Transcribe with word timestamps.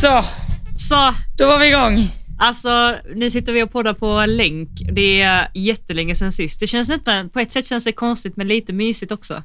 Så, 0.00 0.24
Så, 0.88 1.14
då 1.38 1.46
var 1.46 1.58
vi 1.58 1.68
igång. 1.68 2.08
alltså 2.38 2.96
nu 3.14 3.30
sitter 3.30 3.52
vi 3.52 3.62
och 3.62 3.72
poddar 3.72 3.92
på 3.94 4.24
länk. 4.26 4.68
Det 4.92 5.20
är 5.20 5.50
jättelänge 5.54 6.14
sedan 6.14 6.32
sist. 6.32 6.60
Det 6.60 6.66
känns 6.66 6.88
nästan, 6.88 7.28
på 7.28 7.40
ett 7.40 7.52
sätt 7.52 7.66
känns 7.66 7.84
det 7.84 7.92
konstigt 7.92 8.36
men 8.36 8.48
lite 8.48 8.72
mysigt 8.72 9.12
också. 9.12 9.42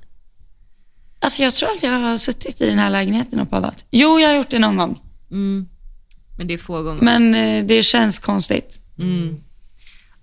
Alltså 1.19 1.43
jag 1.43 1.53
tror 1.55 1.69
att 1.69 1.83
jag 1.83 1.91
har 1.91 2.17
suttit 2.17 2.61
i 2.61 2.65
den 2.65 2.79
här 2.79 2.89
lägenheten 2.89 3.39
och 3.39 3.49
poddat. 3.49 3.85
Jo, 3.91 4.19
jag 4.19 4.29
har 4.29 4.35
gjort 4.35 4.49
det 4.49 4.59
någon 4.59 4.77
gång. 4.77 4.99
Mm. 5.31 5.67
Men 6.37 6.47
det 6.47 6.53
är 6.53 6.57
få 6.57 6.83
gånger. 6.83 7.01
Men 7.01 7.35
eh, 7.35 7.65
det 7.65 7.83
känns 7.83 8.19
konstigt. 8.19 8.79
Mm. 8.99 9.42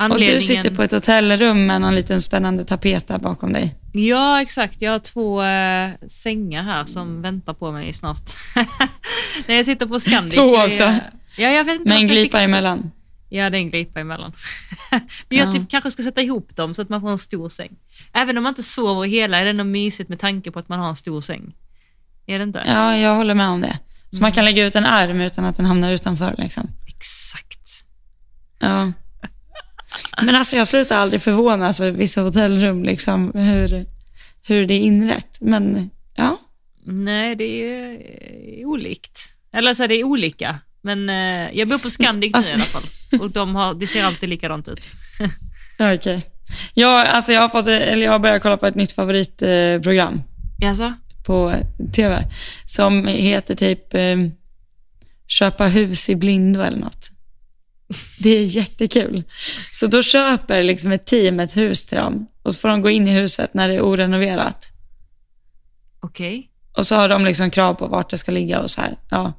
Och 0.01 0.05
Anledningen... 0.05 0.35
du 0.35 0.41
sitter 0.41 0.71
på 0.71 0.83
ett 0.83 0.93
hotellrum 0.93 1.67
med 1.67 1.81
någon 1.81 1.95
liten 1.95 2.23
spännande 2.23 2.65
tapet 2.65 3.09
där 3.09 3.19
bakom 3.19 3.53
dig. 3.53 3.75
Ja, 3.93 4.43
exakt. 4.43 4.83
Jag 4.83 4.93
har 4.93 4.99
två 4.99 5.43
eh, 5.43 5.91
sängar 6.09 6.63
här 6.63 6.85
som 6.85 7.23
väntar 7.23 7.55
på 7.55 7.73
mig 7.73 7.93
snart. 7.93 8.31
När 9.47 9.55
jag 9.55 9.65
sitter 9.65 9.87
på 9.87 10.01
Scandic. 10.01 10.35
Två 10.35 10.55
också? 10.57 10.83
Ja, 11.37 11.49
jag 11.51 11.65
vet 11.65 11.77
inte 11.81 11.89
Med 11.89 11.99
en 11.99 12.07
glipa 12.09 12.39
fick- 12.39 12.45
emellan. 12.45 12.91
Ja, 13.29 13.51
det 13.51 13.57
är 13.57 13.61
en 13.61 13.71
glipa 13.71 14.01
emellan. 14.01 14.33
Men 15.29 15.39
jag 15.39 15.49
Ja. 15.49 15.53
typ 15.53 15.71
kanske 15.71 15.91
ska 15.91 16.03
sätta 16.03 16.21
ihop 16.23 16.57
dem 16.57 16.75
så 16.75 16.83
att 16.83 16.89
man 16.89 17.01
får 17.01 17.11
en 17.11 17.19
stor 17.19 17.49
säng. 17.49 17.71
Även 18.13 18.37
om 18.37 18.43
man 18.43 18.51
inte 18.51 18.63
sover 18.63 19.07
hela 19.09 19.39
är 19.39 19.45
det 19.45 19.51
ändå 19.51 19.65
mysigt 19.65 20.09
med 20.09 20.19
tanke 20.19 20.51
på 20.51 20.59
att 20.59 20.69
man 20.69 20.81
har 20.81 20.89
en 20.89 20.97
stor 20.97 21.21
säng. 21.21 21.55
Är 22.27 22.39
det 22.39 22.43
inte? 22.43 22.63
Ja, 22.67 22.97
jag 22.97 23.15
håller 23.15 23.35
med 23.35 23.49
om 23.49 23.61
det. 23.61 23.79
Så 24.11 24.23
man 24.23 24.33
kan 24.33 24.45
lägga 24.45 24.67
ut 24.67 24.75
en 24.75 24.87
arm 24.87 25.21
utan 25.21 25.45
att 25.45 25.57
den 25.57 25.67
hamnar 25.67 25.91
utanför 25.93 26.35
liksom. 26.39 26.71
Exakt. 26.87 27.85
Ja. 28.59 28.93
Men 30.23 30.35
alltså 30.35 30.57
jag 30.57 30.69
slutar 30.69 30.97
aldrig 30.97 31.23
förvånas 31.23 31.81
över 31.81 31.99
vissa 31.99 32.21
hotellrum, 32.21 32.85
liksom 32.85 33.33
hur, 33.35 33.87
hur 34.47 34.67
det 34.67 34.75
är 34.75 34.79
inrätt. 34.79 35.39
Men 35.41 35.91
ja, 36.17 36.39
Nej, 36.85 37.37
det 37.37 37.45
är 37.45 37.93
eh, 37.93 38.69
olikt. 38.69 39.29
Eller 39.53 39.75
så 39.75 39.83
är 39.85 39.89
det 39.89 40.05
olika. 40.05 40.59
Men 40.83 41.09
eh, 41.09 41.51
jag 41.53 41.69
bor 41.69 41.79
på 41.79 41.91
Scandic 41.91 42.35
Alltså- 42.35 42.57
nu 42.57 42.63
i 42.63 42.63
alla 42.63 42.81
fall. 42.81 43.21
Och 43.21 43.31
de 43.31 43.55
har, 43.55 43.75
det 43.75 43.87
ser 43.87 44.05
alltid 44.05 44.29
likadant 44.29 44.69
ut. 44.69 44.91
okej. 45.95 46.23
Ja, 46.75 47.05
alltså 47.07 47.33
jag 47.33 47.41
har 47.41 47.49
fått, 47.49 47.67
eller 47.67 48.05
jag 48.05 48.13
har 48.13 48.19
börjat 48.19 48.43
kolla 48.43 48.57
på 48.57 48.67
ett 48.67 48.75
nytt 48.75 48.93
favoritprogram 48.93 50.23
Jaså? 50.59 50.95
på 51.27 51.55
tv. 51.95 52.25
Som 52.67 53.07
heter 53.07 53.55
typ 53.55 53.95
eh, 53.95 54.17
Köpa 55.27 55.67
hus 55.67 56.09
i 56.09 56.17
blindo 56.17 56.61
eller 56.61 56.79
något. 56.79 57.00
Det 58.23 58.31
är 58.31 58.45
jättekul. 58.45 59.23
Så 59.73 59.87
då 59.87 60.03
köper 60.03 60.63
liksom 60.63 60.93
ett 60.93 61.07
team 61.07 61.41
ett 61.41 61.57
hus 61.57 61.87
till 61.87 61.99
dem 61.99 62.27
och 62.43 62.53
så 62.53 62.59
får 62.59 62.69
de 62.69 62.83
gå 62.83 62.91
in 62.91 63.09
i 63.09 63.15
huset 63.15 63.55
när 63.55 63.69
det 63.69 63.75
är 63.75 63.81
orenoverat. 63.83 64.67
Okej. 66.03 66.51
Och 66.77 66.87
så 66.87 66.95
har 66.95 67.09
de 67.09 67.25
liksom 67.25 67.51
krav 67.51 67.75
på 67.75 67.87
vart 67.87 68.11
det 68.11 68.19
ska 68.19 68.33
ligga 68.33 68.61
och 68.61 68.71
så 68.71 68.81
här. 68.81 68.97
Ja. 69.11 69.33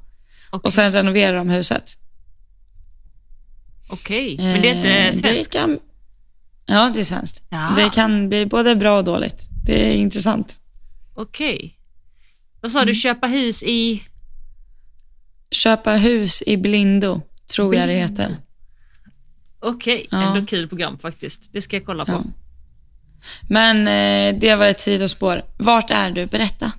Okej. 0.50 0.68
Och 0.68 0.73
sen 0.73 0.92
renoverar 0.92 1.38
de 1.38 1.50
huset. 1.50 1.98
Okej. 3.90 4.36
Men 4.38 4.62
det 4.62 4.70
är 4.70 4.76
inte 4.76 4.90
Eh, 4.90 5.12
svenskt? 5.14 5.52
Det 5.52 5.58
kan, 5.60 5.80
ja, 6.66 6.92
det 6.94 7.00
är 7.00 7.04
svenskt. 7.04 7.42
Ja. 7.50 7.73
Det 7.76 7.90
kan 7.90 8.30
bli 8.30 8.45
både 8.45 8.76
bra 8.76 8.98
och 8.98 9.04
dåligt. 9.04 9.48
Det 9.66 9.90
är 9.92 9.94
intressant. 9.95 10.62
Okej. 11.16 11.78
Vad 12.62 12.72
sa 12.72 12.80
Mm. 12.80 12.88
du? 12.88 12.95
Köpa 12.95 13.28
hus 13.28 13.64
i... 13.64 14.04
Köpa 15.52 15.92
hus 15.95 16.42
i 16.45 16.58
blindo, 16.58 17.22
tror 17.56 17.76
jag 17.76 17.88
det 17.88 17.94
heter. 17.94 18.38
Okej, 19.62 20.08
Ja. 20.12 20.22
ändå 20.22 20.45
kul 20.45 20.67
program 20.67 20.98
faktiskt. 20.98 21.54
Det 21.54 21.62
ska 21.62 21.76
jag 21.76 21.86
kolla 21.86 22.06
på. 22.06 22.12
Ja. 22.12 22.23
Men 23.50 23.78
eh, 23.88 24.40
det 24.40 24.56
var 24.56 24.67
ett 24.67 24.80
sidospår. 24.80 25.42
Vart 25.58 25.92
är 25.92 26.12
du? 26.12 26.26
Berätta. 26.26 26.72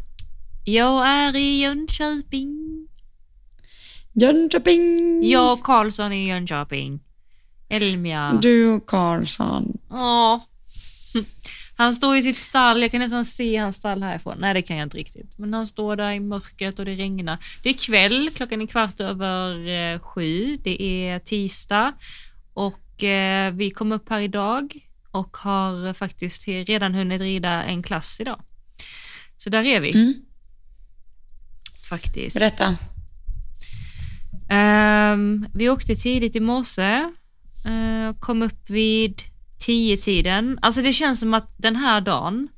Jag 0.65 1.07
är 1.09 1.37
i 1.37 1.61
Jönköping. 1.61 2.89
Jönköping. 4.13 5.21
Jag 5.31 5.53
och 5.53 5.63
Karlsson 5.63 6.13
i 6.13 6.29
Jönköping. 6.29 7.01
Elmia. 7.69 8.39
Du 8.43 8.67
och 8.69 8.87
Karlsson. 8.87 9.79
Ja. 9.91 10.47
Han 11.77 11.95
står 11.95 12.17
i 12.17 12.23
sitt 12.23 12.37
stall, 12.37 12.83
jag 12.83 12.91
kan 12.91 13.01
nästan 13.01 13.25
se 13.25 13.57
hans 13.57 13.77
stall 13.77 14.03
härifrån. 14.03 14.37
Nej, 14.41 14.55
det 14.55 14.63
kan 14.63 14.77
jag 14.77 14.87
inte 14.87 14.97
riktigt. 14.97 15.39
Men 15.39 15.55
han 15.55 15.67
står 15.67 15.97
där 15.97 16.11
i 16.11 16.21
mörkret 16.21 16.79
och 16.79 16.85
det 16.85 16.95
regnar. 16.95 17.39
Det 17.63 17.69
är 17.69 17.73
kväll, 17.75 18.31
klockan 18.35 18.63
är 18.63 18.67
kvart 18.67 19.01
över 19.01 19.69
eh, 19.69 19.99
sju. 19.99 20.59
Det 20.65 20.83
är 20.83 21.19
tisdag 21.19 21.93
och 22.55 23.03
eh, 23.05 23.53
vi 23.55 23.71
kom 23.71 23.93
upp 23.93 24.09
här 24.11 24.21
idag 24.21 24.89
och 25.11 25.37
har 25.37 25.95
faktiskt 25.95 26.49
redan 26.49 26.95
hunnit 26.95 27.21
rida 27.21 27.63
en 27.63 27.83
klass 27.83 28.21
idag. 28.21 28.41
Så 29.37 29.51
där 29.51 29.65
är 29.65 29.81
vi. 29.81 29.91
Mm. 29.93 30.15
Faktiskt. 31.89 32.37
Berätta. 32.39 32.77
Ehm, 34.51 35.47
vi 35.55 35.69
åkte 35.69 35.95
tidigt 35.95 36.37
i 36.37 36.41
morse, 36.41 36.99
uh, 37.69 38.19
kom 38.21 38.43
upp 38.43 38.71
vid 38.71 39.23
tio 39.59 39.97
tiden. 39.97 40.59
Alltså 40.63 40.83
det 40.83 40.93
känns 40.93 41.21
som 41.21 41.35
att 41.35 41.55
den 41.57 41.77
här 41.77 42.01
dagen 42.01 42.49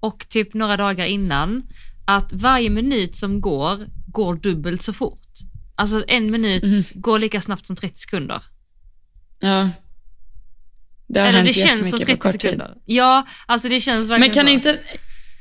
och 0.00 0.26
typ 0.28 0.54
några 0.54 0.76
dagar 0.76 1.06
innan, 1.06 1.62
att 2.04 2.32
varje 2.32 2.70
minut 2.70 3.16
som 3.16 3.40
går, 3.40 3.86
går 4.06 4.34
dubbelt 4.34 4.82
så 4.82 4.92
fort. 4.92 5.18
Alltså 5.74 6.04
en 6.08 6.30
minut 6.30 6.62
Mhm. 6.62 6.82
går 6.94 7.18
lika 7.18 7.40
snabbt 7.40 7.66
som 7.66 7.76
30 7.76 7.98
sekunder. 7.98 8.42
Ja. 9.42 9.70
Det 11.08 11.20
har 11.20 11.28
Eller 11.28 11.38
hänt 11.38 11.46
det 11.48 11.52
känns 11.52 11.90
som 11.90 11.98
jättemycket 11.98 12.20
på 12.22 12.28
30 12.28 12.32
kort 12.32 12.32
tid. 12.32 12.40
sekunder. 12.40 12.74
Ja, 12.84 13.26
alltså 13.46 13.68
det 13.68 13.80
känns 13.80 14.08
verkligen 14.08 14.20
Men 14.20 14.30
kan 14.34 14.46
så. 14.46 14.52
inte, 14.70 14.78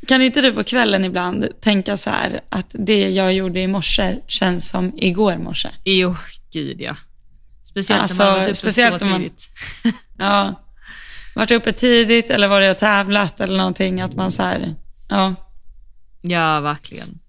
kan 0.07 0.21
inte 0.21 0.41
du 0.41 0.51
på 0.51 0.63
kvällen 0.63 1.05
ibland 1.05 1.47
tänka 1.61 1.97
så 1.97 2.09
här 2.09 2.41
att 2.49 2.75
det 2.79 3.09
jag 3.09 3.33
gjorde 3.33 3.59
i 3.59 3.67
morse 3.67 4.15
känns 4.27 4.69
som 4.69 4.93
igår 4.97 5.37
morse? 5.37 5.69
Jo, 5.85 6.15
gud 6.53 6.81
ja. 6.81 6.95
Speciellt 7.63 8.01
Alltså, 8.01 8.23
när 8.23 8.31
man 8.31 8.39
varit 8.39 8.47
uppe 8.47 8.53
speciellt 8.57 8.99
så 8.99 9.05
när 9.05 9.11
man- 9.11 9.21
tidigt. 9.21 9.49
Ja. 10.17 10.67
Varit 11.35 11.51
uppe 11.51 11.71
tidigt 11.73 12.29
eller 12.29 12.47
varit 12.47 12.71
och 12.71 12.77
tävlat 12.77 13.41
eller 13.41 13.57
någonting. 13.57 14.01
Att 14.01 14.15
man 14.15 14.31
så 14.31 14.43
här, 14.43 14.75
ja. 15.09 15.35
Ja, 16.21 16.59
verkligen. 16.59 17.19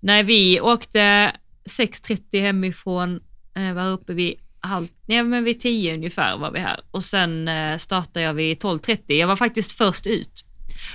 Nej, 0.00 0.22
vi 0.22 0.60
åkte 0.60 1.32
6.30 1.70 2.40
hemifrån, 2.40 3.20
eh, 3.56 3.72
var 3.72 3.86
uppe 3.88 4.12
vid 4.12 4.34
halv, 4.60 4.88
nej, 5.06 5.22
men 5.22 5.44
vid 5.44 5.60
10 5.60 5.94
ungefär 5.94 6.38
var 6.38 6.50
vi 6.50 6.58
här 6.58 6.80
och 6.90 7.04
sen 7.04 7.48
eh, 7.48 7.76
startade 7.76 8.20
jag 8.20 8.34
vid 8.34 8.58
12.30. 8.58 9.12
Jag 9.12 9.26
var 9.26 9.36
faktiskt 9.36 9.72
först 9.72 10.06
ut. 10.06 10.44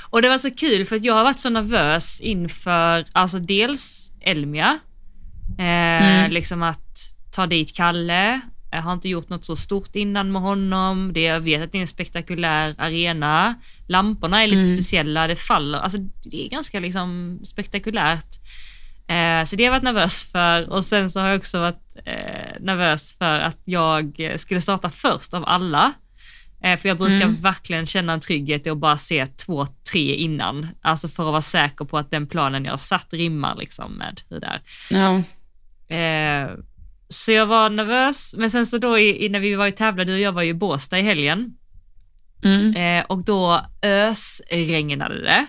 Och 0.10 0.22
det 0.22 0.30
var 0.30 0.38
så 0.38 0.52
kul 0.52 0.86
för 0.86 0.96
att 0.96 1.04
jag 1.04 1.14
har 1.14 1.24
varit 1.24 1.40
så 1.40 1.50
nervös 1.50 2.22
inför, 2.22 3.06
alltså 3.12 3.40
dels 3.40 4.12
Elmia, 4.22 4.80
eh, 5.60 6.30
liksom 6.30 6.64
att 6.64 6.98
ta 7.32 7.48
dit 7.48 7.76
Kalle, 7.76 8.42
jag 8.76 8.82
har 8.82 8.94
inte 8.94 9.10
gjort 9.10 9.30
något 9.30 9.46
så 9.46 9.56
stort 9.56 9.96
innan 9.96 10.32
med 10.32 10.42
honom. 10.42 11.14
Det, 11.14 11.22
jag 11.22 11.40
vet 11.40 11.64
att 11.64 11.72
det 11.72 11.78
är 11.78 11.82
en 11.82 11.88
spektakulär 11.88 12.76
arena. 12.78 13.56
Lamporna 13.88 14.44
är 14.44 14.48
lite 14.48 14.76
speciella, 14.76 15.28
det 15.28 15.36
faller. 15.36 15.80
Alltså, 15.80 15.98
det 16.24 16.46
är 16.46 16.50
ganska 16.50 16.80
liksom 16.80 17.40
spektakulärt. 17.44 18.40
Eh, 19.08 19.44
så 19.46 19.56
det 19.56 19.64
har 19.64 19.66
jag 19.66 19.72
varit 19.72 19.84
nervös 19.84 20.32
för 20.32 20.70
och 20.70 20.86
sen 20.86 21.12
så 21.12 21.20
har 21.20 21.28
jag 21.28 21.38
också 21.38 21.60
varit 21.60 21.96
eh, 22.06 22.60
nervös 22.60 23.18
för 23.18 23.40
att 23.40 23.60
jag 23.66 24.32
skulle 24.38 24.62
starta 24.62 24.90
först 24.90 25.34
av 25.34 25.46
alla. 25.48 25.94
Eh, 26.64 26.80
för 26.80 26.88
jag 26.88 26.98
brukar 26.98 27.28
verkligen 27.42 27.86
känna 27.86 28.14
en 28.14 28.20
trygghet 28.20 28.68
i 28.68 28.70
att 28.70 28.78
bara 28.78 28.98
se 28.98 29.26
två, 29.26 29.68
tre 29.92 30.16
innan. 30.16 30.68
Alltså 30.82 31.08
för 31.08 31.24
att 31.24 31.32
vara 31.32 31.42
säker 31.42 31.86
på 31.86 31.98
att 31.98 32.12
den 32.12 32.28
planen 32.28 32.66
jag 32.66 32.80
satt 32.80 33.14
rimmar 33.14 33.56
liksom 33.56 33.94
med 33.94 34.22
hur 34.30 34.40
det 34.40 34.48
är. 34.48 34.62
ja. 34.90 35.22
Eh, 35.96 36.50
så 37.10 37.32
jag 37.32 37.46
var 37.46 37.70
nervös, 37.70 38.36
men 38.38 38.52
sen 38.52 38.66
så 38.66 38.78
då 38.78 39.00
i, 39.00 39.26
i, 39.26 39.30
när 39.30 39.40
vi 39.40 39.56
var 39.56 39.68
i 39.68 39.72
tävlade, 39.72 40.12
du 40.12 40.16
och 40.16 40.20
jag 40.22 40.32
var 40.32 40.42
ju 40.42 40.50
i 40.50 40.54
Båstad 40.54 41.00
i 41.00 41.02
helgen 41.02 41.58
Mm. 42.44 42.76
eh, 42.76 43.06
och 43.06 43.24
då 43.24 43.62
ösregnade 43.82 45.22
det. 45.22 45.46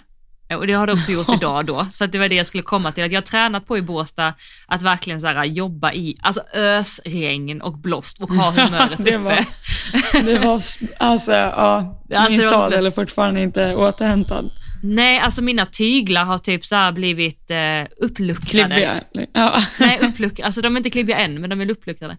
Eh, 0.49 0.59
Och 0.59 0.67
det 0.67 0.73
har 0.73 0.87
det 0.87 0.93
också 0.93 1.13
gjort 1.13 1.29
idag 1.37 1.67
då, 1.67 1.87
så 1.93 2.05
att 2.05 2.13
det 2.13 2.19
var 2.19 2.29
det 2.29 2.35
jag 2.35 2.47
skulle 2.47 2.63
komma 2.63 2.93
till. 2.93 3.05
Att 3.05 3.13
jag 3.13 3.21
har 3.21 3.27
tränat 3.27 3.67
på 3.67 3.79
i 3.79 3.83
Båstad 3.83 4.35
att 4.67 4.83
verkligen 4.83 5.21
så 5.21 5.27
här, 5.27 5.45
jobba 5.45 5.93
i 5.93 6.15
alltså 6.23 6.43
ösregn 6.55 7.63
och 7.63 7.79
blåst 7.79 8.23
och 8.23 8.31
ha 8.31 8.51
humöret 8.51 8.99
Det 8.99 9.17
uppe. 9.17 9.19
var- 9.19 10.23
Det 10.23 10.39
var, 10.39 10.61
alltså 10.99 11.33
ja, 11.33 11.93
Alltså, 12.15 12.31
min 12.33 12.41
sadel 12.41 12.87
är 12.87 12.91
fortfarande 12.91 13.41
inte 13.43 13.75
återhämtad. 13.77 14.51
Nej, 14.83 15.19
alltså 15.19 15.43
mina 15.43 15.67
tyglar 15.67 16.25
har 16.25 16.39
typ 16.39 16.65
så 16.67 16.93
blivit 16.95 17.51
eh, 17.51 17.57
uppluckrade. 18.01 18.75
Klibbiga. 18.75 19.29
Ja. 19.33 19.55
Nej, 19.81 19.99
uppluckrade. 20.03 20.47
Alltså 20.47 20.61
de 20.61 20.77
är 20.77 20.81
inte 20.81 20.91
klibbiga 20.91 21.17
än, 21.17 21.41
men 21.41 21.51
de 21.51 21.61
är 21.61 21.71
uppluckrade. 21.71 22.17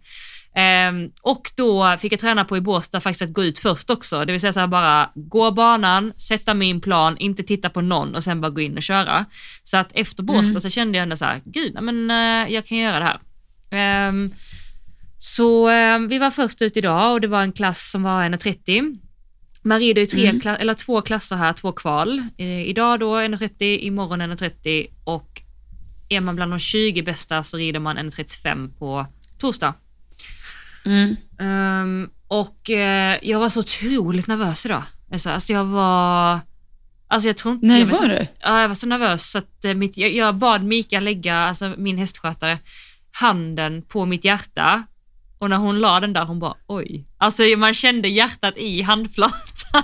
Ehm, 0.58 1.12
och 1.22 1.52
då 1.56 1.98
fick 2.00 2.14
jag 2.14 2.20
träna 2.20 2.46
på 2.46 2.58
i 2.58 2.62
Båstad 2.62 3.00
faktiskt 3.00 3.22
att 3.22 3.34
gå 3.34 3.44
ut 3.44 3.60
först 3.60 3.90
också. 3.90 4.26
Det 4.26 4.32
vill 4.32 4.42
säga 4.42 4.54
så 4.54 4.60
här 4.60 4.68
bara 4.68 5.10
gå 5.16 5.52
banan, 5.52 6.14
sätta 6.18 6.54
min 6.54 6.82
plan, 6.82 7.18
inte 7.18 7.44
titta 7.44 7.70
på 7.70 7.82
någon 7.82 8.16
och 8.16 8.24
sen 8.24 8.42
bara 8.42 8.50
gå 8.52 8.62
in 8.62 8.78
och 8.78 8.84
köra. 8.84 9.26
Så 9.64 9.78
att 9.78 9.92
efter 9.94 10.24
Båstad 10.24 10.62
så 10.62 10.70
kände 10.70 10.98
jag 10.98 11.04
ändå 11.04 11.16
så 11.16 11.26
här, 11.26 11.42
gud, 11.46 11.78
men 11.82 12.12
eh, 12.12 12.54
jag 12.54 12.66
kan 12.66 12.78
göra 12.78 13.00
det 13.00 13.06
här. 13.06 13.20
Ehm, 13.72 14.32
så 15.18 15.70
eh, 15.70 16.00
vi 16.00 16.18
var 16.18 16.32
först 16.32 16.62
ut 16.62 16.78
idag 16.78 17.14
och 17.14 17.22
det 17.22 17.28
var 17.28 17.42
en 17.42 17.52
klass 17.52 17.92
som 17.92 18.04
var 18.04 18.24
1,30. 18.24 18.98
Man 19.62 19.80
rider 19.80 20.02
ju 20.02 20.06
tre 20.06 20.32
kla- 20.32 20.58
eller 20.58 20.74
två 20.74 21.02
klasser 21.02 21.36
här, 21.36 21.54
två 21.54 21.72
kval. 21.72 22.24
Eh, 22.38 22.68
idag 22.68 23.00
då 23.00 23.16
1,30, 23.16 23.78
imorgon 23.80 24.22
1,30 24.22 24.88
och 25.04 25.42
är 26.10 26.22
man 26.22 26.36
bland 26.36 26.52
de 26.52 26.60
20 26.60 27.02
bästa 27.02 27.44
så 27.44 27.58
rider 27.58 27.80
man 27.80 27.98
1.35 27.98 28.78
på 28.80 29.06
torsdag. 29.40 29.74
Mm. 30.88 31.16
Ehm, 31.40 32.10
och 32.28 32.70
eh, 32.70 33.18
jag 33.22 33.40
var 33.40 33.50
så 33.50 33.60
otroligt 33.60 34.28
nervös 34.28 34.66
idag. 34.66 34.84
Alltså, 35.12 35.30
alltså 35.30 35.54
jag 35.54 35.66
var... 35.66 36.40
Alltså 37.08 37.30
jag 37.30 37.38
tror 37.38 37.54
inte... 37.54 37.68
Nej, 37.68 37.80
jag 37.80 37.88
var 37.88 38.08
du? 38.08 38.28
Ja, 38.40 38.62
jag 38.62 38.68
var 38.68 38.76
så 38.76 38.88
nervös 38.88 39.32
så 39.32 39.38
att 39.38 39.66
eh, 39.66 39.74
mitt, 39.74 39.98
jag, 39.98 40.12
jag 40.12 40.36
bad 40.36 40.64
Mika 40.64 41.00
lägga, 41.00 41.36
alltså 41.36 41.74
min 41.78 41.98
hästskötare, 41.98 42.60
handen 43.12 43.82
på 43.82 44.06
mitt 44.06 44.26
hjärta. 44.26 44.84
Och 45.40 45.50
när 45.50 45.58
hon 45.58 45.80
la 45.80 46.00
den 46.00 46.14
där, 46.14 46.26
hon 46.26 46.40
bara 46.40 46.56
oj. 46.68 47.06
Alltså 47.18 47.44
man 47.58 47.74
kände 47.74 48.08
hjärtat 48.08 48.58
i 48.58 48.82
handflatan. 48.82 49.84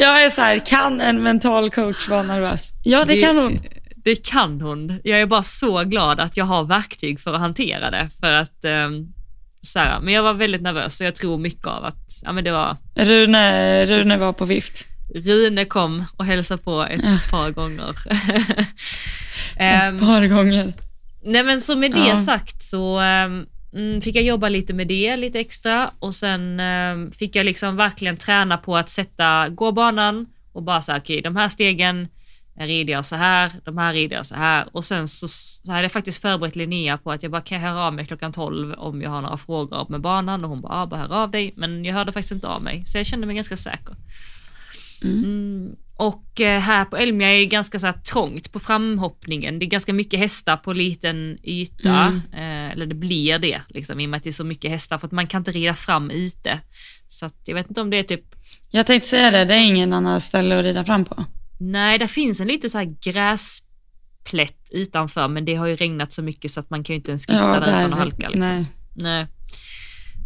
Jag 0.00 0.24
är 0.24 0.30
så 0.30 0.40
här, 0.40 0.66
kan 0.66 1.00
en 1.00 1.22
mental 1.22 1.70
coach 1.70 2.08
vara 2.08 2.22
nervös? 2.22 2.72
Ja, 2.84 3.04
det 3.04 3.16
kan 3.16 3.36
hon. 3.36 3.58
Det 4.04 4.16
kan 4.16 4.60
hon. 4.60 5.00
Jag 5.04 5.20
är 5.20 5.26
bara 5.26 5.42
så 5.42 5.84
glad 5.84 6.20
att 6.20 6.36
jag 6.36 6.44
har 6.44 6.64
verktyg 6.64 7.20
för 7.20 7.34
att 7.34 7.40
hantera 7.40 7.90
det. 7.90 8.10
För 8.20 8.32
att, 8.32 8.64
ehm, 8.64 9.12
så 9.62 9.78
här, 9.78 10.00
men 10.00 10.14
jag 10.14 10.22
var 10.22 10.34
väldigt 10.34 10.62
nervös 10.62 11.00
och 11.00 11.06
jag 11.06 11.14
tror 11.14 11.38
mycket 11.38 11.66
av 11.66 11.84
att, 11.84 12.06
ja 12.24 12.32
men 12.32 12.44
det 12.44 12.52
var, 12.52 12.76
Rune, 12.94 13.86
Rune 13.86 14.16
var 14.16 14.32
på 14.32 14.44
vift. 14.44 14.86
Rune 15.14 15.64
kom 15.64 16.04
och 16.16 16.24
hälsade 16.24 16.62
på 16.62 16.82
ett 16.82 17.30
par 17.30 17.50
gånger. 17.50 17.94
Ehm, 19.56 19.94
Ett 19.96 20.00
par 20.00 20.26
gånger. 20.26 20.72
Nej 21.24 21.44
men 21.44 21.60
så 21.60 21.76
med 21.76 21.92
det 21.92 22.08
Ja. 22.08 22.16
sagt 22.16 22.62
så 22.62 22.98
ehm, 22.98 23.46
mm, 23.74 24.00
fick 24.00 24.16
jag 24.16 24.24
jobba 24.24 24.48
lite 24.48 24.72
med 24.74 24.86
det 24.86 25.16
lite 25.16 25.40
extra 25.40 25.90
och 25.98 26.14
sen 26.14 26.60
ehm, 26.60 27.10
fick 27.12 27.36
jag 27.36 27.46
liksom 27.46 27.76
verkligen 27.76 28.16
träna 28.16 28.56
på 28.58 28.76
att 28.76 28.88
sätta 28.90 29.48
gåbanan 29.48 30.26
och 30.52 30.62
bara 30.62 30.80
säga 30.80 30.98
okej 30.98 31.20
de 31.22 31.36
här 31.36 31.48
stegen 31.48 32.08
rider 32.58 32.92
jag 32.92 33.04
så 33.04 33.16
här, 33.16 33.52
de 33.64 33.78
här 33.78 33.92
rider 33.92 34.16
jag 34.16 34.26
så 34.26 34.34
här 34.34 34.68
och 34.72 34.84
sen 34.84 35.08
så, 35.08 35.28
så 35.28 35.72
hade 35.72 35.82
jag 35.82 35.92
faktiskt 35.92 36.22
förberett 36.22 36.56
Linnea 36.56 36.98
på 36.98 37.12
att 37.12 37.22
jag 37.22 37.32
bara 37.32 37.42
kan 37.42 37.60
jag 37.60 37.70
höra 37.70 37.86
av 37.86 37.94
mig 37.94 38.06
klockan 38.06 38.32
12 38.32 38.74
om 38.78 39.02
jag 39.02 39.10
har 39.10 39.22
några 39.22 39.36
frågor 39.36 39.86
med 39.88 40.00
banan 40.00 40.44
och 40.44 40.50
hon 40.50 40.60
bara, 40.60 40.72
ah, 40.72 40.86
bara 40.86 41.00
hör 41.00 41.22
av 41.22 41.30
dig 41.30 41.52
men 41.56 41.84
jag 41.84 41.94
hörde 41.94 42.12
faktiskt 42.12 42.32
inte 42.32 42.48
av 42.48 42.62
mig 42.62 42.84
så 42.86 42.98
jag 42.98 43.06
kände 43.06 43.26
mig 43.26 43.36
ganska 43.36 43.56
säker. 43.56 43.96
Mm. 45.02 45.76
Och 45.96 46.40
eh, 46.40 46.60
här 46.60 46.84
på 46.84 46.96
Elmia 46.96 47.28
är 47.28 47.38
det 47.38 47.46
ganska 47.46 47.78
så 47.78 47.92
trångt 47.92 48.52
på 48.52 48.58
framhoppningen. 48.58 49.58
Det 49.58 49.64
är 49.64 49.70
ganska 49.70 49.92
mycket 49.92 50.20
hästar 50.20 50.56
på 50.56 50.72
liten 50.72 51.38
yta. 51.42 52.20
Eh, 52.32 52.70
eller 52.70 52.86
det 52.86 52.94
blir 52.94 53.38
det, 53.38 53.62
liksom, 53.68 54.00
i 54.00 54.06
och 54.06 54.10
med 54.10 54.18
att 54.18 54.24
det 54.24 54.30
är 54.30 54.32
så 54.32 54.44
mycket 54.44 54.70
hästar. 54.70 54.98
För 54.98 55.06
att 55.06 55.12
man 55.12 55.26
kan 55.26 55.40
inte 55.40 55.52
rida 55.52 55.74
fram 55.74 56.10
ute. 56.10 56.60
Så 57.08 57.26
att, 57.26 57.34
jag 57.44 57.54
vet 57.54 57.68
inte 57.68 57.80
om 57.80 57.90
det 57.90 57.96
är 57.96 58.02
typ... 58.02 58.24
Jag 58.70 58.86
tänkte 58.86 59.08
säga 59.08 59.30
det, 59.30 59.44
det 59.44 59.54
är 59.54 59.66
ingen 59.66 59.92
annan 59.92 60.20
ställe 60.20 60.58
att 60.58 60.64
rida 60.64 60.84
fram 60.84 61.04
på. 61.04 61.24
Nej, 61.60 61.98
där 61.98 62.06
finns 62.06 62.40
en 62.40 62.48
lite 62.48 62.70
så 62.70 62.78
här 62.78 62.94
gräsplätt 63.04 64.68
utanför. 64.70 65.28
Men 65.28 65.44
det 65.44 65.54
har 65.54 65.66
ju 65.66 65.76
regnat 65.76 66.12
så 66.12 66.22
mycket 66.22 66.50
så 66.50 66.60
att 66.60 66.70
man 66.70 66.84
kan 66.84 66.94
ju 66.94 66.96
inte 66.98 67.10
ens 67.10 67.26
skitta 67.26 67.38
Ja, 67.38 67.60
där 67.60 67.60
utan 67.60 67.92
att 67.92 67.98
halka. 67.98 68.28
Liksom. 68.28 68.48
nej. 68.48 68.66
Nej. 68.94 69.26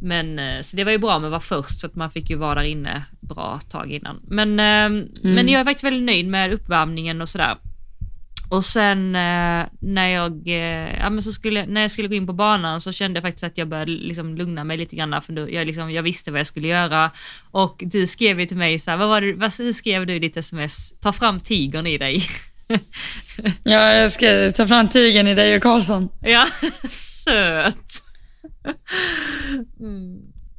Men 0.02 0.38
eh, 0.38 0.60
så 0.60 0.76
det 0.76 0.84
var 0.84 0.92
ju 0.92 0.98
bra 0.98 1.18
med 1.18 1.26
att 1.26 1.30
vara 1.30 1.62
först 1.62 1.80
så 1.80 1.86
att 1.86 1.94
man 1.94 2.10
fick 2.10 2.30
ju 2.30 2.36
vara 2.36 2.54
där 2.54 2.62
inne 2.62 3.04
bra 3.20 3.60
tag 3.68 3.90
innan. 3.92 4.20
Men, 4.28 4.50
eh, 4.50 5.06
men 5.22 5.48
jag 5.48 5.60
är 5.60 5.64
faktiskt 5.64 5.84
väldigt 5.84 6.02
nöjd 6.02 6.26
med 6.26 6.52
uppvärmningen 6.52 7.20
och 7.20 7.28
sådär. 7.28 7.56
Och 8.54 8.64
sen 8.64 9.14
eh, 9.14 9.66
när 9.80 10.08
jag, 10.08 10.48
eh, 10.48 10.98
ja, 10.98 11.10
men 11.10 11.22
så 11.22 11.32
skulle, 11.32 11.66
när 11.66 11.80
jag 11.80 11.90
skulle 11.90 12.08
gå 12.08 12.14
in 12.14 12.26
på 12.26 12.32
banan 12.32 12.80
så 12.80 12.92
kände 12.92 13.16
jag 13.18 13.24
faktiskt 13.24 13.44
att 13.44 13.58
jag 13.58 13.68
började 13.68 13.92
liksom 13.92 14.36
lugna 14.36 14.64
mig 14.64 14.76
lite 14.76 14.96
grann 14.96 15.22
för 15.22 15.32
då, 15.32 15.50
jag, 15.50 15.66
liksom, 15.66 15.90
jag 15.90 16.02
visste 16.02 16.30
vad 16.30 16.40
jag 16.40 16.46
skulle 16.46 16.68
göra 16.68 17.10
och 17.50 17.82
du 17.86 18.06
skrev 18.06 18.40
ju 18.40 18.46
till 18.46 18.56
mig 18.56 18.78
så 18.78 18.90
här, 18.90 18.98
vad 18.98 19.08
var 19.08 19.20
det, 19.20 19.32
vad, 19.32 19.54
hur 19.58 19.72
skrev 19.72 20.06
du 20.06 20.14
i 20.14 20.18
ditt 20.18 20.36
sms? 20.36 20.92
Ta 21.00 21.12
fram 21.12 21.40
tigern 21.40 21.86
i 21.86 21.98
dig. 21.98 22.26
Ja, 23.62 23.92
jag 23.92 24.12
ska 24.12 24.52
ta 24.52 24.66
fram 24.66 24.88
tigern 24.88 25.28
i 25.28 25.34
dig 25.34 25.56
och 25.56 25.62
Karlsson. 25.62 26.08
ja, 26.20 26.46
söt. 27.24 28.02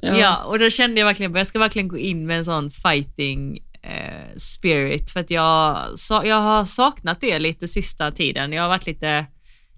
Ja. 0.00 0.44
och 0.44 0.58
då 0.58 0.70
kände 0.70 1.00
jag 1.00 1.06
verkligen, 1.06 1.34
jag 1.34 1.46
ska 1.46 1.58
verkligen 1.58 1.88
gå 1.88 1.98
in 1.98 2.26
med 2.26 2.38
en 2.38 2.44
sån 2.44 2.70
fighting 2.70 3.58
eh, 3.86 4.36
spirit 4.36 5.10
för 5.10 5.20
att 5.20 5.30
jag, 5.30 5.88
sa, 5.98 6.24
jag 6.24 6.40
har 6.40 6.64
saknat 6.64 7.20
det 7.20 7.38
lite 7.38 7.68
sista 7.68 8.10
tiden. 8.10 8.52
Jag 8.52 8.62
har 8.62 8.68
varit 8.68 8.86
lite, 8.86 9.26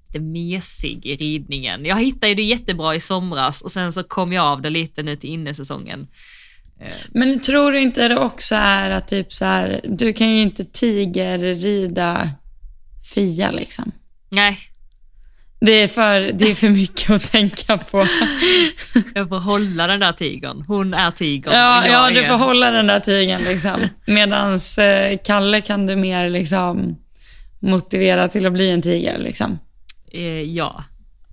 lite 0.07 0.25
mesig 0.25 1.07
i 1.07 1.17
ridningen. 1.17 1.85
Jag 1.85 2.03
hittade 2.03 2.35
det 2.35 2.43
jättebra 2.43 2.95
i 2.95 3.01
somras 3.01 3.63
och 3.63 3.73
sen 3.73 3.93
så 3.93 4.03
kom 4.03 4.33
jag 4.33 4.45
av 4.45 4.63
det 4.63 4.71
lite 4.71 5.03
nu 5.03 5.17
till 5.17 5.31
innesäsongen. 5.31 6.09
Men 7.09 7.41
tror 7.41 7.73
du 7.73 7.81
inte 7.81 8.09
det 8.09 8.19
också 8.19 8.55
är 8.55 8.91
att 8.91 9.09
typ 9.09 9.33
så 9.33 9.45
här, 9.45 9.81
du 9.85 10.13
kan 10.13 10.29
ju 10.29 10.43
inte 10.43 10.65
tigerrida 10.65 12.31
Fia 13.15 13.51
liksom. 13.51 13.93
Nej, 14.31 14.59
Det 15.61 15.73
är 15.73 15.89
för, 15.89 16.21
det 16.21 16.51
är 16.51 16.55
för 16.55 16.69
mycket 16.69 17.11
att 17.11 17.33
tänka 17.33 17.79
på. 17.79 18.07
jag 19.15 19.29
får 19.29 19.39
hålla 19.41 19.87
den 19.87 20.01
där 20.01 20.13
tigern. 20.13 20.65
Hon 20.67 20.95
är 20.95 21.11
tigern. 21.11 21.55
Ja, 21.55 21.87
ja 21.87 22.11
du 22.11 22.19
är- 22.21 22.29
får 22.29 22.35
hålla 22.39 22.71
den 22.71 22.87
där 22.87 23.01
tigern 23.01 23.45
liksom. 23.45 23.81
Medans 24.07 24.79
eh, 24.79 25.19
Kalle 25.25 25.61
kan 25.61 25.87
du 25.87 25.97
mer 25.97 26.31
liksom 26.31 26.97
motivera 27.61 28.29
till 28.29 28.47
att 28.47 28.53
bli 28.53 28.71
en 28.71 28.83
tiger 28.83 29.19
liksom. 29.19 29.59
Eh, 30.13 30.43
ja. 30.43 30.85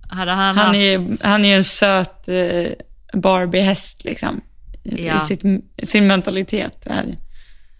Hade 0.08 0.30
han, 0.32 0.56
Han 0.56 0.66
haft... 0.66 0.76
är, 0.76 1.26
han 1.26 1.44
är 1.44 1.56
en 1.56 1.64
söt 1.64 2.28
eh, 2.28 2.72
Barbie-häst 3.20 4.04
liksom. 4.04 4.40
I 4.84 5.06
Ja. 5.06 5.18
sitt, 5.20 5.42
sin 5.82 6.06
mentalitet. 6.06 6.86
Är. 6.86 7.04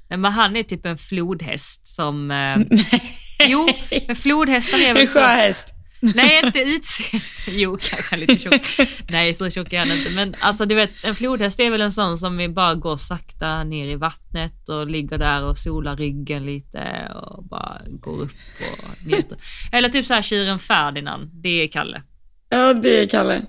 Nej, 0.09 0.19
men 0.19 0.33
han 0.33 0.57
är 0.57 0.63
typ 0.63 0.87
en 0.87 0.99
flodhäst 0.99 1.89
som... 1.89 2.31
Eh... 2.31 2.57
jo, 3.49 3.69
men 4.07 4.17
flodhästar 4.17 4.79
är 4.79 4.89
En 4.89 4.95
väl 4.95 5.09
så... 5.09 5.19
sjöhäst. 5.19 5.73
Nej, 6.01 6.43
inte 6.45 6.59
utseende. 6.59 7.27
Jo, 7.61 7.79
kanske 7.81 8.17
lite 8.17 8.39
tjock. 8.39 8.63
Nej, 9.09 9.35
så 9.35 9.51
tjock 9.51 9.73
är 9.73 9.79
han 9.79 9.93
inte. 9.93 10.11
Men 10.11 10.35
alltså, 10.41 10.65
du 10.67 10.75
vet, 10.75 11.05
en 11.05 11.15
flodhäst 11.15 11.61
är 11.61 11.71
väl 11.71 11.81
en 11.81 11.93
sån 11.93 12.19
som 12.19 12.37
vi 12.37 12.49
bara 12.49 12.75
går 12.75 12.97
sakta 12.97 13.65
ner 13.65 13.89
i 13.89 13.97
vattnet 13.97 14.69
och 14.69 14.87
ligger 14.87 15.19
där 15.19 15.45
och 15.45 15.59
solar 15.59 15.97
ryggen 15.97 16.47
lite 16.47 17.13
och 17.15 17.45
bara 17.45 17.83
går 17.89 18.21
upp 18.21 18.33
och 18.61 19.07
njuter. 19.07 19.39
Eller 19.73 19.89
typ 19.89 20.07
så 20.07 20.15
här 20.15 20.23
tjuren 20.23 20.59
Ferdinand, 20.59 21.31
det 21.43 21.63
är 21.63 21.69
Kalle. 21.69 22.03
Ja, 22.49 22.75
det 22.75 23.03
är 23.03 23.07
Kalle. 23.07 23.43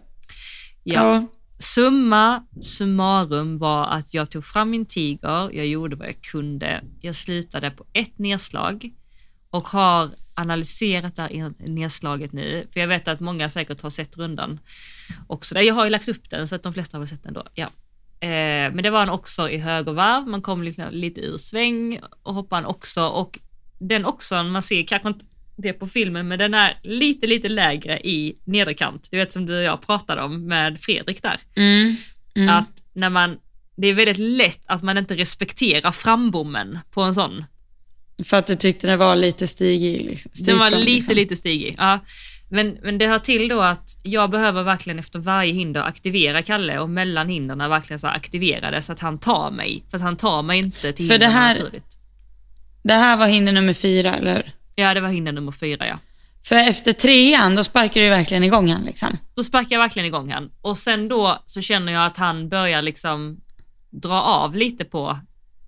Ja. 0.83 0.93
Ja. 1.13 1.27
Summa 1.59 2.43
summarum 2.61 3.57
var 3.57 3.85
att 3.85 4.13
jag 4.13 4.29
tog 4.29 4.45
fram 4.45 4.69
min 4.69 4.85
tiger, 4.85 5.55
jag 5.55 5.67
gjorde 5.67 5.95
vad 5.95 6.07
jag 6.07 6.21
kunde. 6.21 6.83
Jag 7.01 7.15
slutade 7.15 7.71
på 7.71 7.85
ett 7.93 8.19
nedslag 8.19 8.89
och 9.49 9.67
har 9.67 10.09
analyserat 10.37 11.15
det 11.15 11.21
här 11.21 11.53
nedslaget 11.57 12.33
nu, 12.33 12.67
för 12.73 12.79
jag 12.79 12.87
vet 12.87 13.07
att 13.07 13.19
många 13.19 13.49
säkert 13.49 13.81
har 13.81 13.89
sett 13.89 14.17
rundan 14.17 14.59
också. 15.27 15.61
Jag 15.61 15.75
har 15.75 15.83
ju 15.83 15.89
lagt 15.89 16.07
upp 16.07 16.29
den 16.29 16.47
så 16.47 16.55
att 16.55 16.63
de 16.63 16.73
flesta 16.73 16.97
har 16.97 16.99
väl 16.99 17.07
sett 17.07 17.23
den 17.23 17.33
då. 17.33 17.43
Ja. 17.53 17.65
Eh, 18.19 18.73
men 18.73 18.83
det 18.83 18.89
var 18.89 19.03
en 19.03 19.09
också 19.09 19.49
i 19.49 19.57
högervarv, 19.57 20.27
man 20.27 20.41
kom 20.41 20.63
liksom 20.63 20.85
lite 20.91 21.21
ur 21.21 21.37
sväng 21.37 21.99
och 22.23 22.33
hoppade 22.33 22.59
en 22.59 22.65
också 22.65 23.07
och 23.07 23.39
den 23.79 24.05
också, 24.05 24.43
man 24.43 24.61
ser 24.61 24.83
kanske 24.83 25.07
inte 25.07 25.25
det 25.57 25.73
på 25.73 25.87
filmen, 25.87 26.27
men 26.27 26.39
den 26.39 26.53
är 26.53 26.73
lite, 26.83 27.27
lite 27.27 27.49
lägre 27.49 27.99
i 27.99 28.37
nederkant. 28.43 29.07
Du 29.11 29.17
vet 29.17 29.33
som 29.33 29.45
du 29.45 29.57
och 29.57 29.63
jag 29.63 29.81
pratade 29.81 30.21
om 30.21 30.47
med 30.47 30.81
Fredrik 30.81 31.21
där. 31.21 31.39
Mm. 31.55 31.95
Mm. 32.35 32.49
Att 32.49 32.83
när 32.93 33.09
man, 33.09 33.37
det 33.75 33.87
är 33.87 33.93
väldigt 33.93 34.17
lätt 34.17 34.61
att 34.65 34.83
man 34.83 34.97
inte 34.97 35.15
respekterar 35.15 35.91
frambommen 35.91 36.79
på 36.91 37.01
en 37.01 37.13
sån. 37.13 37.45
För 38.25 38.37
att 38.37 38.47
du 38.47 38.55
tyckte 38.55 38.87
det 38.87 38.97
var 38.97 39.15
lite 39.15 39.47
stigig. 39.47 40.05
Liksom. 40.05 40.31
Den 40.45 40.57
var 40.57 40.59
Stigsprång, 40.59 40.79
lite, 40.85 40.91
liksom. 40.95 41.15
lite 41.15 41.35
stigig. 41.35 41.75
Ja. 41.77 41.99
Men, 42.49 42.77
men 42.83 42.97
det 42.97 43.07
hör 43.07 43.19
till 43.19 43.47
då 43.47 43.61
att 43.61 43.89
jag 44.03 44.29
behöver 44.29 44.63
verkligen 44.63 44.99
efter 44.99 45.19
varje 45.19 45.53
hinder 45.53 45.81
aktivera 45.83 46.41
Kalle 46.41 46.79
och 46.79 46.89
mellan 46.89 47.29
hindren 47.29 47.57
verkligen 47.69 47.99
så 47.99 48.07
aktivera 48.07 48.71
det 48.71 48.81
så 48.81 48.91
att 48.91 48.99
han 48.99 49.17
tar 49.17 49.51
mig. 49.51 49.83
För 49.89 49.97
att 49.97 50.03
han 50.03 50.15
tar 50.17 50.41
mig 50.41 50.59
inte 50.59 50.93
till 50.93 51.07
För 51.07 51.17
det 51.17 51.25
hindren 51.25 51.31
här- 51.31 51.53
naturligt. 51.53 51.97
Det 52.83 52.93
här 52.93 53.17
var 53.17 53.27
hinder 53.27 53.51
nummer 53.51 53.73
fyra, 53.73 54.15
eller 54.15 54.35
hur? 54.35 54.43
Ja, 54.75 54.93
det 54.93 55.01
var 55.01 55.09
hinder 55.09 55.31
nummer 55.31 55.51
fyra 55.51 55.87
ja. 55.87 55.97
För 56.43 56.55
efter 56.55 56.93
trean, 56.93 57.55
då 57.55 57.63
sparkar 57.63 58.01
du 58.01 58.09
verkligen 58.09 58.43
igång 58.43 58.69
han 58.71 58.81
liksom. 58.83 59.17
Då 59.35 59.43
sparkar 59.43 59.75
jag 59.75 59.79
verkligen 59.79 60.05
igång 60.05 60.31
han. 60.31 60.49
Och 60.61 60.77
sen 60.77 61.07
då 61.07 61.43
så 61.45 61.61
känner 61.61 61.93
jag 61.93 62.05
att 62.05 62.17
han 62.17 62.49
börjar 62.49 62.81
liksom 62.81 63.37
dra 64.01 64.21
av 64.21 64.55
lite 64.55 64.85
på 64.85 65.19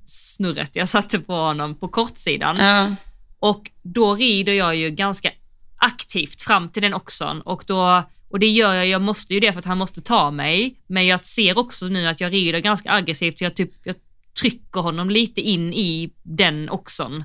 snurret 0.09 0.75
jag 0.75 0.89
satte 0.89 1.19
på 1.19 1.33
honom 1.33 1.75
på 1.75 1.87
kortsidan. 1.87 2.57
Ja. 2.57 2.95
Och 3.39 3.71
då 3.81 4.15
rider 4.15 4.53
jag 4.53 4.75
ju 4.75 4.89
ganska 4.89 5.31
aktivt 5.77 6.41
fram 6.41 6.69
till 6.69 6.81
den 6.81 6.93
oxon 6.93 7.41
och 7.41 7.63
då 7.67 8.03
och 8.29 8.39
det 8.39 8.47
gör 8.47 8.73
jag, 8.73 8.87
jag 8.87 9.01
måste 9.01 9.33
ju 9.33 9.39
det 9.39 9.51
för 9.51 9.59
att 9.59 9.65
han 9.65 9.77
måste 9.77 10.01
ta 10.01 10.31
mig. 10.31 10.75
Men 10.87 11.07
jag 11.07 11.25
ser 11.25 11.57
också 11.57 11.87
nu 11.87 12.07
att 12.07 12.21
jag 12.21 12.33
rider 12.33 12.59
ganska 12.59 12.91
aggressivt 12.91 13.37
så 13.37 13.43
jag, 13.43 13.55
typ, 13.55 13.71
jag 13.83 13.95
trycker 14.39 14.81
honom 14.81 15.09
lite 15.09 15.41
in 15.41 15.73
i 15.73 16.13
den 16.23 16.69
oxon. 16.69 17.23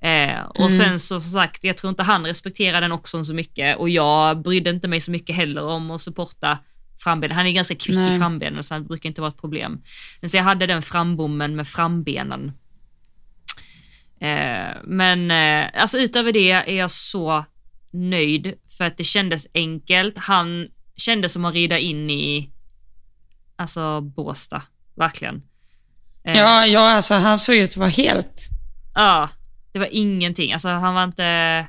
Eh, 0.00 0.42
och 0.44 0.72
sen 0.72 1.00
så 1.00 1.20
som 1.20 1.30
sagt, 1.30 1.64
jag 1.64 1.76
tror 1.76 1.88
inte 1.90 2.02
han 2.02 2.26
respekterar 2.26 2.80
den 2.80 2.92
oxon 2.92 3.24
så 3.24 3.34
mycket 3.34 3.76
och 3.76 3.88
jag 3.88 4.42
brydde 4.42 4.70
inte 4.70 4.88
mig 4.88 5.00
så 5.00 5.10
mycket 5.10 5.36
heller 5.36 5.64
om 5.64 5.90
att 5.90 6.02
supporta 6.02 6.58
frambenen. 7.02 7.36
Han 7.36 7.46
är 7.46 7.52
ganska 7.52 7.74
kvick 7.74 7.96
i 7.96 7.98
Nej. 7.98 8.18
frambenen 8.18 8.62
så 8.62 8.74
det 8.74 8.80
brukar 8.80 9.08
inte 9.08 9.20
vara 9.20 9.28
ett 9.28 9.40
problem. 9.40 9.82
Men 10.20 10.30
så 10.30 10.36
jag 10.36 10.44
hade 10.44 10.66
den 10.66 10.82
frambommen 10.82 11.56
med 11.56 11.68
frambenen. 11.68 12.52
Eh, 14.20 14.76
men 14.84 15.30
eh, 15.30 15.82
alltså 15.82 15.98
utöver 15.98 16.32
det 16.32 16.50
är 16.50 16.74
jag 16.74 16.90
så 16.90 17.44
nöjd 17.92 18.54
för 18.78 18.84
att 18.84 18.96
det 18.96 19.04
kändes 19.04 19.46
enkelt. 19.54 20.18
Han 20.18 20.68
kändes 20.96 21.32
som 21.32 21.44
att 21.44 21.54
rida 21.54 21.78
in 21.78 22.10
i 22.10 22.50
alltså 23.56 24.00
Båstad, 24.00 24.62
verkligen. 24.96 25.42
Eh, 26.24 26.38
Ja, 26.38 26.66
ja 26.66 26.90
alltså 26.90 27.14
han 27.14 27.38
såg 27.38 27.56
ut 27.56 27.70
att 27.70 27.76
vara 27.76 27.88
helt... 27.88 28.48
Ja, 28.94 29.28
det 29.72 29.78
var 29.78 29.88
ingenting. 29.90 30.52
Alltså 30.52 30.68
han 30.68 30.94
var 30.94 31.04
inte, 31.04 31.66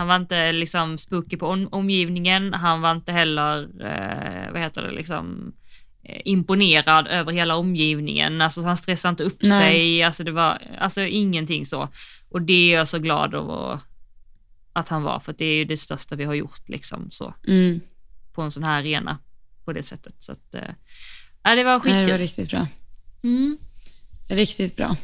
han 0.00 0.08
var 0.08 0.16
inte 0.16 0.52
liksom 0.52 0.98
spooky 0.98 1.36
på 1.36 1.46
om, 1.46 1.68
omgivningen. 1.72 2.54
Han 2.54 2.80
var 2.80 2.92
inte 2.92 3.12
heller, 3.12 3.62
eh, 3.62 4.52
vad 4.52 4.60
heter 4.60 4.82
det, 4.82 4.90
liksom 4.90 5.52
eh, 6.02 6.20
imponerad 6.24 7.06
över 7.06 7.32
hela 7.32 7.56
omgivningen. 7.56 8.40
Alltså 8.40 8.62
han 8.62 8.76
stressade 8.76 9.10
inte 9.10 9.22
upp 9.24 9.42
Nej. 9.42 9.60
sig. 9.72 10.02
Alltså 10.02 10.24
det 10.24 10.32
var, 10.32 10.62
alltså 10.78 11.00
ingenting 11.02 11.66
så. 11.66 11.88
Och 12.30 12.42
det 12.42 12.72
är 12.72 12.74
jag 12.76 12.88
så 12.88 12.98
glad 12.98 13.34
över 13.34 13.78
att 14.72 14.88
han 14.88 15.02
var, 15.02 15.20
för 15.20 15.34
det 15.38 15.44
är 15.44 15.54
ju 15.54 15.64
det 15.64 15.76
största 15.76 16.16
vi 16.16 16.24
har 16.24 16.34
gjort 16.34 16.68
liksom 16.68 17.10
så 17.10 17.34
Mm. 17.46 17.80
på 18.32 18.42
en 18.42 18.50
sån 18.50 18.64
här 18.64 18.80
arena 18.80 19.18
på 19.64 19.72
det 19.72 19.82
sättet. 19.82 20.14
Så 20.18 20.32
att, 20.32 20.54
ja, 20.54 20.60
det 20.60 20.64
var 21.44 21.54
Nej, 21.54 21.56
det 21.64 21.64
var 21.64 21.80
skitkul. 21.80 22.18
riktigt 22.18 22.50
bra. 22.50 22.66
Mm. 23.24 23.56
Riktigt 24.30 24.76
bra. 24.76 24.96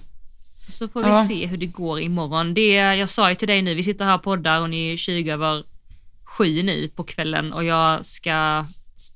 Så 0.69 0.89
får 0.89 1.03
vi 1.03 1.09
Ja. 1.09 1.25
se 1.29 1.47
hur 1.47 1.57
det 1.57 1.67
går 1.67 2.01
imorgon. 2.01 2.55
Det, 2.55 2.75
jag 2.75 3.09
sa 3.09 3.29
ju 3.29 3.35
till 3.35 3.49
dig 3.49 3.63
nu, 3.63 3.75
vi 3.75 3.83
sitter 3.83 4.05
här 4.05 4.15
och 4.15 4.23
poddar 4.23 4.61
och 4.61 4.71
ni 4.71 4.93
är 4.93 4.97
20 4.97 5.31
över 5.31 5.63
sju 6.25 6.63
nu 6.63 6.89
på 6.89 7.03
kvällen 7.05 7.53
och 7.53 7.65
jag 7.65 8.05
ska 8.05 8.65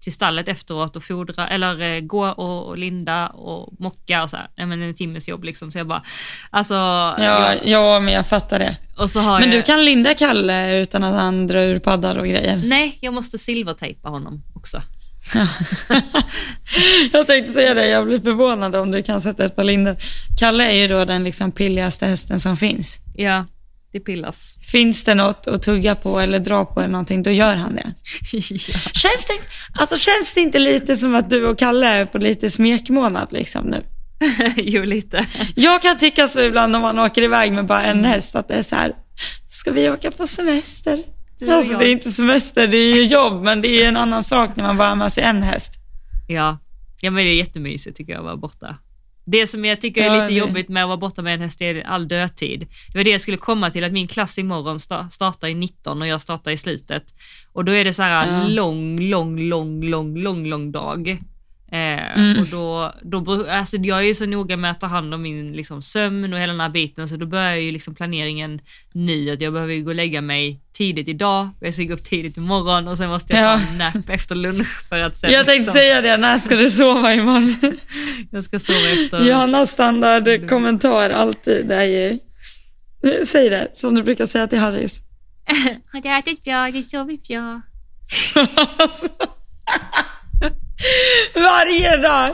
till 0.01 0.13
stallet 0.13 0.49
efteråt 0.49 0.97
och 0.97 1.05
fodra, 1.05 1.49
eller 1.49 1.81
eh, 1.97 2.01
gå 2.01 2.27
och, 2.29 2.79
linda 2.79 3.29
och 3.29 3.73
mocka 3.79 4.23
och 4.23 4.31
så 4.31 4.37
här. 4.37 4.67
Men 4.67 4.83
en 4.83 4.95
timmes 4.95 5.29
jobb 5.29 5.45
liksom. 5.45 5.73
Så 5.73 5.79
jag 5.79 5.87
bara, 5.87 6.03
alltså. 6.51 6.75
Ja, 6.75 7.15
jag, 7.55 7.67
ja, 7.67 8.01
men 8.01 8.15
jag 8.15 8.27
fattar 8.27 8.59
det. 8.59 8.77
Men 8.97 9.43
jag, 9.43 9.51
du 9.53 9.63
kan 9.63 9.85
linda 9.85 10.15
Kalle 10.15 10.81
utan 10.81 11.05
att 11.05 11.15
han 11.15 11.47
drar 11.47 11.61
ur 11.63 11.79
paddar 11.79 12.19
och 12.19 12.27
grejer. 12.29 12.61
Nej, 12.65 12.99
jag 13.01 13.15
måste 13.15 13.39
silvertejpa 13.39 14.09
honom 14.09 14.43
också. 14.55 14.83
Jag 17.13 17.27
tänkte 17.27 17.53
säga 17.53 17.75
det, 17.75 17.89
jag 17.89 18.07
blir 18.07 18.19
förvånad 18.19 18.77
om 18.77 18.91
du 18.91 19.03
kan 19.03 19.21
sätta 19.21 19.45
ett 19.45 19.57
par 19.57 19.65
lindor. 19.65 19.97
Kalle 20.39 20.65
är 20.65 20.75
ju 20.75 20.89
då 20.89 21.05
den 21.05 21.25
liksom 21.25 21.53
pilligaste 21.53 22.07
hästen 22.07 22.41
som 22.41 22.57
finns. 22.57 22.99
Ja, 23.15 23.47
det 23.93 24.01
pillas. 24.01 24.57
Finns 24.73 25.05
det 25.05 25.15
något 25.15 25.47
att 25.47 25.63
tugga 25.63 25.95
på 25.95 26.21
eller 26.21 26.39
dra 26.39 26.65
på 26.65 26.81
eller 26.81 26.93
någonting, 26.93 27.23
då 27.23 27.31
gör 27.31 27.57
han 27.57 27.75
det. 27.75 27.95
ja. 28.33 28.79
Känns 28.93 29.27
det, 29.29 29.39
alltså, 29.81 29.97
känns 29.97 30.35
det 30.35 30.41
inte 30.41 30.59
lite 30.59 30.97
som 30.97 31.15
att 31.15 31.31
du 31.31 31.47
och 31.47 31.59
Kalle 31.59 31.87
är 31.87 32.05
på 32.05 32.19
lite 32.19 32.51
smekmånad 32.51 33.29
liksom 33.31 33.65
nu? 33.67 33.83
jo, 34.57 34.85
lite. 34.85 35.27
Jag 35.57 35.83
kan 35.83 35.99
tycka 35.99 36.29
så 36.29 36.41
ibland 36.41 36.73
när 36.73 36.81
man 36.81 36.99
åker 36.99 37.23
iväg 37.23 37.53
med 37.53 37.67
bara 37.67 37.83
en 37.83 38.05
häst 38.05 38.37
att 38.37 38.49
det 38.49 38.55
är 38.55 38.63
så 38.63 38.77
här, 38.77 38.93
ska 39.49 39.73
vi 39.73 39.91
åka 39.91 40.11
på 40.11 40.27
semester? 40.27 40.99
Du 41.41 41.47
och 41.47 41.53
Alltså 41.53 41.79
det 41.79 41.85
är 41.87 41.93
inte 41.93 42.11
semester, 42.11 42.67
det 42.69 42.77
är 42.77 42.95
ju 42.97 43.03
jobb, 43.05 43.45
men 43.45 43.61
det 43.63 43.69
är 43.83 43.89
en 43.89 43.97
annan 43.97 44.25
sak 44.25 44.57
när 44.57 44.65
man 44.65 44.77
bara 44.77 44.89
har 44.89 44.97
med 44.97 45.13
sig 45.13 45.25
en 45.25 45.43
häst. 45.43 45.73
Ja. 46.29 46.59
ja, 47.01 47.11
men 47.11 47.25
det 47.25 47.31
är 47.31 47.35
jättemysigt 47.35 47.97
tycker 47.97 48.13
jag 48.13 48.19
att 48.19 48.25
vara 48.25 48.37
borta. 48.37 48.77
Det 49.25 49.47
som 49.47 49.65
jag 49.65 49.81
tycker 49.81 50.01
är 50.03 50.07
Ja, 50.07 50.13
lite 50.15 50.27
det- 50.27 50.33
jobbigt 50.35 50.69
med 50.69 50.83
att 50.83 50.89
vara 50.89 50.97
borta 50.97 51.23
med 51.23 51.35
en 51.35 51.41
häst 51.41 51.63
är 51.63 51.87
all 51.87 52.09
dödtid. 52.09 52.61
Det 52.93 52.99
var 52.99 53.05
det 53.05 53.11
jag 53.11 53.21
skulle 53.21 53.37
komma 53.37 53.71
till, 53.71 53.85
att 53.85 53.93
min 53.93 54.09
klass 54.09 54.39
imorgon 54.39 54.79
sta- 54.79 55.09
startar 55.09 55.49
i 55.49 55.55
19 55.55 56.03
och 56.03 56.09
jag 56.09 56.23
startar 56.23 56.51
i 56.51 56.57
slutet. 56.57 57.03
Och 57.53 57.65
då 57.65 57.73
är 57.73 57.85
det 57.85 57.93
så 57.93 58.03
här 58.03 58.27
Ja. 58.41 58.49
lång, 58.49 59.01
lång, 59.01 59.39
lång, 59.49 59.83
lång, 59.85 60.17
lång, 60.19 60.47
lång 60.47 60.73
dag. 60.73 61.19
Eh, 61.73 62.19
Mm. 62.19 62.41
och 62.41 62.47
då, 62.47 62.93
då, 63.03 63.47
alltså 63.51 63.77
jag 63.77 63.99
är 63.99 64.03
ju 64.03 64.15
så 64.15 64.27
noga 64.27 64.57
med 64.57 64.71
att 64.71 64.81
ta 64.81 64.87
hand 64.87 65.15
om 65.15 65.23
min 65.23 65.53
liksom, 65.53 65.83
sömn 65.83 66.33
och 66.33 66.39
hela 66.39 66.53
den 66.53 66.61
här 66.61 66.69
biten 66.69 67.09
så 67.09 67.17
då 67.17 67.27
börjar 67.27 67.55
ju 67.57 67.73
liksom 67.73 67.95
planeringen 67.95 68.61
nu 68.93 69.31
att 69.31 69.41
jag 69.41 69.53
behöver 69.53 69.75
ju 69.75 69.83
gå 69.85 69.89
och 69.91 69.95
lägga 69.95 70.21
mig 70.21 70.61
tidigt 70.73 71.09
idag, 71.09 71.49
jag 71.61 71.75
ska 71.75 71.83
gå 71.83 71.95
upp 71.95 72.05
tidigt 72.05 72.37
imorgon 72.37 72.89
och 72.89 72.97
sen 72.97 73.09
måste 73.09 73.33
jag 73.35 73.41
ta 73.61 73.65
Ja. 73.65 73.69
en 73.73 73.79
nap 73.79 74.09
efter 74.11 74.35
lunch 74.35 74.89
för 74.89 75.01
att 75.01 75.17
sen 75.17 75.31
Jag 75.33 75.47
tänkte 75.47 75.53
liksom- 75.59 75.73
säga 75.75 76.01
det, 76.01 76.17
när 76.17 76.39
ska 76.39 76.57
du 76.57 76.71
sova 76.71 77.15
imorgon? 77.15 77.57
jag 78.31 78.45
ska 78.45 78.59
sova 78.61 78.89
efter... 79.05 79.29
Johannas 79.29 79.71
standardkommentar 79.71 81.11
alltid 81.11 81.71
är 81.71 81.85
ju, 81.85 82.19
säg 83.27 83.51
det, 83.51 83.69
som 83.73 83.95
du 83.95 84.03
brukar 84.03 84.27
säga 84.27 84.47
till 84.47 84.59
Harris. 84.59 85.01
Har 85.93 86.01
du 86.01 86.09
ätit 86.19 86.45
bra? 86.45 86.55
Har 86.55 86.73
du 86.73 86.83
sovit 86.83 87.29
bra? 87.29 87.61
Varje 91.65 91.97
dag, 91.97 92.31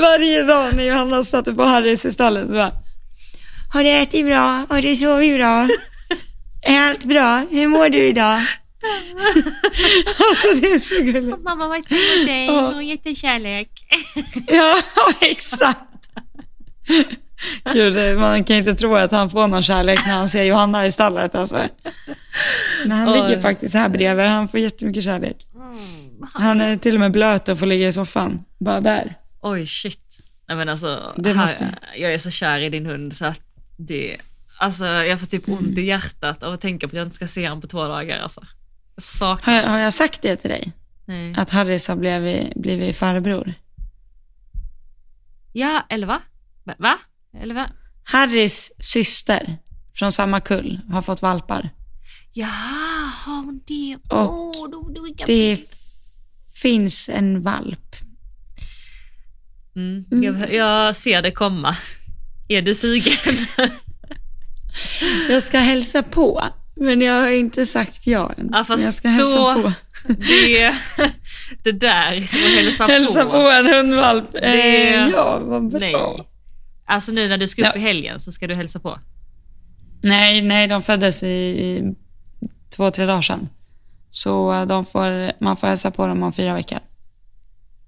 varje 0.00 0.42
dag 0.42 0.74
när 0.76 0.84
Johanna 0.84 1.24
satte 1.24 1.52
på 1.52 1.64
Harris 1.64 2.04
i 2.04 2.12
stallet 2.12 2.48
så 2.48 2.54
bara, 2.54 2.72
har 3.72 3.84
du 3.84 3.90
ätit 3.90 4.26
bra? 4.26 4.66
Har 4.68 4.82
du 4.82 4.96
sovit 4.96 5.36
bra? 5.38 5.68
Är 6.66 6.78
allt 6.80 7.04
bra? 7.04 7.46
Hur 7.50 7.68
mår 7.68 7.88
du 7.88 7.98
idag? 7.98 8.40
alltså 10.18 10.60
det 10.60 10.66
är 10.72 10.78
så 10.78 11.02
gulligt. 11.02 11.42
Mamma 11.44 11.68
var 11.68 11.80
till 11.80 12.18
mot 12.18 12.26
dig, 12.28 12.46
Ja. 12.46 12.70
hon 12.74 12.86
jättekärlek. 12.86 13.68
Ja, 14.46 14.76
exakt. 15.20 15.80
Gud, 17.72 18.18
man 18.18 18.44
kan 18.44 18.56
inte 18.56 18.74
tro 18.74 18.94
att 18.96 19.12
han 19.12 19.30
får 19.30 19.48
någon 19.48 19.62
kärlek 19.62 20.06
när 20.06 20.12
han 20.12 20.28
ser 20.28 20.42
Johanna 20.42 20.86
i 20.86 20.92
stallet. 20.92 21.34
Alltså. 21.34 21.68
Men 22.82 22.90
han 22.90 23.12
ligger 23.12 23.40
faktiskt 23.40 23.74
här 23.74 23.88
bredvid, 23.88 24.26
han 24.26 24.48
får 24.48 24.60
jättemycket 24.60 25.04
kärlek. 25.04 25.36
Han 26.34 26.60
är 26.60 26.76
till 26.76 26.94
och 26.94 27.00
med 27.00 27.12
blöt 27.12 27.48
och 27.48 27.58
får 27.58 27.66
ligga 27.66 27.88
i 27.88 27.92
soffan, 27.92 28.44
bara 28.58 28.80
där. 28.80 29.18
Oj 29.40 29.66
shit. 29.66 30.18
Nej 30.48 30.56
men 30.56 30.68
alltså, 30.68 31.14
Det 31.16 31.28
här, 31.28 31.36
måste- 31.36 31.74
jag 31.96 32.14
är 32.14 32.18
så 32.18 32.30
kär 32.30 32.60
i 32.60 32.68
din 32.70 32.86
hund 32.86 33.12
så 33.14 33.26
att 33.26 33.40
det, 33.76 34.16
alltså 34.58 34.84
jag 34.86 35.20
får 35.20 35.26
typ 35.26 35.48
ont 35.48 35.78
i 35.78 35.82
hjärtat 35.82 36.42
av 36.42 36.52
att 36.54 36.60
tänka 36.60 36.88
på 36.88 36.90
att 36.90 36.96
jag 36.96 37.06
inte 37.06 37.16
ska 37.16 37.26
se 37.26 37.48
honom 37.48 37.60
på 37.60 37.66
två 37.66 37.88
dagar 37.88 38.18
alltså. 38.18 38.40
Jag 39.20 39.26
Har 39.42 39.52
jag, 39.52 39.68
har 39.68 39.78
jag 39.78 39.92
sagt 39.94 40.22
det 40.22 40.36
till 40.36 40.50
dig? 40.50 40.72
nej. 41.06 41.34
Att 41.38 41.50
Harris 41.50 41.88
har 41.88 41.96
blivit, 41.96 42.54
blivit 42.54 42.96
farbror? 42.96 43.54
Ja, 45.52 45.86
eller 45.88 46.06
va? 46.06 46.20
Va? 46.78 46.98
Eller 47.42 47.54
va? 47.54 47.66
Harrys 48.04 48.72
syster 48.78 49.56
från 49.94 50.12
samma 50.12 50.40
kull 50.40 50.80
har 50.90 51.02
fått 51.02 51.22
valpar. 51.22 51.68
Ja, 52.32 52.46
har 53.24 53.36
hon 53.44 53.60
det? 53.66 53.96
Och 54.08 54.34
Åh, 54.34 54.52
då, 54.70 54.88
då, 54.94 55.02
då, 55.16 55.24
Det 55.26 55.52
f- 55.52 55.60
finns 56.68 57.08
en 57.08 57.42
valp. 57.42 57.96
mm, 59.76 60.04
jag, 60.22 60.54
jag 60.54 60.96
ser 60.96 61.22
det 61.22 61.30
komma. 61.30 61.76
Är 62.48 62.62
du 62.62 62.74
sugen? 62.74 63.12
Jag 65.28 65.42
ska 65.42 65.58
hälsa 65.58 66.02
på, 66.02 66.44
men 66.76 67.00
jag 67.00 67.20
har 67.20 67.30
inte 67.30 67.66
sagt 67.66 68.06
ja 68.06 68.32
än. 68.38 68.48
Ja, 68.52 68.64
fast 68.64 68.84
jag 68.84 68.94
ska 68.94 69.08
hälsa 69.08 69.38
då- 69.38 69.62
på. 69.62 69.72
Det, 70.18 70.74
det 71.64 71.72
där, 71.72 72.20
hälsa, 72.56 72.86
Hälsa 72.86 73.24
på 73.26 73.36
en 73.50 73.66
hundvalp. 73.66 74.32
Det- 74.32 74.38
Eh, 74.94 75.08
ja, 75.08 75.40
vad 75.44 75.70
bra. 75.70 75.78
Nej. 75.80 75.94
Alltså 76.86 77.12
nu 77.12 77.28
när 77.28 77.38
du 77.38 77.48
ska 77.48 77.62
upp 77.62 77.68
Ja. 77.74 77.76
i 77.76 77.80
helgen 77.80 78.20
så 78.20 78.32
ska 78.32 78.46
du 78.46 78.54
hälsa 78.54 78.80
på. 78.80 78.98
Nej, 80.02 80.42
nej, 80.42 80.68
de 80.68 80.82
föddes 80.82 81.22
i, 81.22 81.26
i 81.26 81.82
två, 82.76 82.90
tre 82.90 83.06
dagar 83.06 83.22
sedan. 83.22 83.48
Så 84.14 84.52
eh, 84.52 84.66
de 84.66 84.84
får, 84.84 85.32
man 85.44 85.56
får 85.56 85.66
hälsa 85.66 85.90
på 85.90 86.06
dem 86.06 86.22
om 86.22 86.32
fyra 86.32 86.54
veckor. 86.54 86.78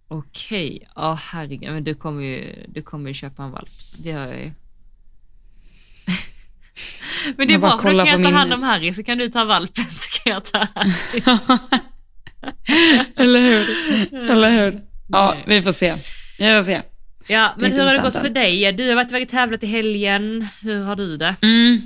Okej, 0.08 0.82
ja 0.94 1.18
herregud, 1.22 1.72
men 1.72 1.84
du 1.84 1.94
kommer 1.94 2.22
ju, 2.22 2.64
du 2.68 2.82
kommer 2.82 3.08
ju 3.08 3.14
köpa 3.14 3.42
en 3.42 3.50
valp. 3.50 3.68
Det 4.02 4.08
gör 4.10 4.26
jag 4.26 4.38
ju. 4.38 4.50
men 7.36 7.48
det 7.48 7.54
är 7.54 7.58
bra, 7.58 7.78
för 7.78 7.92
då 7.92 8.04
kan 8.04 8.06
jag 8.06 8.22
ta 8.22 8.38
hand 8.38 8.52
om 8.52 8.62
Harry 8.62 8.94
så 8.94 9.02
kan 9.02 9.18
du 9.18 9.28
ta 9.28 9.44
valpen 9.44 9.84
så 9.90 10.10
kan 10.10 10.32
jag 10.32 10.44
ta 10.44 10.66
Harry. 10.74 11.22
Eller 13.16 13.40
hur? 13.40 13.68
Eller 14.30 14.50
hur? 14.50 14.80
Ja, 15.08 15.36
vi 15.46 15.62
får 15.62 15.72
se. 15.72 15.94
Vi 16.38 16.44
får 16.44 16.62
se. 16.62 16.82
Ja, 17.28 17.54
men 17.58 17.72
hur 17.72 17.80
har 17.80 17.94
det 17.94 18.02
gått 18.02 18.14
för 18.14 18.30
dig? 18.30 18.72
Du 18.72 18.88
har 18.88 18.94
varit 18.94 19.10
iväg 19.10 19.22
och 19.22 19.28
tävlat 19.28 19.62
i 19.62 19.66
helgen. 19.66 20.48
Hur 20.62 20.84
har 20.84 20.96
du 20.96 21.16
det? 21.16 21.36
Mm. 21.42 21.80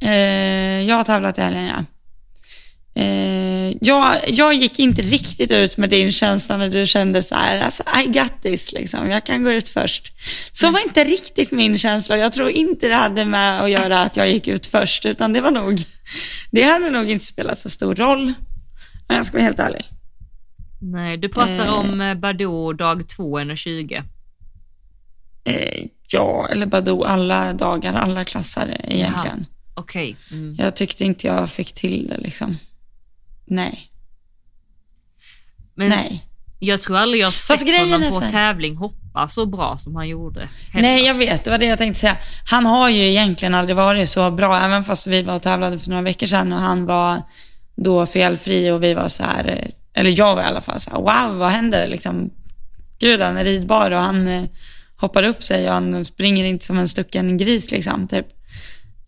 Eh, 0.00 0.88
jag 0.88 0.96
har 0.96 1.04
tävlat 1.04 1.38
i 1.38 1.40
helgen, 1.40 1.64
ja. 1.64 1.84
Eh, 2.96 3.76
jag, 3.80 4.16
jag 4.28 4.54
gick 4.54 4.78
inte 4.78 5.02
riktigt 5.02 5.50
ut 5.50 5.76
med 5.76 5.90
din 5.90 6.12
känsla 6.12 6.56
när 6.56 6.68
du 6.68 6.86
kände 6.86 7.22
så 7.22 7.34
här, 7.34 7.58
alltså 7.60 7.82
I 8.04 8.06
got 8.06 8.42
this, 8.42 8.72
liksom. 8.72 9.10
jag 9.10 9.26
kan 9.26 9.44
gå 9.44 9.52
ut 9.52 9.68
först. 9.68 10.12
Så 10.52 10.70
var 10.70 10.80
inte 10.80 11.04
riktigt 11.04 11.52
min 11.52 11.78
känsla. 11.78 12.16
Jag 12.16 12.32
tror 12.32 12.50
inte 12.50 12.88
det 12.88 12.94
hade 12.94 13.24
med 13.24 13.60
att 13.62 13.70
göra 13.70 14.00
att 14.02 14.16
jag 14.16 14.30
gick 14.30 14.48
ut 14.48 14.66
först, 14.66 15.06
utan 15.06 15.32
det 15.32 15.40
var 15.40 15.50
nog, 15.50 15.78
det 16.50 16.62
hade 16.62 16.90
nog 16.90 17.10
inte 17.10 17.24
spelat 17.24 17.58
så 17.58 17.70
stor 17.70 17.94
roll. 17.94 18.32
Men 19.08 19.16
jag 19.16 19.26
ska 19.26 19.36
vara 19.36 19.44
helt 19.44 19.58
ärlig. 19.58 19.84
Nej, 20.80 21.16
du 21.18 21.28
pratar 21.28 21.66
Eh. 21.66 21.78
om 21.78 22.00
eh, 22.00 22.14
Badoo 22.14 22.72
dag 22.72 23.08
2, 23.08 23.38
1.20. 23.40 24.02
Eh, 25.44 25.84
ja, 26.08 26.48
eller 26.50 26.66
Badoo, 26.66 27.02
alla 27.02 27.52
dagar, 27.52 27.94
alla 27.94 28.24
klasser 28.24 28.80
egentligen. 28.84 29.46
Okej. 29.74 30.16
Mm. 30.32 30.54
Jag 30.58 30.76
tyckte 30.76 31.04
inte 31.04 31.26
jag 31.26 31.50
fick 31.50 31.72
till 31.72 32.06
det 32.08 32.18
liksom. 32.18 32.56
Nej, 33.46 33.90
Men 35.74 35.88
nej. 35.88 36.24
jag 36.58 36.80
tror 36.80 36.96
aldrig 36.96 37.22
jag 37.22 37.34
Fast 37.34 37.66
sett 37.66 37.80
honom 37.90 38.10
på 38.10 38.20
här- 38.20 38.30
tävling 38.30 38.76
hoppa 38.76 38.96
hoppa 39.16 39.28
så 39.28 39.46
bra 39.46 39.78
som 39.78 39.96
han 39.96 40.08
gjorde. 40.08 40.48
heller. 40.72 40.88
Nej, 40.88 41.06
jag 41.06 41.14
vet. 41.14 41.44
Det 41.44 41.50
var 41.50 41.58
det 41.58 41.66
jag 41.66 41.78
tänkte 41.78 42.00
säga. 42.00 42.16
Han 42.50 42.66
har 42.66 42.88
ju 42.90 43.08
egentligen 43.10 43.54
aldrig 43.54 43.76
varit 43.76 44.08
så 44.08 44.30
bra, 44.30 44.58
även 44.60 44.84
fast 44.84 45.06
vi 45.06 45.22
var 45.22 45.34
och 45.36 45.42
tävlade 45.42 45.78
för 45.78 45.90
några 45.90 46.02
veckor 46.02 46.26
sedan 46.26 46.52
och 46.52 46.58
han 46.60 46.86
var 46.86 47.22
då 47.76 48.06
felfri 48.06 48.70
och 48.70 48.82
vi 48.82 48.94
var 48.94 49.08
så 49.08 49.22
här, 49.22 49.48
eh, 49.48 50.00
eller 50.00 50.18
jag 50.18 50.36
var 50.36 50.42
i 50.42 50.46
alla 50.46 50.60
fall 50.60 50.80
så 50.80 50.90
här, 50.90 50.98
wow, 51.28 51.38
vad 51.38 51.50
händer 51.50 51.88
liksom? 51.88 52.30
Gud, 52.98 53.20
han 53.20 53.36
är 53.36 53.44
ridbar 53.44 53.90
och 53.90 53.98
han 54.02 54.28
eh, 54.28 54.44
hoppar 54.96 55.22
upp 55.22 55.42
sig 55.42 55.66
och 55.68 55.74
han 55.74 56.04
springer 56.04 56.44
inte 56.44 56.64
som 56.64 56.78
en 56.78 56.88
stucken 56.88 57.36
gris 57.36 57.70
liksom, 57.70 58.08
typ. 58.08 58.26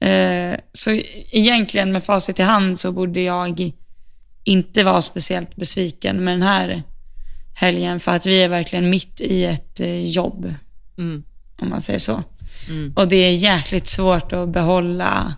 Eh, 0.01 0.59
så 0.73 0.91
egentligen 1.33 1.93
med 1.93 2.05
facit 2.05 2.39
i 2.39 2.43
hand 2.43 2.81
så 2.81 2.93
borde 2.93 3.21
jag 3.21 3.73
inte 4.49 4.85
vara 4.85 5.03
speciellt 5.03 5.57
besviken 5.57 6.25
med 6.25 6.35
den 6.35 6.43
här 6.43 6.83
helgen 7.55 8.01
för 8.01 8.15
att 8.17 8.27
vi 8.27 8.43
är 8.43 8.49
verkligen 8.49 8.91
mitt 8.91 9.21
i 9.21 9.45
ett 9.45 9.81
eh, 9.81 10.05
jobb, 10.05 10.55
Mm. 10.99 11.23
om 11.61 11.71
man 11.71 11.81
säger 11.81 11.99
så. 11.99 12.23
Mm. 12.69 12.93
Och 12.97 13.09
det 13.09 13.17
är 13.17 13.33
jäkligt 13.33 13.87
svårt 13.87 14.33
att 14.33 14.49
behålla, 14.49 15.35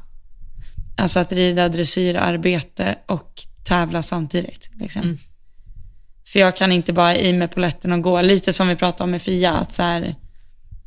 alltså 0.97 1.21
att 1.21 1.33
rida 1.33 1.69
dressyrarbete 1.69 2.99
och 3.07 3.43
tävla 3.65 4.03
samtidigt. 4.03 4.71
Liksom. 4.81 5.03
Mm. 5.03 5.19
För 6.33 6.41
jag 6.41 6.57
kan 6.57 6.73
inte 6.73 6.93
bara 6.93 7.17
i 7.17 7.33
med 7.33 7.51
poletten 7.51 7.93
och 7.93 8.03
gå, 8.03 8.23
lite 8.23 8.53
som 8.53 8.69
vi 8.69 8.77
pratade 8.77 9.05
om 9.05 9.11
med 9.11 9.23
Fia, 9.23 9.53
att 9.53 9.73
så 9.73 9.83
här, 9.83 10.15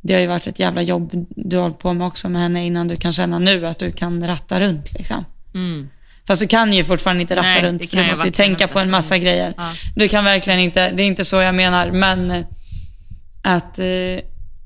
det 0.00 0.14
har 0.14 0.20
ju 0.20 0.26
varit 0.26 0.46
ett 0.46 0.58
jävla 0.58 0.82
jobb 0.82 1.26
du 1.36 1.56
har 1.56 1.62
hållit 1.62 1.78
på 1.78 1.92
med 1.92 2.06
också 2.06 2.28
med 2.28 2.42
henne 2.42 2.66
innan 2.66 2.88
du 2.88 2.96
kan 2.96 3.12
känna 3.12 3.38
nu 3.38 3.66
att 3.66 3.78
du 3.78 3.92
kan 3.92 4.26
ratta 4.26 4.60
runt 4.60 4.92
liksom. 4.92 5.24
Mm. 5.54 5.88
Fast 6.26 6.42
du 6.42 6.48
kan 6.48 6.72
ju 6.72 6.84
fortfarande 6.84 7.20
inte 7.22 7.36
ratta 7.36 7.48
Nej, 7.48 7.62
runt 7.62 7.90
för 7.90 7.96
du 7.96 8.06
måste 8.06 8.26
ju 8.26 8.32
tänka 8.32 8.68
på 8.68 8.78
en 8.78 8.90
massa 8.90 9.18
grejer. 9.18 9.54
Ja. 9.56 9.72
Du 9.96 10.08
kan 10.08 10.24
verkligen 10.24 10.58
inte, 10.58 10.90
det 10.90 11.02
är 11.02 11.06
inte 11.06 11.24
så 11.24 11.36
jag 11.36 11.54
menar, 11.54 11.90
men 11.90 12.30
eh, 12.30 12.44
att 13.42 13.78
eh, 13.78 13.86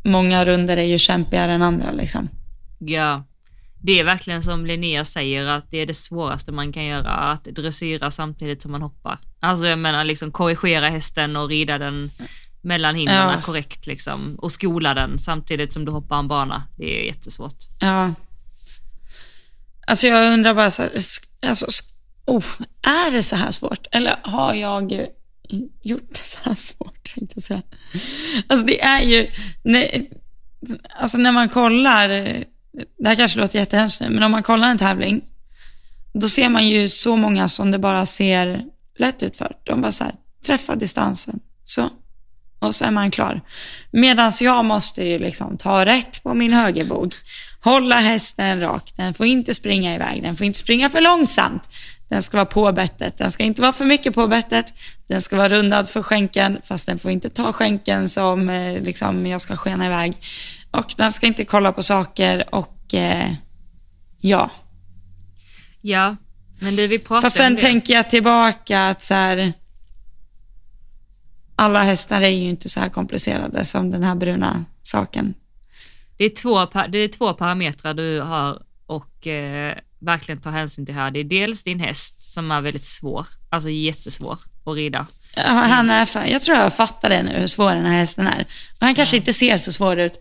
många 0.05 0.45
runder 0.45 0.77
är 0.77 0.83
ju 0.85 0.99
kämpigare 0.99 1.53
än 1.53 1.63
andra 1.63 1.93
liksom. 1.93 2.29
Ja, 2.79 3.25
det 3.83 4.01
är 4.01 4.05
verkligen 4.05 4.43
som 4.43 4.67
Linnea 4.67 5.05
säger 5.05 5.47
att 5.47 5.71
det 5.71 5.79
är 5.79 5.87
det 5.87 5.95
svåraste 5.95 6.53
man 6.53 6.73
kan 6.73 6.85
göra, 6.85 7.11
att 7.11 7.45
dressyra 7.45 8.11
samtidigt 8.11 8.63
som 8.63 8.73
man 8.73 8.83
hoppar. 8.83 9.19
Alltså 9.41 9.67
jag 9.67 9.79
menar 9.79 10.05
liksom 10.05 10.33
korrigera 10.33 10.89
hästen 10.89 11.37
och 11.37 11.49
rida 11.49 11.79
den 11.79 12.11
mellan 12.63 12.95
hindren 12.95 13.17
Ja. 13.17 13.41
korrekt 13.43 13.87
liksom 13.87 14.37
och 14.39 14.53
skola 14.53 14.95
den 14.95 15.19
samtidigt 15.19 15.73
som 15.73 15.85
du 15.85 15.93
hoppar 15.93 16.19
en 16.19 16.29
bana. 16.29 16.63
Det 16.77 17.01
är 17.01 17.07
jättesvårt. 17.07 17.57
Ja. 17.81 18.15
Alltså 19.89 20.07
jag 20.07 20.33
undrar 20.33 20.55
bara 20.55 20.71
så 20.71 20.83
här, 20.83 20.91
alltså, 21.47 21.67
oh, 22.27 22.45
är 22.83 23.11
det 23.11 23.23
så 23.23 23.37
här 23.37 23.51
svårt? 23.51 23.87
Eller 23.93 24.21
har 24.23 24.55
jag 24.55 24.93
gjort 25.83 26.09
det 26.09 26.25
så 26.25 26.39
här 26.43 26.55
svårt. 26.55 27.15
Alltså 28.47 28.67
det 28.67 28.81
är 28.83 29.01
ju, 29.01 29.31
nej, 29.63 30.11
alltså 31.01 31.19
när 31.19 31.33
man 31.33 31.49
kollar, 31.49 32.09
det 32.99 33.09
här 33.09 33.15
kanske 33.15 33.39
låter 33.39 33.59
jättehemskt 33.59 34.01
nu, 34.01 34.11
men 34.11 34.23
om 34.23 34.31
man 34.31 34.43
kollar 34.43 34.69
en 34.69 34.79
tävling, 34.79 35.25
då 36.13 36.29
ser 36.29 36.49
man 36.49 36.69
ju 36.69 36.89
så 36.89 37.17
många 37.17 37.49
som 37.49 37.71
det 37.71 37.79
bara 37.79 38.07
ser 38.07 38.65
lätt 38.99 39.23
ut 39.23 39.37
för. 39.37 39.57
De 39.65 39.81
bara 39.81 39.93
så 39.93 40.05
här, 40.05 40.15
träffa 40.47 40.77
distansen, 40.77 41.41
så. 41.65 41.91
Och 42.59 42.75
så 42.75 42.85
är 42.85 42.91
man 42.91 43.11
klar. 43.11 43.41
Medan 43.91 44.33
jag 44.41 44.65
måste 44.65 45.05
ju 45.05 45.19
liksom 45.19 45.57
ta 45.57 45.85
rätt 45.85 46.23
på 46.23 46.35
min 46.35 46.53
högerbog. 46.53 47.15
Hålla 47.61 47.97
hästen 47.97 48.61
rak. 48.61 48.93
Den 48.97 49.15
får 49.15 49.27
inte 49.27 49.55
springa 49.55 49.95
iväg. 49.95 50.23
Den 50.23 50.37
får 50.37 50.47
inte 50.47 50.59
springa 50.59 50.91
för 50.91 51.01
långsamt. 51.01 51.63
Den 52.09 52.23
ska 52.23 52.37
vara 52.37 52.47
på 52.47 52.73
bettet. 52.73 53.17
Den 53.19 53.31
ska 53.31 53.43
inte 53.45 53.63
vara 53.63 53.73
för 53.73 53.85
mycket 53.85 54.15
på 54.15 54.27
bettet. 54.27 54.73
Den 55.09 55.23
ska 55.23 55.37
vara 55.37 55.49
rundad 55.49 55.89
för 55.89 56.03
skänken. 56.03 56.59
Fast 56.63 56.87
den 56.87 56.99
får 56.99 57.11
inte 57.11 57.29
ta 57.29 57.53
skänken 57.53 58.09
som 58.09 58.51
eh, 58.51 58.83
liksom, 58.83 59.27
jag 59.27 59.41
ska 59.41 59.57
skena 59.57 59.87
iväg. 59.87 60.15
Och 60.71 60.95
den 60.97 61.13
ska 61.13 61.27
inte 61.27 61.45
kolla 61.45 61.73
på 61.73 61.83
saker 61.83 62.55
och 62.55 62.95
eh, 62.95 63.33
ja. 64.21 64.51
Ja, 65.81 66.17
men 66.61 66.77
det 66.77 66.87
vi 66.87 66.99
pratar 66.99 67.23
Fast 67.23 67.37
sen 67.37 67.57
tänker 67.57 67.95
jag 67.95 68.11
tillbaka 68.11 68.89
att 68.89 69.03
så 69.03 69.15
här, 69.15 69.53
alla 71.59 71.83
hästar 71.83 72.21
är 72.21 72.29
ju 72.29 72.49
inte 72.49 72.69
så 72.69 72.81
här 72.81 72.89
komplicerade 72.89 73.65
som 73.65 73.91
den 73.91 74.03
här 74.03 74.15
bruna 74.15 74.65
saken. 74.83 75.35
Det 76.17 76.25
är 76.25 76.29
två, 76.29 76.65
det 76.89 76.99
är 76.99 77.09
två 77.09 77.35
parametrar 77.35 77.95
du 77.95 78.21
har 78.21 78.63
och 78.87 79.27
eh, 79.27 79.75
verkligen 79.99 80.41
ta 80.41 80.51
hänsyn 80.51 80.87
till 80.87 80.95
här. 80.95 81.11
Det 81.11 81.21
är 81.21 81.25
dels 81.25 81.63
din 81.63 81.81
häst 81.81 82.33
som 82.33 82.51
är 82.51 82.61
väldigt 82.61 82.85
svår, 82.85 83.27
alltså 83.49 83.71
jättesvår 83.71 84.39
att 84.65 84.75
rida. 84.75 85.07
Ja, 85.37 85.43
Han 85.43 85.91
är, 85.91 86.09
jag 86.27 86.43
tror 86.43 86.57
jag 86.59 86.77
fattar 86.77 87.09
det 87.09 87.23
nu, 87.23 87.31
hur 87.39 87.47
svår 87.47 87.75
den 87.75 87.87
här 87.87 87.99
hästen 87.99 88.27
är. 88.27 88.41
Och 88.41 88.81
han 88.81 88.95
kanske 88.95 89.17
inte 89.17 89.33
ser 89.33 89.59
så 89.59 89.73
svår 89.73 89.99
ut, 89.99 90.13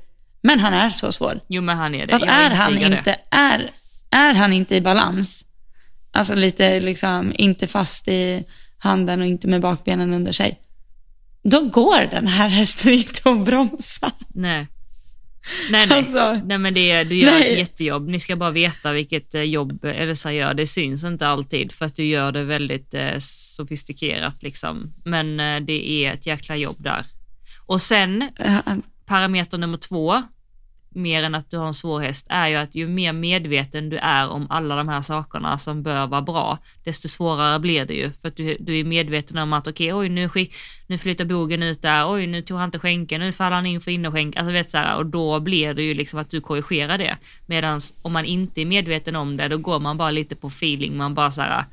men 0.41 0.59
han 0.59 0.73
är 0.73 0.89
så 0.89 1.11
svår. 1.11 1.39
Jo 1.47 1.61
men 1.61 1.77
han 1.77 1.95
är 1.95 2.01
det. 2.01 2.07
För 2.07 2.15
att 2.15 2.21
Jag 2.21 2.31
är 2.31 2.49
han, 2.49 2.75
det. 2.75 2.85
inte, 2.85 3.15
är, 3.31 3.69
är 4.11 4.33
han 4.33 4.53
inte 4.53 4.75
i 4.75 4.81
balans, 4.81 5.45
alltså 6.11 6.35
lite 6.35 6.79
liksom 6.79 7.33
inte 7.35 7.67
fast 7.67 8.07
i 8.07 8.43
handen 8.77 9.21
och 9.21 9.27
inte 9.27 9.47
med 9.47 9.61
bakbenen 9.61 10.13
under 10.13 10.31
sig, 10.31 10.59
då 11.49 11.61
går 11.61 12.11
den 12.11 12.27
här 12.27 12.49
hästen 12.49 12.91
inte 12.91 13.29
att 13.29 13.45
bromsa. 13.45 14.11
Nej. 14.33 14.67
Nej, 15.69 15.87
nej. 15.87 15.97
Alltså, 15.97 16.41
nej 16.45 16.57
men 16.57 16.73
det, 16.73 17.03
du 17.03 17.15
gör 17.15 17.31
nej. 17.31 17.51
ett 17.51 17.57
jättejobb. 17.57 18.07
Ni 18.07 18.19
ska 18.19 18.35
bara 18.35 18.51
veta 18.51 18.91
vilket 18.91 19.35
eh, 19.35 19.41
jobb 19.41 19.85
Elsa 19.85 20.33
gör. 20.33 20.53
Det 20.53 20.67
syns 20.67 21.03
inte 21.03 21.27
alltid 21.27 21.71
för 21.71 21.85
att 21.85 21.95
du 21.95 22.03
gör 22.03 22.31
det 22.31 22.43
väldigt 22.43 22.93
eh, 22.93 23.17
sofistikerat 23.19 24.43
liksom. 24.43 24.93
Men 25.05 25.39
eh, 25.39 25.59
det 25.59 25.89
är 25.89 26.13
ett 26.13 26.27
jäkla 26.27 26.55
jobb 26.55 26.75
där. 26.79 27.05
Och 27.65 27.81
sen 27.81 28.29
parameter 29.05 29.57
nummer 29.57 29.77
två, 29.77 30.23
mer 30.97 31.23
än 31.23 31.35
att 31.35 31.49
du 31.49 31.57
har 31.57 31.67
en 31.67 31.73
svår 31.73 31.99
häst, 31.99 32.27
är 32.29 32.47
ju 32.47 32.55
att 32.55 32.75
ju 32.75 32.87
mer 32.87 33.13
medveten 33.13 33.89
du 33.89 33.97
är 33.97 34.29
om 34.29 34.47
alla 34.49 34.75
de 34.75 34.87
här 34.87 35.01
sakerna 35.01 35.57
som 35.57 35.83
bör 35.83 36.07
vara 36.07 36.21
bra, 36.21 36.57
desto 36.83 37.07
svårare 37.07 37.59
blir 37.59 37.85
det 37.85 37.93
ju. 37.93 38.11
För 38.21 38.27
att 38.27 38.35
du, 38.35 38.57
du 38.59 38.79
är 38.79 38.83
medveten 38.83 39.37
om 39.37 39.53
att 39.53 39.67
okej, 39.67 39.93
oj 39.93 40.09
nu, 40.09 40.29
skick, 40.29 40.55
nu 40.87 40.97
flyttar 40.97 41.25
bogen 41.25 41.63
ut 41.63 41.81
där, 41.81 42.11
oj 42.11 42.27
nu 42.27 42.41
tog 42.41 42.57
han 42.57 42.67
inte 42.67 42.79
skänken, 42.79 43.21
nu 43.21 43.31
faller 43.31 43.55
han 43.55 43.65
in 43.65 43.81
för 43.81 43.91
innerskänk, 43.91 44.35
alltså 44.35 44.51
vet 44.51 44.71
så 44.71 44.77
här, 44.77 44.95
och 44.95 45.05
då 45.05 45.39
blir 45.39 45.73
det 45.73 45.83
ju 45.83 45.93
liksom 45.93 46.19
att 46.19 46.29
du 46.29 46.41
korrigerar 46.41 46.97
det. 46.97 47.17
Medan 47.45 47.81
om 48.01 48.13
man 48.13 48.25
inte 48.25 48.61
är 48.61 48.65
medveten 48.65 49.15
om 49.15 49.37
det, 49.37 49.47
då 49.47 49.57
går 49.57 49.79
man 49.79 49.97
bara 49.97 50.11
lite 50.11 50.35
på 50.35 50.47
feeling, 50.47 50.97
man 50.97 51.13
bara 51.13 51.31
så 51.31 51.41
här, 51.41 51.65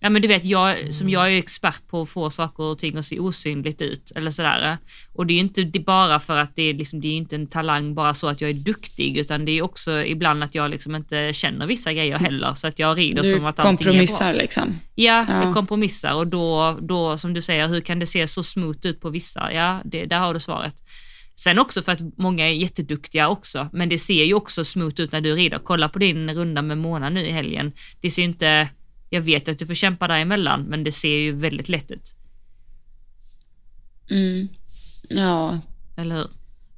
Ja 0.00 0.08
men 0.10 0.22
du 0.22 0.28
vet, 0.28 0.44
jag, 0.44 0.94
som 0.94 1.08
jag 1.10 1.32
är 1.32 1.38
expert 1.38 1.86
på 1.88 2.02
att 2.02 2.08
få 2.08 2.30
saker 2.30 2.62
och 2.62 2.78
ting 2.78 2.96
att 2.96 3.04
se 3.04 3.18
osynligt 3.18 3.82
ut 3.82 4.12
eller 4.16 4.30
sådär. 4.30 4.78
Och 5.14 5.26
det 5.26 5.32
är 5.32 5.34
ju 5.34 5.40
inte 5.40 5.62
det 5.64 5.80
bara 5.80 6.20
för 6.20 6.36
att 6.36 6.56
det 6.56 6.62
är, 6.62 6.74
liksom, 6.74 7.00
det 7.00 7.08
är 7.08 7.12
inte 7.16 7.36
en 7.36 7.46
talang 7.46 7.94
bara 7.94 8.14
så 8.14 8.28
att 8.28 8.40
jag 8.40 8.50
är 8.50 8.54
duktig 8.54 9.16
utan 9.18 9.44
det 9.44 9.52
är 9.52 9.62
också 9.62 10.02
ibland 10.04 10.44
att 10.44 10.54
jag 10.54 10.70
liksom 10.70 10.94
inte 10.94 11.32
känner 11.32 11.66
vissa 11.66 11.92
grejer 11.92 12.18
heller 12.18 12.54
så 12.54 12.66
att 12.66 12.78
jag 12.78 12.98
rider 12.98 13.22
Du 13.22 13.36
som 13.36 13.44
att 13.46 13.58
allting 13.58 13.70
är 13.70 13.84
bra. 13.84 13.92
kompromissar 13.92 14.34
liksom. 14.34 14.78
Ja, 14.94 15.26
Ja. 15.28 15.44
jag 15.44 15.54
kompromissar 15.54 16.14
och 16.14 16.26
då, 16.26 16.78
då 16.80 17.18
som 17.18 17.34
du 17.34 17.42
säger, 17.42 17.68
hur 17.68 17.80
kan 17.80 17.98
det 17.98 18.06
se 18.06 18.26
så 18.26 18.42
smooth 18.42 18.78
ut 18.86 19.00
på 19.00 19.10
vissa? 19.10 19.52
Ja, 19.52 19.80
det, 19.84 20.04
där 20.06 20.18
har 20.18 20.34
du 20.34 20.40
svaret. 20.40 20.74
Sen 21.40 21.58
också 21.58 21.82
för 21.82 21.92
att 21.92 22.00
många 22.18 22.48
är 22.48 22.52
jätteduktiga 22.52 23.28
också, 23.28 23.68
men 23.72 23.88
det 23.88 23.98
ser 23.98 24.24
ju 24.24 24.34
också 24.34 24.64
smooth 24.64 25.00
ut 25.00 25.12
när 25.12 25.20
du 25.20 25.34
rider. 25.34 25.58
Kolla 25.64 25.88
på 25.88 25.98
din 25.98 26.34
runda 26.34 26.62
med 26.62 26.78
Mona 26.78 27.08
nu 27.08 27.26
i 27.26 27.30
helgen. 27.30 27.72
Det 28.00 28.10
ser 28.10 28.22
ju 28.22 28.28
inte, 28.28 28.68
jag 29.10 29.20
vet 29.20 29.48
att 29.48 29.58
du 29.58 29.66
får 29.66 29.74
kämpa 29.74 30.08
däremellan, 30.08 30.62
men 30.62 30.84
det 30.84 30.92
ser 30.92 31.16
ju 31.16 31.32
väldigt 31.32 31.68
lätt 31.68 31.90
ut. 31.90 32.14
Mm. 34.10 34.48
Ja, 35.08 35.58
Eller 35.96 36.16
hur? 36.16 36.26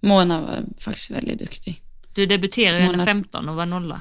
Mona 0.01 0.41
var 0.41 0.59
faktiskt 0.79 1.11
väldigt 1.11 1.39
duktig. 1.39 1.83
Du 2.15 2.27
debuterade 2.27 2.81
ju 2.81 2.87
Mona- 2.93 3.05
15 3.05 3.49
och 3.49 3.57
var 3.57 3.67
nolla. 3.67 4.01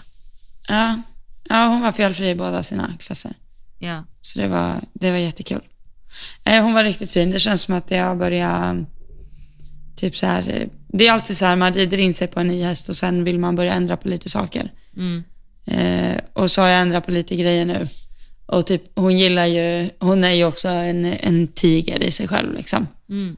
Ja, 0.70 1.02
ja 1.50 1.66
hon 1.68 1.82
var 1.82 1.92
felfri 1.92 2.30
i 2.30 2.36
båda 2.36 2.64
sina 2.64 2.94
klasser. 3.00 3.32
Ja. 3.80 4.04
Så 4.22 4.40
det 4.40 4.48
var, 4.48 4.82
det 4.94 5.12
var 5.12 5.18
jättekul. 5.18 5.62
Eh, 6.46 6.64
Hon 6.64 6.74
var 6.74 6.84
riktigt 6.84 7.12
fin. 7.12 7.32
Det 7.32 7.40
känns 7.40 7.62
som 7.62 7.74
att 7.76 7.92
jag 7.92 8.18
börjar, 8.18 8.86
typ 9.96 10.16
så 10.18 10.26
här, 10.26 10.70
det 10.88 11.08
är 11.08 11.12
alltid 11.12 11.38
så 11.38 11.46
här, 11.46 11.56
man 11.56 11.74
rider 11.74 11.98
in 11.98 12.14
sig 12.14 12.28
på 12.28 12.40
en 12.40 12.48
ny 12.48 12.64
häst 12.64 12.90
och 12.90 12.96
sen 12.96 13.24
vill 13.24 13.40
man 13.40 13.56
börja 13.56 13.74
ändra 13.74 13.98
på 13.98 14.08
lite 14.08 14.30
saker. 14.30 14.72
Mm. 14.98 15.24
Eh, 15.66 16.22
och 16.34 16.52
så 16.52 16.62
har 16.62 16.68
jag 16.68 16.82
ändrat 16.82 17.06
på 17.06 17.12
lite 17.12 17.36
grejer 17.36 17.66
nu. 17.66 17.88
Och 18.52 18.66
typ, 18.66 18.84
hon 18.96 19.18
gillar 19.18 19.46
ju, 19.46 19.90
hon 20.00 20.24
är 20.24 20.32
ju 20.32 20.46
också 20.46 20.68
en, 20.68 21.06
en 21.06 21.48
tiger 21.48 22.04
i 22.04 22.12
sig 22.12 22.28
själv 22.28 22.54
liksom. 22.54 22.88
Mm. 23.10 23.38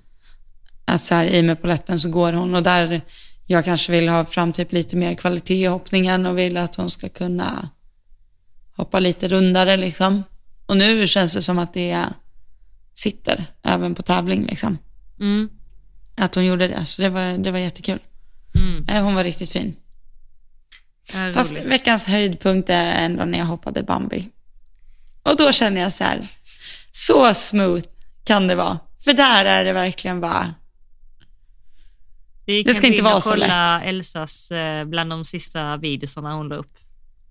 Att 0.86 1.02
så 1.02 1.16
här, 1.16 1.26
i 1.26 1.42
med 1.42 1.62
poletten 1.62 2.00
så 2.00 2.10
går 2.10 2.34
hon 2.34 2.56
och 2.56 2.64
där 2.64 3.02
jag 3.46 3.66
kanske 3.66 3.92
vill 3.92 4.10
ha 4.10 4.26
fram 4.26 4.54
typ 4.54 4.72
lite 4.72 4.96
mer 4.96 5.16
kvalitet 5.16 5.64
i 5.64 5.66
hoppningen 5.66 6.26
och 6.26 6.38
vill 6.38 6.58
att 6.58 6.76
hon 6.76 6.90
ska 6.90 7.10
kunna 7.10 7.70
hoppa 8.78 9.00
lite 9.00 9.28
rundare 9.28 9.78
liksom. 9.78 10.24
Och 10.66 10.78
nu 10.78 11.08
känns 11.08 11.34
det 11.34 11.42
som 11.42 11.60
att 11.60 11.74
det 11.74 12.06
sitter 12.94 13.46
även 13.64 13.96
på 13.96 14.02
tävling 14.02 14.46
liksom. 14.46 14.78
Mm. 15.20 15.50
Att 16.18 16.36
hon 16.36 16.46
gjorde 16.46 16.68
det, 16.68 16.86
så 16.86 17.02
det 17.02 17.10
var, 17.10 17.38
det 17.38 17.52
var 17.52 17.60
jättekul. 17.60 18.00
Mm. 18.56 18.86
Eh, 18.90 19.04
Hon 19.04 19.16
var 19.16 19.24
riktigt 19.24 19.50
fin. 19.50 19.76
Fast 21.34 21.54
roligt. 21.54 21.66
veckans 21.66 22.08
höjdpunkt 22.08 22.70
är 22.70 23.06
ändå 23.06 23.26
när 23.26 23.38
jag 23.38 23.46
hoppade 23.46 23.84
Bambi. 23.84 24.30
Och 25.24 25.36
då 25.38 25.52
känner 25.52 25.82
jag 25.82 25.94
så 25.94 26.04
här, 26.04 26.22
så 26.92 27.34
smooth 27.34 27.84
kan 28.24 28.48
det 28.48 28.56
vara. 28.56 28.80
För 29.04 29.14
där 29.14 29.46
är 29.46 29.64
det 29.64 29.74
verkligen 29.74 30.22
bara, 30.22 30.54
Vi 32.46 32.58
Det 32.64 32.72
kan 32.72 32.76
ska 32.76 32.88
inte 32.88 32.98
in 32.98 33.04
vara 33.04 33.22
så 33.22 33.30
kolla 33.30 33.82
Elsas, 33.84 34.52
eh, 34.52 34.86
bland 34.86 35.10
de 35.10 35.26
sista 35.26 35.78
videorna 35.78 36.34
hon 36.34 36.48
la 36.50 36.56
upp. 36.56 36.78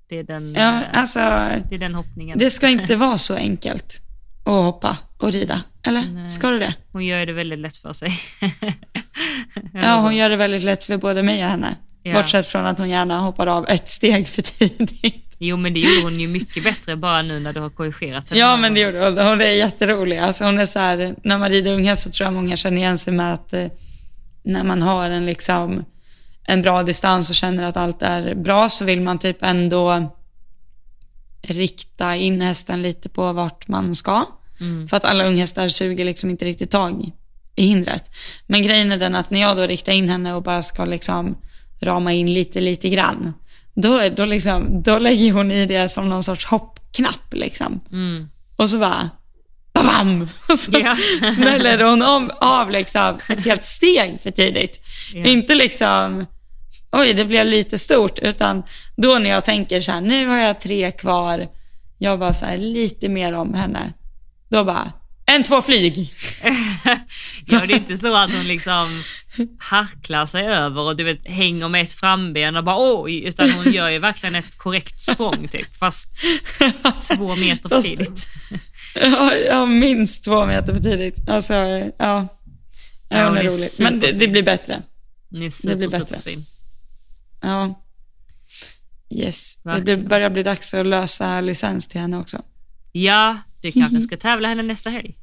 Det 0.08 0.18
är 0.18 0.24
den, 0.24 0.54
Ja, 0.54 0.82
eh, 0.82 0.98
alltså, 0.98 1.18
det 1.18 1.74
är 1.74 1.78
den 1.78 1.94
hoppningen. 1.94 2.38
det 2.38 2.50
ska 2.50 2.68
inte 2.68 2.96
vara 2.96 3.18
så 3.18 3.34
enkelt 3.34 4.00
att 4.44 4.52
hoppa 4.52 4.96
och 5.18 5.32
rida. 5.32 5.62
Eller? 5.82 6.02
Nej. 6.02 6.30
Ska 6.30 6.50
det 6.50 6.58
det? 6.58 6.74
Hon 6.92 7.04
gör 7.04 7.26
det 7.26 7.32
väldigt 7.32 7.58
lätt 7.58 7.76
för 7.76 7.92
sig. 7.92 8.20
Ja, 9.74 10.00
hon 10.00 10.16
gör 10.16 10.30
det 10.30 10.36
väldigt 10.36 10.62
lätt 10.62 10.84
för 10.84 10.96
både 10.96 11.22
mig 11.22 11.44
och 11.44 11.50
henne. 11.50 11.76
Ja. 12.02 12.12
Bortsett 12.14 12.46
från 12.46 12.66
att 12.66 12.78
hon 12.78 12.88
gärna 12.90 13.18
hoppar 13.20 13.46
av 13.46 13.68
ett 13.68 13.88
steg 13.88 14.28
för 14.28 14.42
tidigt. 14.42 15.29
Jo, 15.42 15.56
men 15.56 15.74
det 15.74 15.80
gjorde 15.80 16.02
hon 16.02 16.20
ju 16.20 16.28
mycket 16.28 16.64
bättre 16.64 16.96
bara 16.96 17.22
nu 17.22 17.40
när 17.40 17.52
du 17.52 17.60
har 17.60 17.70
korrigerat 17.70 18.30
henne. 18.30 18.40
Ja, 18.40 18.56
men 18.56 18.74
det 18.74 18.80
gjorde 18.80 19.04
hon. 19.04 19.18
Hon 19.18 19.40
är 19.40 19.50
jätterolig. 19.50 20.18
Alltså, 20.18 20.44
hon 20.44 20.58
är 20.58 20.66
så 20.66 20.78
här, 20.78 21.14
när 21.24 21.38
man 21.38 21.50
rider 21.50 21.74
unga 21.74 21.96
så 21.96 22.10
tror 22.10 22.24
jag 22.24 22.34
många 22.34 22.56
känner 22.56 22.76
igen 22.76 22.98
sig 22.98 23.12
med 23.12 23.34
att 23.34 23.52
eh, 23.52 23.66
när 24.42 24.64
man 24.64 24.82
har 24.82 25.10
en, 25.10 25.26
liksom, 25.26 25.84
en 26.46 26.62
bra 26.62 26.82
distans 26.82 27.30
och 27.30 27.36
känner 27.36 27.62
att 27.62 27.76
allt 27.76 28.02
är 28.02 28.34
bra 28.34 28.68
så 28.68 28.84
vill 28.84 29.00
man 29.00 29.18
typ 29.18 29.42
ändå 29.42 30.16
rikta 31.42 32.16
in 32.16 32.40
hästen 32.40 32.82
lite 32.82 33.08
på 33.08 33.32
vart 33.32 33.68
man 33.68 33.94
ska. 33.94 34.24
För 34.88 34.96
att 34.96 35.04
alla 35.04 35.24
unghästar 35.24 35.68
suger 35.68 36.04
liksom 36.04 36.30
inte 36.30 36.44
riktigt 36.44 36.70
tag 36.70 37.10
i 37.56 37.66
hindret. 37.66 38.10
Men 38.46 38.62
grejen 38.62 38.92
är 38.92 38.98
den 38.98 39.14
att 39.14 39.30
när 39.30 39.40
jag 39.40 39.56
då 39.56 39.62
riktar 39.66 39.92
in 39.92 40.08
henne 40.08 40.34
och 40.34 40.42
bara 40.42 40.62
ska 40.62 40.84
liksom 40.84 41.36
rama 41.82 42.12
in 42.12 42.34
lite, 42.34 42.60
lite 42.60 42.88
grann. 42.88 43.34
Då, 43.74 44.08
då, 44.16 44.24
liksom, 44.24 44.82
då 44.82 44.98
lägger 44.98 45.32
hon 45.32 45.50
i 45.50 45.66
det 45.66 45.88
som 45.88 46.08
någon 46.08 46.22
sorts 46.24 46.46
hoppknapp 46.46 47.32
liksom. 47.34 47.80
Och 48.56 48.70
så 48.70 48.78
bara, 48.78 49.10
bam! 49.74 50.22
Och 50.52 50.58
så 50.58 50.70
Ja. 50.72 50.96
smäller 51.34 51.84
hon 51.84 52.02
om, 52.02 52.30
av 52.40 52.70
liksom 52.70 53.18
ett 53.28 53.44
helt 53.44 53.64
steg 53.64 54.20
för 54.20 54.30
tidigt. 54.30 54.80
Ja. 55.14 55.24
Inte 55.24 55.54
liksom, 55.54 56.26
oj 56.92 57.12
det 57.14 57.24
blev 57.24 57.46
lite 57.46 57.78
stort, 57.78 58.18
utan 58.18 58.62
då 58.96 59.18
när 59.18 59.30
jag 59.30 59.44
tänker 59.44 59.80
så 59.80 59.92
här, 59.92 60.00
nu 60.00 60.26
har 60.28 60.38
jag 60.38 60.60
tre 60.60 60.90
kvar, 60.90 61.46
jag 61.98 62.18
bara 62.18 62.32
så 62.32 62.44
här, 62.46 62.58
lite 62.58 63.08
mer 63.08 63.32
om 63.32 63.54
henne. 63.54 63.92
Då 64.50 64.64
bara, 64.64 64.92
en, 65.34 65.44
två, 65.44 65.62
flyg. 65.62 66.10
Ja, 67.46 67.66
det 67.66 67.72
är 67.74 67.76
inte 67.76 67.96
så 67.98 68.14
att 68.16 68.32
hon 68.32 68.44
liksom 68.48 69.02
harklar 69.58 70.26
sig 70.26 70.46
över 70.46 70.80
och 70.80 70.96
du 70.96 71.04
vet 71.04 71.28
hänger 71.28 71.68
med 71.68 71.82
ett 71.82 71.92
framben 71.92 72.56
och 72.56 72.64
bara 72.64 73.02
oj, 73.02 73.24
utan 73.24 73.50
hon 73.50 73.72
gör 73.72 73.88
ju 73.88 73.98
verkligen 73.98 74.34
ett 74.34 74.58
korrekt 74.58 75.00
språng 75.02 75.48
typ, 75.48 75.76
fast 75.76 76.08
två 77.16 77.36
meter 77.36 77.68
för 77.68 77.82
tidigt. 77.82 78.26
Ja, 78.94 79.34
ja, 79.36 79.66
minst 79.66 80.24
två 80.24 80.46
meter 80.46 80.74
för 80.74 80.82
tidigt. 80.82 81.28
Alltså, 81.28 81.54
ja. 81.54 81.88
Ja, 81.98 82.28
Ja, 83.08 83.28
hon 83.28 83.36
är 83.38 83.40
är 83.44 83.48
rolig. 83.48 83.70
Men 83.78 84.00
det, 84.00 84.12
det 84.12 84.28
blir 84.28 84.42
bättre. 84.42 84.82
Ni 85.28 85.40
är 85.40 85.44
Det 85.44 85.50
super, 85.50 85.76
blir 85.76 85.88
bättre. 85.88 86.06
superfin. 86.06 86.44
Ja. 87.42 87.84
Yes, 89.14 89.56
det 89.62 89.68
Verkligen. 89.70 89.98
blir, 90.00 90.08
börjar 90.08 90.30
bli 90.30 90.42
dags 90.42 90.74
att 90.74 90.86
lösa 90.86 91.40
licens 91.40 91.88
till 91.88 92.00
henne 92.00 92.16
också. 92.18 92.42
Ja, 92.92 93.38
du 93.62 93.72
kanske 93.72 94.00
ska 94.00 94.16
tävla 94.16 94.48
henne 94.48 94.62
nästa 94.62 94.90
helg. 94.90 95.16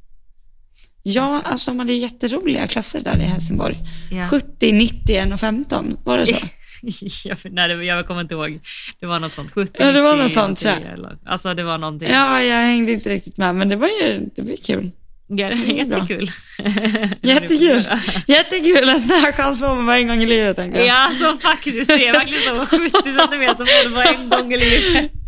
Ja, 1.12 1.40
alltså 1.44 1.70
de 1.70 1.78
hade 1.78 1.92
ju 1.92 1.98
jätteroliga 1.98 2.66
klasser 2.66 3.00
där 3.00 3.20
i 3.20 3.24
Helsingborg. 3.24 3.74
Ja. 4.10 4.28
70, 4.28 4.72
90, 4.72 5.16
1 5.16 5.40
15, 5.40 5.96
var 6.04 6.18
det 6.18 6.26
så? 6.26 6.36
jag, 7.28 7.38
nej, 7.50 7.68
det, 7.68 7.84
jag 7.84 8.06
kommer 8.06 8.20
inte 8.20 8.34
ihåg. 8.34 8.60
Det 9.00 9.06
var 9.06 9.18
något 9.20 9.34
sånt. 9.34 9.52
70, 9.52 9.72
Ja, 9.78 9.92
det 9.92 10.00
var 10.00 10.12
något 10.12 10.22
90, 10.22 10.34
sånt, 10.34 10.58
tror 10.58 10.72
jag. 10.72 10.82
10 10.82 10.92
Eller, 10.92 11.16
alltså 11.26 11.54
det 11.54 11.64
var 11.64 11.78
någonting. 11.78 12.08
Ja, 12.10 12.42
jag 12.42 12.56
hängde 12.56 12.92
inte 12.92 13.08
riktigt 13.10 13.38
med, 13.38 13.54
men 13.54 13.68
det 13.68 13.76
var 13.76 13.88
ju 13.88 14.28
det 14.36 14.42
var 14.42 14.50
ju 14.50 14.56
kul. 14.56 14.90
Ja, 15.30 15.48
det 15.48 15.54
bra. 15.56 15.74
jättekul. 15.74 16.30
Jättekul. 17.22 17.82
Jättekul, 18.26 18.88
en 18.88 19.00
sån 19.00 19.16
här 19.16 19.32
chans 19.32 19.60
får 19.60 19.66
man 19.66 19.86
bara 19.86 19.98
en 19.98 20.08
gång 20.08 20.22
i 20.22 20.26
livet, 20.26 20.56
tänker 20.56 20.78
jag. 20.78 20.86
Ja, 20.86 21.10
så 21.20 21.36
faktiskt. 21.36 21.88
Det 21.88 22.08
är 22.08 22.12
verkligen 22.12 22.42
så. 22.42 22.66
70 22.66 22.90
centimeter 23.02 23.64
får 23.64 23.88
du 23.88 23.94
bara 23.94 24.04
en 24.04 24.28
gång 24.28 24.52
i 24.52 24.56
livet. 24.56 25.10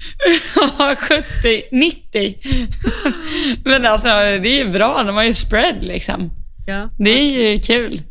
Ja, 0.56 0.96
70, 0.98 1.24
90. 1.72 2.34
Men 3.64 3.87
alltså, 3.87 4.09
det 4.09 4.48
är 4.48 4.64
ju 4.64 4.70
bra, 4.70 5.03
de 5.07 5.16
har 5.16 5.24
ju 5.24 5.35
spread 5.35 5.85
liksom. 5.85 6.31
Ja. 6.66 6.88
Det 6.98 7.11
är 7.11 7.53
ju 7.53 7.61
kul. 7.61 8.03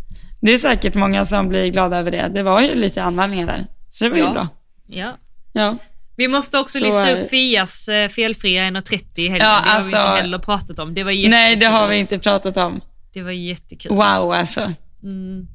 Det 0.42 0.54
är 0.54 0.58
säkert 0.58 0.96
många 0.96 1.26
som 1.26 1.50
blir 1.50 1.68
glada 1.68 1.98
över 1.98 2.12
det. 2.12 2.32
Det 2.34 2.44
var 2.44 2.62
ju 2.62 2.76
lite 2.76 3.04
anmälningar 3.04 3.48
där, 3.48 3.66
så 3.90 4.04
det 4.04 4.10
var 4.10 4.18
ju 4.18 4.24
Ja. 4.24 4.32
bra. 4.32 4.48
ja. 4.88 5.18
Ja. 5.54 5.76
Vi 6.16 6.28
måste 6.28 6.58
också 6.60 6.78
Så, 6.78 6.84
lyfta 6.84 7.10
eh, 7.12 7.24
upp 7.24 7.30
Fias 7.30 7.88
eh, 7.88 8.10
felfria 8.10 8.64
1,30 8.64 9.20
i 9.20 9.28
helgen. 9.28 9.48
Ja, 9.48 9.62
det 9.64 9.70
har 9.70 9.76
alltså- 9.76 9.96
vi 9.98 10.04
inte 10.04 10.22
heller 10.22 10.40
pratat 10.40 10.80
om. 10.80 10.94
Det 10.94 11.04
var 11.04 11.12
jättekul. 11.12 11.32
Nej, 11.32 11.56
det 11.56 11.66
har 11.66 11.88
vi 11.88 12.00
inte 12.00 12.20
pratat 12.20 12.58
om. 12.58 12.82
Det 13.14 13.22
var 13.22 13.32
jättekul. 13.32 13.92
Wow, 13.92 14.32
alltså. 14.34 14.74
Mm. 15.04 15.48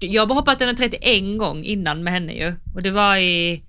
Jag 0.00 0.22
har 0.22 0.26
bara 0.26 0.34
hoppat 0.34 0.60
1,30 0.60 0.96
en 1.00 1.38
gång 1.38 1.64
innan 1.64 2.04
med 2.04 2.12
henne 2.12 2.32
ju. 2.32 2.54
Och 2.74 2.82
det 2.82 2.90
var 2.90 3.16
i... 3.16 3.62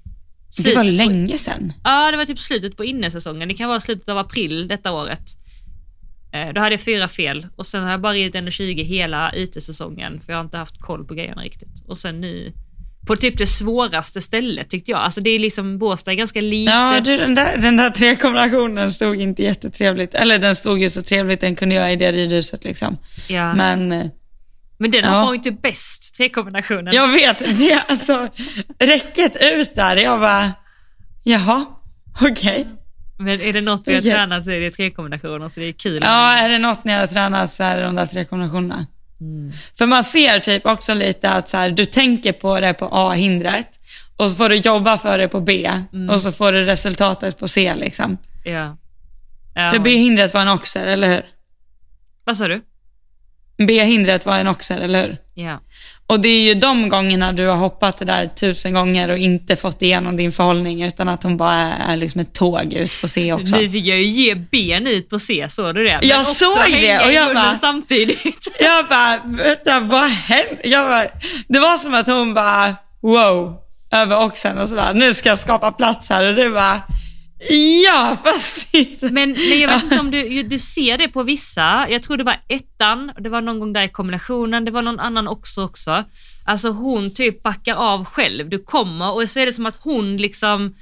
Det 0.58 0.76
var 0.76 0.84
länge 0.84 1.38
sedan. 1.38 1.74
Ja, 1.84 2.12
det 2.12 2.18
var 2.18 2.26
typ 2.26 2.40
slutet 2.40 2.78
på 2.78 2.86
innesäsongen. 2.86 3.48
Det 3.48 3.54
kan 3.54 3.70
vara 3.70 3.80
slutet 3.82 4.10
av 4.10 4.18
april 4.18 4.68
detta 4.68 4.92
året. 4.92 5.22
Eh, 6.34 6.54
Då 6.54 6.62
hade 6.62 6.74
jag 6.74 6.82
fyra 6.82 7.08
fel 7.08 7.48
och 7.56 7.66
sen 7.66 7.84
har 7.84 7.92
jag 7.92 8.02
bara 8.02 8.14
ridit 8.14 8.36
1,20 8.36 8.84
hela 8.84 9.32
utesäsongen 9.32 10.22
för 10.22 10.34
jag 10.34 10.38
har 10.38 10.44
inte 10.44 10.58
haft 10.58 10.80
koll 10.82 11.06
på 11.06 11.14
grejerna 11.14 11.42
riktigt. 11.42 11.84
Och 11.88 11.98
sen 11.98 12.22
nu 12.22 12.54
på 13.08 13.16
typ 13.16 13.38
det 13.38 13.48
svåraste 13.48 14.22
stället 14.22 14.70
tyckte 14.70 14.92
jag. 14.92 15.00
Alltså 15.00 15.22
det 15.22 15.30
är 15.30 15.40
liksom, 15.40 15.78
Båstad 15.78 16.12
är 16.12 16.16
ganska 16.16 16.42
litet. 16.42 16.74
Ja, 16.74 17.02
du, 17.06 17.16
den 17.18 17.36
där, 17.36 17.58
den 17.58 17.78
där 17.78 17.90
trekombinationen 17.90 18.92
stod 18.92 19.22
inte 19.22 19.44
jättetrevligt. 19.44 20.14
Eller 20.14 20.40
den 20.40 20.56
stod 20.56 20.82
ju 20.82 20.90
så 20.90 21.02
trevligt 21.02 21.42
den 21.42 21.56
kunde 21.56 21.76
göra 21.76 21.92
i 21.92 21.96
det 21.96 22.12
ridhuset 22.12 22.64
liksom. 22.64 22.98
Ja. 23.30 23.54
Men 23.54 23.92
eh, 23.92 24.06
Men 24.78 24.92
den 24.92 25.04
Ja. 25.04 25.12
var 25.26 25.32
ju 25.34 25.36
inte 25.38 25.52
bäst, 25.52 26.16
trekombinationen. 26.16 26.94
jag 26.96 27.08
vet, 27.08 27.58
det 27.58 27.84
alltså 27.88 28.28
räcket 28.80 29.36
ut 29.42 29.76
där. 29.76 29.96
Jag 29.98 30.20
bara, 30.20 30.54
jaha, 31.24 31.66
okej. 32.22 32.68
Men 33.20 33.42
är 33.42 33.54
det 33.54 33.62
något 33.62 33.82
vi 33.86 33.94
har 33.94 34.02
Okej. 34.02 34.12
tränat 34.12 34.46
så 34.46 34.52
är 34.52 34.60
det 34.60 34.72
trekombinationer 34.72 35.50
så 35.50 35.60
det 35.60 35.66
är 35.66 35.72
kul. 35.74 36.02
Ja, 36.06 36.34
är 36.38 36.50
det 36.50 36.58
något 36.58 36.84
ni 36.84 36.94
har 36.94 37.08
tränat 37.08 37.52
så 37.52 37.64
är 37.64 37.78
det 37.78 37.84
de 37.84 37.96
där 37.96 38.06
tre 38.06 38.26
kombinationerna. 38.26 38.86
Mm. 39.22 39.52
För 39.78 39.86
man 39.88 40.04
ser 40.04 40.40
typ 40.40 40.66
också 40.66 40.94
lite 40.94 41.30
att 41.30 41.48
så 41.48 41.58
här, 41.58 41.70
du 41.70 41.86
tänker 41.86 42.32
på 42.34 42.60
det 42.60 42.74
på 42.74 42.90
A-hindret 42.92 43.68
och 44.18 44.30
så 44.32 44.36
får 44.38 44.50
du 44.50 44.56
jobba 44.56 44.98
för 44.98 45.18
det 45.18 45.28
på 45.28 45.40
B 45.42 45.72
Mm. 45.94 46.10
och 46.10 46.22
så 46.22 46.32
får 46.32 46.52
du 46.52 46.64
resultatet 46.64 47.40
på 47.40 47.48
C 47.48 47.74
liksom. 47.78 48.18
Ja. 48.44 48.78
ja. 49.56 49.72
För 49.72 49.80
B-hindret 49.80 50.34
var 50.34 50.42
en 50.42 50.48
oxer, 50.50 50.88
eller 50.88 51.10
hur? 51.10 51.26
Vad 52.26 52.38
sa 52.38 52.48
du? 52.48 52.62
B-hindret 53.58 54.26
var 54.26 54.38
en 54.38 54.48
oxer, 54.48 54.80
eller 54.80 55.04
hur? 55.04 55.18
Ja. 55.34 55.60
Och 56.08 56.20
det 56.20 56.28
är 56.30 56.40
ju 56.40 56.54
de 56.54 56.90
gångerna 56.90 57.32
du 57.34 57.48
har 57.48 57.56
hoppat 57.58 57.98
det 57.98 58.06
där 58.06 58.28
tusen 58.28 58.74
gånger 58.74 59.10
och 59.10 59.18
inte 59.18 59.56
fått 59.56 59.82
igenom 59.82 60.18
din 60.18 60.32
förhållning 60.32 60.84
utan 60.84 61.10
att 61.10 61.24
hon 61.24 61.38
bara 61.38 61.74
är 61.74 61.96
liksom 61.96 62.22
ett 62.22 62.34
tåg 62.34 62.74
ut 62.74 63.02
på 63.02 63.08
C 63.08 63.34
också. 63.34 63.56
Nu 63.56 63.70
fick 63.70 63.86
jag 63.86 63.98
ju 63.98 64.04
ge 64.04 64.36
ben 64.36 64.88
ut 64.88 65.10
på 65.10 65.20
C, 65.20 65.48
såg 65.50 65.76
du 65.76 65.84
det? 65.84 65.98
Men 66.02 66.10
Jag 66.10 66.26
såg 66.26 66.58
det, 66.72 67.00
och 67.06 67.14
jag 67.14 67.36
bara- 67.36 67.58
samtidigt. 67.62 68.48
Jag 68.60 68.86
bara, 68.90 69.20
vänta, 69.26 69.80
vad 69.80 70.10
hände? 70.10 70.58
Jag 70.64 70.86
bara, 70.88 71.06
det 71.48 71.60
var 71.60 71.78
som 71.78 71.94
att 71.94 72.08
hon 72.08 72.34
bara, 72.34 72.76
wow, 73.02 73.56
över 73.92 74.26
oxen 74.26 74.58
och 74.58 74.70
så 74.70 74.76
bara, 74.76 74.94
nu 74.94 75.14
ska 75.14 75.30
jag 75.30 75.38
skapa 75.40 75.72
plats 75.72 76.10
här 76.10 76.24
och 76.28 76.36
du 76.36 76.50
bara, 76.54 76.82
ja, 77.86 78.18
fast 78.26 78.68
inte. 78.74 79.06
Men, 79.12 79.32
men 79.32 79.60
jag 79.60 79.68
vet 79.74 79.84
inte 79.84 80.00
om 80.00 80.12
du, 80.12 80.44
du 80.44 80.60
ser 80.60 80.98
det 80.98 81.08
på 81.08 81.24
vissa. 81.24 81.88
Jag 81.90 82.04
tror 82.04 82.18
det 82.18 82.24
var 82.24 82.38
ettan, 82.50 83.12
det 83.20 83.30
var 83.30 83.42
någon 83.42 83.60
gång 83.60 83.74
där 83.74 83.84
i 83.84 83.90
kombinationen, 83.90 84.66
det 84.66 84.72
var 84.72 84.82
någon 84.82 85.00
annan 85.00 85.28
också 85.28 85.64
också. 85.64 86.04
Alltså 86.46 86.70
hon 86.70 87.14
typ 87.14 87.44
backar 87.44 87.76
av 87.76 88.06
själv. 88.06 88.50
Du 88.50 88.60
kommer 88.60 89.12
och 89.14 89.30
så 89.30 89.40
är 89.40 89.46
det 89.46 89.54
som 89.54 89.66
att 89.66 89.78
hon 89.84 90.18
liksom 90.18 90.76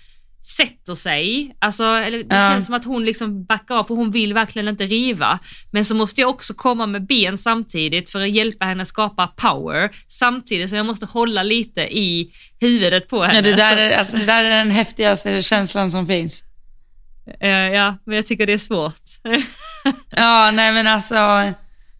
sätter 0.58 0.96
sig, 0.96 1.56
alltså, 1.60 1.84
eller 1.84 2.24
det 2.24 2.36
Ja. 2.36 2.50
känns 2.50 2.66
som 2.66 2.74
att 2.76 2.86
hon 2.86 3.06
liksom 3.06 3.46
backar 3.46 3.76
av 3.76 3.84
för 3.84 3.96
hon 3.96 4.12
vill 4.12 4.34
verkligen 4.34 4.68
inte 4.68 4.86
riva. 4.86 5.40
Men 5.72 5.86
så 5.86 5.96
måste 5.96 6.22
jag 6.22 6.30
också 6.30 6.54
komma 6.54 6.86
med 6.86 7.06
ben 7.06 7.38
samtidigt 7.38 8.10
för 8.10 8.22
att 8.22 8.30
hjälpa 8.30 8.66
henne 8.66 8.86
skapa 8.86 9.28
power 9.28 9.90
samtidigt 10.08 10.70
som 10.70 10.78
jag 10.78 10.86
måste 10.86 11.06
hålla 11.06 11.44
lite 11.44 11.82
i 11.82 12.32
huvudet 12.60 13.08
på 13.08 13.22
henne. 13.22 13.36
Ja, 13.36 13.42
det, 13.42 13.56
där 13.56 13.78
är, 13.78 13.92
alltså, 13.98 14.18
det 14.18 14.26
där 14.26 14.44
är 14.44 14.50
den 14.50 14.72
häftigaste 14.72 15.42
känslan 15.42 15.92
som 15.92 16.08
finns. 16.08 16.44
Eh, 17.40 17.50
ja, 17.50 17.98
men 18.06 18.16
jag 18.16 18.28
tycker 18.28 18.48
det 18.48 18.54
är 18.54 18.58
svårt. 18.58 19.02
Ja, 20.10 20.52
nej 20.52 20.74
men 20.74 20.88
alltså, 20.88 21.16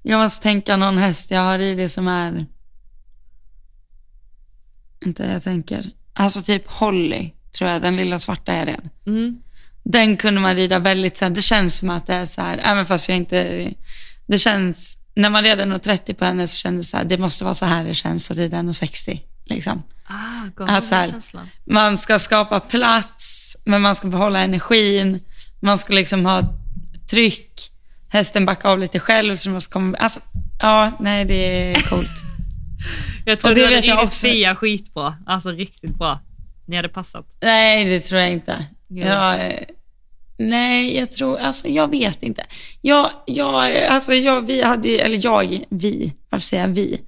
jag 0.04 0.20
måste 0.20 0.44
tänka 0.44 0.76
någon 0.76 0.98
häst 0.98 1.32
jag 1.32 1.42
har 1.42 1.60
i 1.60 1.76
det 1.76 1.90
som 1.90 2.08
är, 2.08 2.46
inte 5.06 5.24
jag 5.24 5.44
tänker, 5.44 5.86
alltså 6.14 6.42
typ 6.42 6.68
Holly, 6.68 7.32
tror 7.58 7.70
jag, 7.70 7.82
den 7.82 7.96
lilla 7.96 8.20
svarta 8.20 8.54
är 8.54 8.66
den. 8.66 8.90
Mm. 9.08 9.38
Den 9.84 10.18
kunde 10.18 10.42
man 10.42 10.56
rida 10.56 10.80
väldigt 10.80 11.18
så 11.18 11.26
här, 11.26 11.30
det 11.30 11.42
känns 11.42 11.78
som 11.78 11.90
att 11.90 12.08
det 12.08 12.14
är 12.14 12.26
så 12.26 12.42
här, 12.42 12.58
även 12.64 12.86
fast 12.86 13.10
jag 13.10 13.18
inte, 13.18 13.72
det 14.28 14.38
känns, 14.38 14.98
när 15.16 15.30
man 15.30 15.44
red 15.44 15.60
1,30 15.60 16.14
på 16.14 16.26
henne 16.26 16.48
så 16.48 16.58
kändes 16.58 16.88
det 16.88 16.92
så 16.92 16.98
här, 16.98 17.04
det 17.04 17.18
måste 17.18 17.44
vara 17.44 17.56
så 17.56 17.66
här 17.66 17.86
det 17.86 17.94
känns 17.94 18.32
att 18.32 18.38
rida 18.38 18.58
1,60 18.58 19.20
liksom. 19.52 19.84
Ah, 20.08 20.64
Alltså 20.68 20.96
här, 20.96 21.14
man 21.66 21.98
ska 21.98 22.20
skapa 22.20 22.60
plats, 22.60 23.58
men 23.66 23.82
man 23.82 23.96
ska 23.96 24.08
behålla 24.08 24.40
energin, 24.40 25.20
man 25.60 25.78
ska 25.78 25.94
liksom 25.94 26.26
ha 26.26 26.42
tryck, 27.10 27.72
hästen 28.10 28.46
backar 28.46 28.70
av 28.70 28.80
lite 28.80 29.00
själv 29.00 29.36
så 29.36 29.50
man 29.50 29.62
ska 29.62 29.74
komma, 29.74 29.98
alltså, 29.98 30.20
ja, 30.60 30.92
nej 31.00 31.26
det 31.26 31.72
är 31.74 31.90
coolt. 31.90 32.08
Jag 33.26 33.40
tror 33.40 33.52
Och 33.52 33.56
du 33.56 33.64
hade 33.64 33.80
jag 33.80 34.04
också. 34.04 34.28
Fia 34.28 34.56
skitbra. 34.56 35.16
Alltså 35.26 35.50
riktigt 35.50 35.96
bra. 35.96 36.20
Ni 36.66 36.76
hade 36.76 36.90
passat. 36.90 37.26
Nej, 37.42 37.86
det 37.86 38.00
tror 38.00 38.22
jag 38.22 38.32
inte. 38.32 38.66
Jag, 38.88 39.48
eh, 39.48 39.60
nej, 40.40 40.98
jag 40.98 41.12
tror, 41.12 41.40
alltså 41.40 41.68
jag 41.68 41.92
vet 41.92 42.24
inte. 42.24 42.46
Jag, 42.82 43.12
jag, 43.26 43.84
alltså 43.84 44.14
jag, 44.14 44.48
vi 44.48 44.64
hade, 44.64 44.90
eller 45.00 45.20
jag, 45.26 45.64
vi, 45.70 46.14
varför 46.30 46.46
säger 46.46 46.64
jag 46.68 46.70
vi? 46.76 47.02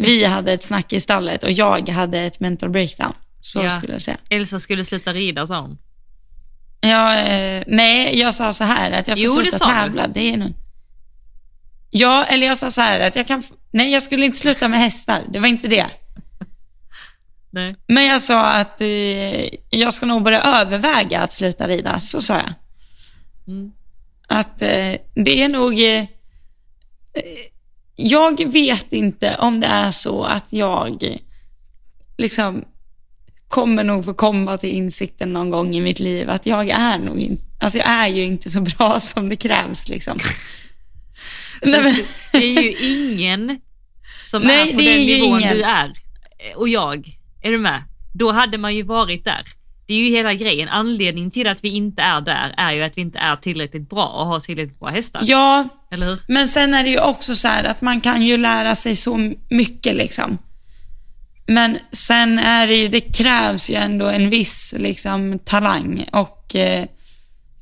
Vi 0.00 0.24
hade 0.24 0.52
ett 0.52 0.62
snack 0.62 0.92
i 0.92 1.00
stallet 1.00 1.42
och 1.42 1.50
jag 1.50 1.88
hade 1.88 2.18
ett 2.20 2.40
mental 2.40 2.70
breakdown. 2.70 3.12
Så 3.40 3.62
Ja. 3.62 3.70
skulle 3.70 3.92
jag 3.92 4.02
säga. 4.02 4.16
Elsa 4.28 4.60
skulle 4.60 4.84
sluta 4.84 5.12
rida 5.12 5.46
sa 5.46 5.60
hon. 5.60 5.78
Ja, 6.80 7.18
eh, 7.18 7.64
nej, 7.66 8.18
jag 8.18 8.34
sa 8.34 8.52
så 8.52 8.64
här 8.64 8.90
att 8.90 9.08
jag 9.08 9.18
ska 9.18 9.26
Jo, 9.26 9.34
det 9.34 9.50
sluta 9.50 9.64
du. 9.66 9.70
tävla. 9.72 10.06
Det 10.08 10.20
är 10.32 10.36
nog... 10.36 10.52
Ja, 11.90 12.24
eller 12.24 12.46
jag 12.46 12.58
sa 12.58 12.70
så 12.70 12.80
här 12.80 13.00
att 13.00 13.16
jag 13.16 13.26
kan... 13.26 13.42
Nej, 13.70 13.92
jag 13.92 14.02
skulle 14.02 14.24
inte 14.26 14.38
sluta 14.38 14.68
med 14.68 14.78
hästar. 14.80 15.22
Det 15.32 15.38
var 15.38 15.48
inte 15.48 15.68
det. 15.68 15.86
Nej. 17.50 17.76
Men 17.88 18.06
jag 18.06 18.22
sa 18.22 18.46
att 18.52 18.80
eh, 18.80 18.88
jag 19.70 19.94
ska 19.94 20.06
nog 20.06 20.22
börja 20.22 20.42
överväga 20.42 21.20
att 21.20 21.32
sluta 21.32 21.68
rida. 21.68 22.00
Så 22.00 22.22
sa 22.22 22.34
jag. 22.36 22.52
Mm. 23.54 23.72
Att 24.28 24.62
eh, 24.62 24.94
det 25.14 25.42
är 25.42 25.48
nog... 25.48 25.80
Jag 28.02 28.52
vet 28.52 28.92
inte 28.92 29.36
om 29.38 29.60
det 29.60 29.66
är 29.66 29.90
så 29.90 30.24
att 30.24 30.52
jag 30.52 31.18
liksom 32.18 32.64
kommer 33.48 33.84
nog 33.84 34.04
få 34.04 34.14
komma 34.14 34.58
till 34.58 34.70
insikten 34.70 35.32
någon 35.32 35.50
gång 35.50 35.74
i 35.74 35.80
mitt 35.80 36.00
liv 36.00 36.30
att 36.30 36.46
jag 36.46 36.68
är 36.68 36.98
nog 36.98 37.18
inte, 37.18 37.42
alltså 37.60 37.78
jag 37.78 37.88
är 37.88 38.08
ju 38.08 38.24
inte 38.24 38.50
så 38.50 38.60
bra 38.78 39.00
som 39.00 39.28
det 39.28 39.36
krävs 39.36 39.88
liksom. 39.88 40.18
Nej, 41.62 41.82
men, 41.82 41.94
Det 42.32 42.38
är 42.38 42.62
ju 42.62 42.74
ingen 42.78 43.60
som 44.30 44.42
Nej, 44.42 44.70
är 44.70 44.74
på 44.74 44.82
den 44.82 44.96
nivån 44.96 45.40
ingen. 45.40 45.56
du 45.56 45.62
är. 45.62 45.92
Och 46.56 46.68
jag. 46.68 47.18
Är 47.42 47.50
du 47.50 47.58
med? 47.58 47.82
Då 48.14 48.32
hade 48.32 48.58
man 48.58 48.76
ju 48.76 48.82
varit 48.82 49.24
där. 49.24 49.42
Det 49.90 49.94
är 49.94 49.98
ju 49.98 50.10
hela 50.10 50.34
grejen. 50.34 50.68
Anledningen 50.68 51.30
till 51.30 51.46
att 51.46 51.64
vi 51.64 51.68
inte 51.68 52.02
är 52.02 52.20
där 52.20 52.54
är 52.56 52.72
ju 52.72 52.82
att 52.82 52.96
vi 52.96 53.00
inte 53.00 53.18
är 53.18 53.36
tillräckligt 53.36 53.88
bra 53.90 54.06
och 54.06 54.26
har 54.26 54.40
tillräckligt 54.40 54.78
bra 54.80 54.88
hästar. 54.88 55.22
ja, 55.24 55.68
Eller 55.90 56.06
hur? 56.06 56.18
men 56.28 56.48
sen 56.48 56.74
är 56.74 56.84
det 56.84 56.90
ju 56.90 57.00
också 57.00 57.34
så 57.34 57.48
här 57.48 57.64
att 57.64 57.80
man 57.80 58.00
kan 58.00 58.22
ju 58.26 58.36
lära 58.36 58.74
sig 58.76 58.96
så 58.96 59.32
mycket 59.48 59.96
liksom. 59.96 60.38
Men 61.46 61.78
sen 61.92 62.38
är 62.38 62.66
det 62.66 62.74
ju, 62.74 62.88
det 62.88 63.00
krävs 63.00 63.70
ju 63.70 63.74
ändå 63.74 64.06
en 64.06 64.30
viss 64.30 64.74
liksom 64.78 65.38
talang 65.38 66.04
och 66.12 66.54
eh, 66.56 66.86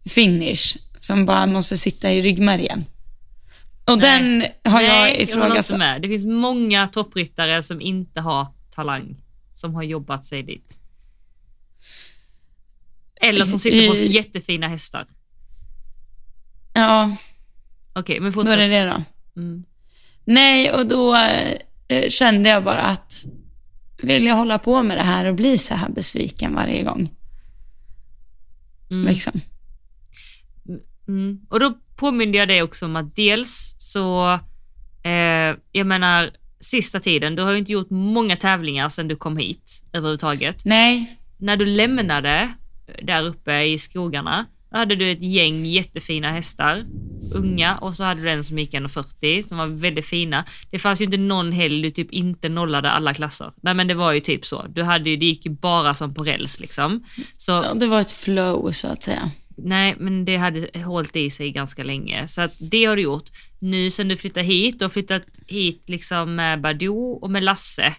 finish 0.08 0.76
som 1.00 1.26
bara 1.26 1.46
måste 1.46 1.76
sitta 1.76 2.12
i 2.12 2.22
ryggmärgen. 2.22 2.84
Och 3.84 3.98
den 3.98 4.44
har 4.64 4.80
jag 4.80 4.92
Nej, 5.00 5.10
inte 5.20 5.32
ifrågasatt. 5.32 5.78
med. 5.78 6.02
Det 6.02 6.08
finns 6.08 6.24
många 6.26 6.86
toppryttare 6.86 7.62
som 7.62 7.80
inte 7.80 8.20
har 8.20 8.46
talang, 8.70 9.16
som 9.54 9.74
har 9.74 9.82
jobbat 9.82 10.26
sig 10.26 10.42
dit. 10.42 10.80
Eller 13.20 13.44
som 13.44 13.58
sitter 13.58 13.88
på 13.88 13.96
I- 13.96 14.12
jättefina 14.12 14.68
hästar. 14.68 15.06
Ja, 16.74 17.16
Okej, 17.92 18.20
men 18.20 18.32
då 18.32 18.40
är 18.40 18.44
fortsätt. 18.44 18.58
det 18.58 18.66
det 18.66 18.84
då. 18.84 19.02
Mm. 19.40 19.64
Nej, 20.24 20.72
och 20.72 20.86
då 20.86 21.16
eh, 21.88 22.08
kände 22.10 22.48
jag 22.50 22.64
bara 22.64 22.82
att 22.82 23.24
vill 24.02 24.24
jag 24.26 24.34
hålla 24.36 24.58
på 24.58 24.82
med 24.82 24.96
det 24.98 25.02
här 25.02 25.24
och 25.26 25.34
bli 25.34 25.58
så 25.58 25.74
här 25.74 25.88
besviken 25.88 26.54
varje 26.54 26.82
gång? 26.82 27.10
Mm. 28.90 29.06
Liksom. 29.08 29.40
Mm. 31.08 31.40
Och 31.50 31.60
då 31.60 31.74
påminde 31.96 32.38
jag 32.38 32.48
dig 32.48 32.62
också 32.62 32.84
om 32.84 32.96
att 32.96 33.16
dels 33.16 33.74
så, 33.78 34.32
eh, 35.02 35.56
jag 35.72 35.86
menar 35.86 36.30
sista 36.60 37.00
tiden, 37.00 37.36
du 37.36 37.42
har 37.42 37.52
ju 37.52 37.58
inte 37.58 37.72
gjort 37.72 37.90
många 37.90 38.36
tävlingar 38.36 38.88
sedan 38.88 39.08
du 39.08 39.16
kom 39.16 39.36
hit 39.36 39.84
överhuvudtaget. 39.92 40.64
Nej, 40.64 41.18
När 41.36 41.56
du 41.56 41.64
lämnade 41.66 42.52
där 43.02 43.24
uppe 43.24 43.62
i 43.62 43.78
skogarna, 43.78 44.46
då 44.70 44.78
hade 44.78 44.96
du 44.96 45.10
ett 45.10 45.22
gäng 45.22 45.66
jättefina 45.66 46.32
hästar, 46.32 46.84
unga, 47.34 47.78
och 47.78 47.94
så 47.94 48.04
hade 48.04 48.22
du 48.22 48.30
en 48.30 48.44
som 48.44 48.58
gick 48.58 48.74
1,40 48.74 49.48
som 49.48 49.58
var 49.58 49.66
väldigt 49.66 50.06
fina. 50.06 50.44
Det 50.70 50.78
fanns 50.78 51.00
ju 51.00 51.04
inte 51.04 51.16
någon 51.16 51.52
helg 51.52 51.82
du 51.82 51.90
typ 51.90 52.12
inte 52.12 52.48
nollade 52.48 52.90
alla 52.90 53.14
klasser. 53.14 53.52
Nej 53.60 53.74
men 53.74 53.88
det 53.88 53.94
var 53.94 54.12
ju 54.12 54.20
typ 54.20 54.46
så. 54.46 54.66
Du 54.68 54.82
hade 54.82 55.10
ju, 55.10 55.16
det 55.16 55.26
gick 55.26 55.46
ju 55.46 55.52
bara 55.52 55.94
som 55.94 56.14
på 56.14 56.22
räls 56.22 56.60
liksom. 56.60 57.04
Så 57.38 57.52
ja, 57.52 57.74
det 57.74 57.86
var 57.86 58.00
ett 58.00 58.10
flow 58.10 58.70
så 58.70 58.88
att 58.88 59.02
säga. 59.02 59.30
Nej, 59.56 59.96
men 59.98 60.24
det 60.24 60.36
hade 60.36 60.80
hållit 60.84 61.16
i 61.16 61.30
sig 61.30 61.50
ganska 61.50 61.84
länge. 61.84 62.28
Så 62.28 62.40
att 62.40 62.52
det 62.70 62.84
har 62.84 62.96
du 62.96 63.02
gjort. 63.02 63.30
Nu 63.58 63.90
sen 63.90 64.08
du 64.08 64.16
flyttar 64.16 64.42
hit, 64.42 64.78
du 64.78 64.84
har 64.84 64.90
flyttat 64.90 65.22
hit 65.46 65.84
liksom 65.86 66.34
med 66.34 66.60
Badou 66.60 67.18
och 67.22 67.30
med 67.30 67.44
Lasse. 67.44 67.94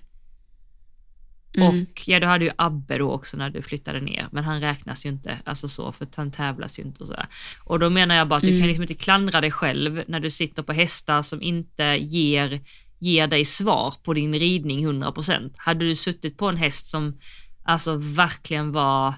Mm. 1.58 1.68
Och 1.68 2.02
ja, 2.06 2.20
du 2.20 2.28
hade 2.28 2.46
ju 2.46 2.52
Abbe 2.56 2.98
då 2.98 3.12
också 3.12 3.38
när 3.38 3.50
du 3.50 3.62
flyttade 3.62 4.00
ner, 4.00 4.28
men 4.32 4.44
han 4.44 4.62
räknas 4.62 5.06
ju 5.06 5.10
inte, 5.10 5.38
alltså 5.46 5.68
så, 5.68 5.92
för 5.92 6.08
han 6.16 6.32
tävlas 6.32 6.80
ju 6.80 6.84
inte 6.84 7.04
och 7.04 7.08
sådär. 7.08 7.28
Och 7.64 7.80
då 7.80 7.90
menar 7.90 8.16
jag 8.16 8.28
bara 8.28 8.38
att 8.38 8.44
du 8.44 8.60
kan 8.60 8.68
liksom 8.68 8.84
inte 8.84 8.94
klandra 8.94 9.42
dig 9.42 9.52
själv 9.52 10.04
när 10.08 10.20
du 10.20 10.30
sitter 10.30 10.64
på 10.64 10.74
hästar 10.74 11.22
som 11.22 11.42
inte 11.42 11.84
ger, 11.84 12.62
ger 13.00 13.28
dig 13.28 13.46
svar 13.46 13.94
på 14.04 14.14
din 14.14 14.34
ridning 14.34 14.88
100%. 14.88 15.54
Hade 15.58 15.86
du 15.86 15.96
suttit 15.96 16.38
på 16.38 16.50
en 16.50 16.58
häst 16.58 16.88
som 16.88 17.20
alltså 17.64 17.96
verkligen 17.96 18.72
var 18.72 19.14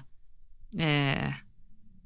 eh, 0.78 1.32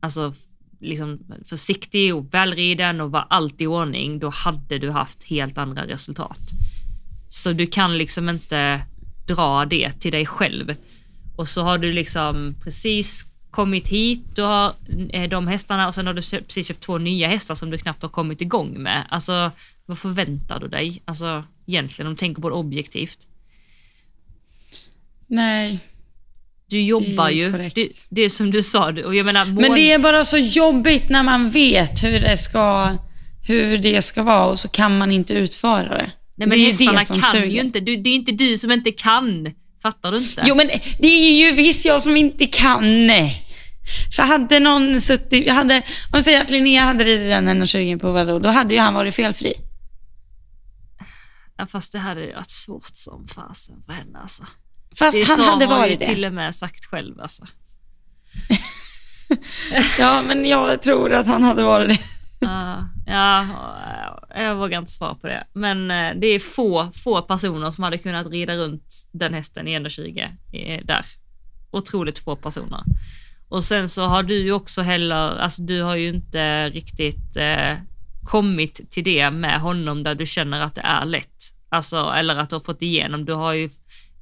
alltså 0.01 0.33
liksom 0.81 1.19
försiktig 1.49 2.15
och 2.15 2.35
välriden 2.35 3.01
och 3.01 3.11
var 3.11 3.27
allt 3.31 3.61
i 3.61 3.67
ordning, 3.67 4.19
då 4.19 4.31
hade 4.31 4.79
du 4.79 4.91
haft 4.91 5.25
helt 5.25 5.59
andra 5.59 5.87
resultat. 5.87 6.39
Så 7.29 7.53
du 7.53 7.67
kan 7.67 7.99
liksom 7.99 8.29
inte 8.29 8.81
dra 9.27 9.65
det 9.65 9.93
till 9.93 10.13
dig 10.13 10.27
själv. 10.27 10.75
Och 11.37 11.49
så 11.49 11.63
har 11.63 11.79
du 11.79 11.93
liksom 11.93 12.55
precis 12.65 13.25
kommit 13.51 13.89
hit, 13.89 14.21
du 14.35 14.43
har 14.43 14.73
eh, 15.11 15.29
de 15.29 15.47
hästarna 15.47 15.89
och 15.89 15.95
sen 15.95 16.07
har 16.07 16.15
du 16.15 16.23
precis 16.23 16.67
köpt 16.67 16.81
två 16.81 16.99
nya 16.99 17.29
hästar 17.29 17.55
som 17.55 17.71
du 17.71 17.79
knappt 17.79 18.03
har 18.03 18.09
kommit 18.09 18.41
igång 18.41 18.83
med. 18.83 19.03
Alltså 19.09 19.51
vad 19.87 19.99
förväntar 19.99 20.61
du 20.61 20.69
dig? 20.69 21.03
Alltså 21.05 21.45
egentligen 21.67 22.07
om 22.07 22.15
du 22.15 22.19
tänker 22.19 22.43
på 22.43 22.49
det 22.49 22.55
objektivt. 22.55 23.29
Nej. 25.27 25.79
Du 26.69 26.81
jobbar 26.81 27.29
ju, 27.29 27.53
korrekt. 27.53 27.75
det, 27.75 27.89
det 28.09 28.23
är 28.23 28.29
som 28.29 28.51
du 28.51 28.63
sa, 28.63 28.93
och 29.05 29.15
jag 29.15 29.27
menar 29.27 29.45
Men 29.45 29.75
det 29.75 29.93
är 29.93 29.99
bara 29.99 30.25
så 30.25 30.37
jobbigt 30.37 31.09
när 31.09 31.23
man 31.23 31.51
vet 31.51 32.05
hur 32.05 32.21
det 32.21 32.37
ska, 32.37 32.97
hur 33.47 33.79
det 33.79 34.03
ska 34.03 34.23
vara 34.23 34.47
och 34.47 34.59
så 34.59 34.69
kan 34.69 34.99
man 34.99 35.13
inte 35.13 35.35
utföra 35.35 35.89
det. 35.89 36.11
Nej 36.37 36.49
men 36.49 36.59
det 36.59 36.65
är 36.65 36.67
hästarna 36.67 36.99
det 36.99 37.05
som 37.05 37.21
kan 37.21 37.31
suger. 37.31 37.47
ju 37.47 37.61
inte, 37.61 37.81
du, 37.81 37.97
det 37.97 38.11
är 38.11 38.15
inte 38.15 38.33
du 38.33 38.59
som 38.59 38.73
inte 38.73 38.93
kan. 38.93 39.53
Fattar 39.83 40.13
du 40.13 40.19
inte? 40.19 40.45
Jo 40.47 40.55
men 40.55 40.67
det 40.99 41.07
är 41.09 41.47
ju 41.47 41.53
visst 41.53 41.85
jag 41.85 42.03
som 42.03 42.17
inte 42.17 42.47
kan. 42.47 42.83
För 44.17 44.23
hade 44.23 44.61
någon 44.61 45.01
suttit, 45.01 45.51
hade, 45.51 45.83
om 46.13 46.23
säger 46.23 46.41
att 46.41 46.51
Linnea 46.51 46.83
hade 46.83 47.05
ridit 47.05 47.29
den 47.29 47.63
1,20 47.63 47.99
på 47.99 48.13
vadå, 48.13 48.39
då 48.39 48.49
hade 48.49 48.75
ju 48.75 48.81
han 48.81 48.95
varit 48.95 49.15
felfri. 49.15 49.53
Ja, 51.59 51.67
fast 51.67 51.93
det 51.93 51.99
hade 51.99 52.21
ju 52.25 52.35
varit 52.35 52.51
svårt 52.51 52.91
som 52.93 53.27
fasen 53.29 53.83
för 53.87 53.93
henne 53.93 54.19
alltså. 54.19 54.47
Fast 54.99 55.13
Det 55.13 55.25
han 55.25 55.41
hade 55.41 55.67
har 55.67 55.79
varit 55.79 56.01
det. 56.01 56.07
till 56.07 56.25
och 56.25 56.33
med 56.33 56.55
sagt 56.55 56.87
själv 56.87 57.21
alltså. 57.21 57.47
Ja 59.99 60.23
men 60.23 60.45
jag 60.45 60.83
tror 60.83 61.13
att 61.13 61.27
han 61.27 61.43
hade 61.43 61.63
varit 61.63 61.89
det. 61.89 61.99
Ja, 63.07 63.47
ja, 64.35 64.43
jag 64.43 64.57
vågar 64.57 64.79
inte 64.79 64.93
svara 64.93 65.15
på 65.15 65.27
det. 65.27 65.47
Men 65.53 65.91
eh, 65.91 66.15
det 66.21 66.27
är 66.27 66.39
få, 66.39 66.89
få 67.05 67.23
personer 67.23 67.71
som 67.71 67.85
hade 67.85 67.99
kunnat 67.99 68.27
rida 68.27 68.57
runt 68.57 68.95
den 69.13 69.35
hästen 69.35 69.69
i 69.69 69.79
1,20 69.79 70.29
eh, 70.53 70.81
där. 70.85 71.07
Otroligt 71.71 72.19
få 72.19 72.37
personer. 72.37 72.81
Och 73.49 73.65
sen 73.65 73.89
så 73.89 74.03
har 74.03 74.23
du 74.23 74.35
ju 74.35 74.53
också 74.53 74.83
heller, 74.83 75.39
alltså 75.39 75.63
du 75.63 75.83
har 75.83 75.97
ju 75.97 76.09
inte 76.09 76.71
riktigt 76.71 77.37
eh, 77.37 77.77
kommit 78.25 78.91
till 78.91 79.05
det 79.05 79.31
med 79.31 79.61
honom 79.61 80.03
där 80.03 80.15
du 80.15 80.27
känner 80.27 80.61
att 80.61 80.75
det 80.75 80.85
är 80.85 81.05
lätt. 81.05 81.53
Alltså, 81.69 81.97
eller 81.97 82.37
att 82.37 82.51
du 82.51 82.57
har 82.57 82.61
fått 82.61 82.83
igenom. 82.83 83.25
Du 83.25 83.33
har 83.33 83.53
ju 83.53 83.71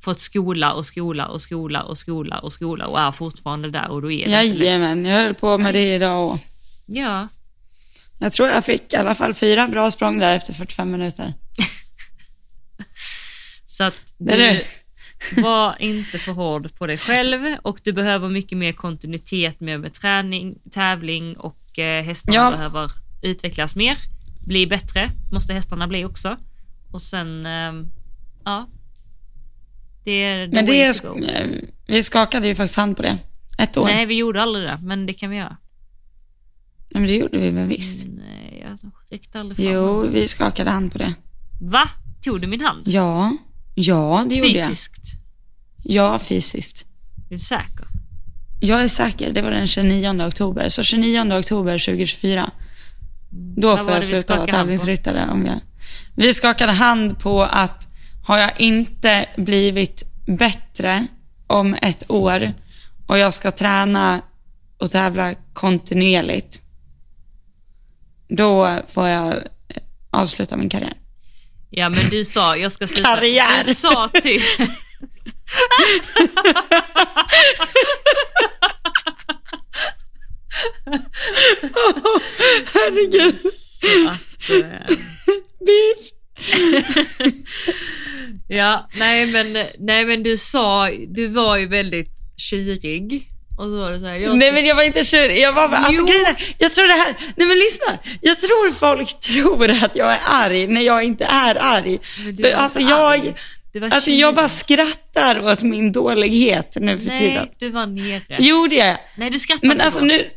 fått 0.05 0.21
skola 0.21 0.73
och 0.73 0.87
skola 0.87 1.27
och 1.27 1.41
skola 1.41 1.83
och 1.83 1.99
skola 1.99 2.39
och 2.39 2.53
skola 2.53 2.87
och 2.87 3.01
är 3.01 3.11
fortfarande 3.11 3.71
där 3.71 3.91
och 3.91 4.03
då 4.03 4.11
är 4.11 4.25
det 4.25 4.31
inte 4.31 4.43
lätt. 4.45 4.59
Jajamän, 4.59 5.05
jag 5.05 5.25
höll 5.25 5.35
på 5.35 5.59
med 5.59 5.75
det 5.75 5.95
idag 5.95 6.31
och 6.31 6.39
Ja, 6.87 7.29
jag 8.19 8.33
tror 8.33 8.49
jag 8.49 8.65
fick 8.65 8.93
i 8.93 8.97
alla 8.97 9.15
fall 9.15 9.35
fyra 9.35 9.69
bra 9.69 9.91
språng 9.91 10.19
där 10.19 10.37
efter 10.37 10.53
45 10.53 10.91
minuter. 10.91 11.33
Så 13.67 13.85
att 13.85 13.95
är 14.31 14.37
du 14.37 14.63
var 15.43 15.75
inte 15.79 16.19
för 16.19 16.33
hård 16.33 16.75
på 16.79 16.87
dig 16.87 16.99
själv 16.99 17.57
och 17.63 17.81
du 17.85 17.93
behöver 17.93 18.29
mycket 18.29 18.59
mer 18.59 18.73
kontinuitet 18.73 19.61
med, 19.61 19.81
med 19.81 19.93
träning, 19.93 20.55
tävling 20.71 21.37
och 21.37 21.79
eh, 21.79 22.05
hästarna 22.05 22.37
Ja. 22.37 22.51
behöver 22.51 22.91
utvecklas 23.23 23.77
mer, 23.77 23.99
bli 24.47 24.67
bättre, 24.67 25.11
måste 25.33 25.53
hästarna 25.55 25.89
bli 25.89 26.05
också. 26.05 26.37
Och 26.93 27.03
sen, 27.03 27.47
ehm, 27.47 27.87
ja. 28.45 28.69
Det 30.05 30.11
är 30.13 30.49
Men 30.49 30.67
det, 30.67 31.03
go. 31.03 31.25
eh, 31.25 31.47
vi 31.87 32.03
skakade 32.03 32.49
ju 32.49 32.55
faktiskt 32.55 32.77
hand 32.77 32.97
på 32.97 33.03
det. 33.03 33.19
Ett 33.59 33.77
år. 33.77 33.85
Nej, 33.85 34.07
vi 34.07 34.15
gjorde 34.15 34.43
aldrig 34.43 34.65
det, 34.65 34.79
men 34.83 35.07
det 35.07 35.13
kan 35.15 35.31
vi 35.31 35.37
göra. 35.37 35.57
Men 36.95 37.07
det 37.07 37.17
gjorde 37.17 37.39
vi 37.39 37.51
väl 37.51 37.67
visst? 37.67 38.07
Nej, 38.07 38.61
jag 38.63 38.93
räckte 39.11 39.41
aldrig 39.41 39.57
fram. 39.57 39.67
Jo, 39.67 40.01
vi 40.01 40.29
skakade 40.29 40.71
hand 40.71 40.93
på 40.93 40.99
det. 40.99 41.15
Va? 41.61 41.89
Tog 42.25 42.41
du 42.41 42.47
min 42.47 42.61
hand? 42.61 42.83
Ja. 42.87 43.37
Ja, 43.75 44.27
det 44.29 44.35
gjorde 44.35 44.51
jag. 44.51 44.69
Fysiskt? 44.69 45.03
Ja, 45.83 46.19
fysiskt. 46.19 46.87
Är 47.27 47.31
du 47.31 47.39
säker? 47.39 47.87
Jag 48.61 48.85
är 48.85 48.89
säker, 48.89 49.33
det 49.33 49.43
var 49.43 49.51
den 49.51 49.67
29 49.67 50.27
oktober. 50.27 50.69
Så 50.69 50.83
29 50.83 51.39
oktober 51.39 51.79
2024. 51.79 52.51
Då 53.57 53.69
Vad 53.69 53.79
får 53.79 53.91
jag 53.91 54.05
sluta 54.05 54.37
vara 54.37 54.47
tävlingsryttare. 54.47 55.31
Om 55.31 55.47
jag... 55.47 55.61
Vi 56.17 56.35
skakade 56.35 56.73
hand 56.73 57.19
på 57.19 57.43
att 57.43 57.89
har 58.27 58.39
jag 58.39 58.61
inte 58.61 59.27
blivit 59.37 60.03
bättre 60.27 61.07
om 61.47 61.77
ett 61.83 62.11
år 62.11 62.53
och 63.07 63.19
jag 63.19 63.35
ska 63.35 63.51
träna 63.51 64.23
och 64.79 64.91
tävla 64.91 65.35
kontinuerligt, 65.53 66.63
då 68.29 68.83
får 68.89 69.09
jag 69.09 69.35
eh, 69.35 69.43
avsluta 70.11 70.57
min 70.57 70.69
karriär. 70.69 70.95
Ja 71.71 71.89
men 71.89 72.09
du 72.11 72.25
sa, 72.25 72.57
jag 72.57 72.73
ska 72.73 72.87
sluta. 72.87 73.15
Karriär. 73.15 73.65
Du 73.65 73.75
sa 73.75 74.09
typ... 74.09 74.43
Herregud. 82.75 83.37
att, 84.09 84.51
eh, 84.51 84.97
ja, 88.49 88.89
nej 88.95 89.27
men, 89.27 89.67
nej 89.79 90.05
men 90.05 90.23
du 90.23 90.37
sa, 90.37 90.91
du 91.09 91.27
var 91.27 91.57
ju 91.57 91.67
väldigt 91.67 92.19
kyrig. 92.37 93.34
Och 93.59 93.65
så 93.65 93.79
var 93.81 93.91
det 93.93 94.01
så 94.01 94.07
här, 94.07 94.15
jag 94.15 94.37
Nej 94.39 94.53
men 94.53 94.65
jag 94.67 94.75
var 94.75 94.83
inte 94.83 95.05
tjurig. 95.05 95.39
Jag 95.39 95.53
var 95.53 95.69
bara, 95.69 95.77
alltså 95.79 96.03
är, 96.03 96.55
jag 96.59 96.73
tror 96.73 96.87
det 96.87 96.93
här, 96.95 97.15
nej 97.37 97.47
men 97.49 97.59
lyssna. 97.59 97.99
Jag 98.21 98.41
tror 98.41 98.75
folk 98.75 99.21
tror 99.21 99.71
att 99.71 99.97
jag 99.97 100.13
är 100.13 100.21
arg 100.25 100.67
när 100.67 100.81
jag 100.81 101.05
inte 101.05 101.25
är 101.25 101.57
arg. 101.61 101.99
Du 102.33 102.43
För 102.43 102.53
alltså 102.53 102.81
jag, 102.81 103.13
arg. 103.13 103.35
Du 103.73 103.81
var 103.81 103.89
alltså 103.91 104.11
jag 104.11 104.35
bara 104.35 104.49
skrattar 104.49 105.41
åt 105.47 105.63
min 105.63 105.93
dålighet 105.93 106.77
nu 106.81 106.99
för 106.99 107.05
tiden. 107.19 107.35
Nej, 107.35 107.57
du 107.59 107.71
var 107.71 107.87
nere. 107.87 108.23
Jo 108.39 108.67
det 108.67 108.81
är 108.81 108.89
jag. 108.89 108.99
Nej, 109.17 109.31
du 109.31 109.39
skrattade 109.39 109.69
Men 109.69 109.81
alltså 109.81 109.99
då. 109.99 110.05
nu. 110.07 110.31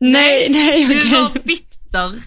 Nej, 0.00 0.46
nej 0.50 0.86
Du 0.86 0.98
okej. 0.98 1.10
var 1.10 1.30
bitter. 1.44 2.22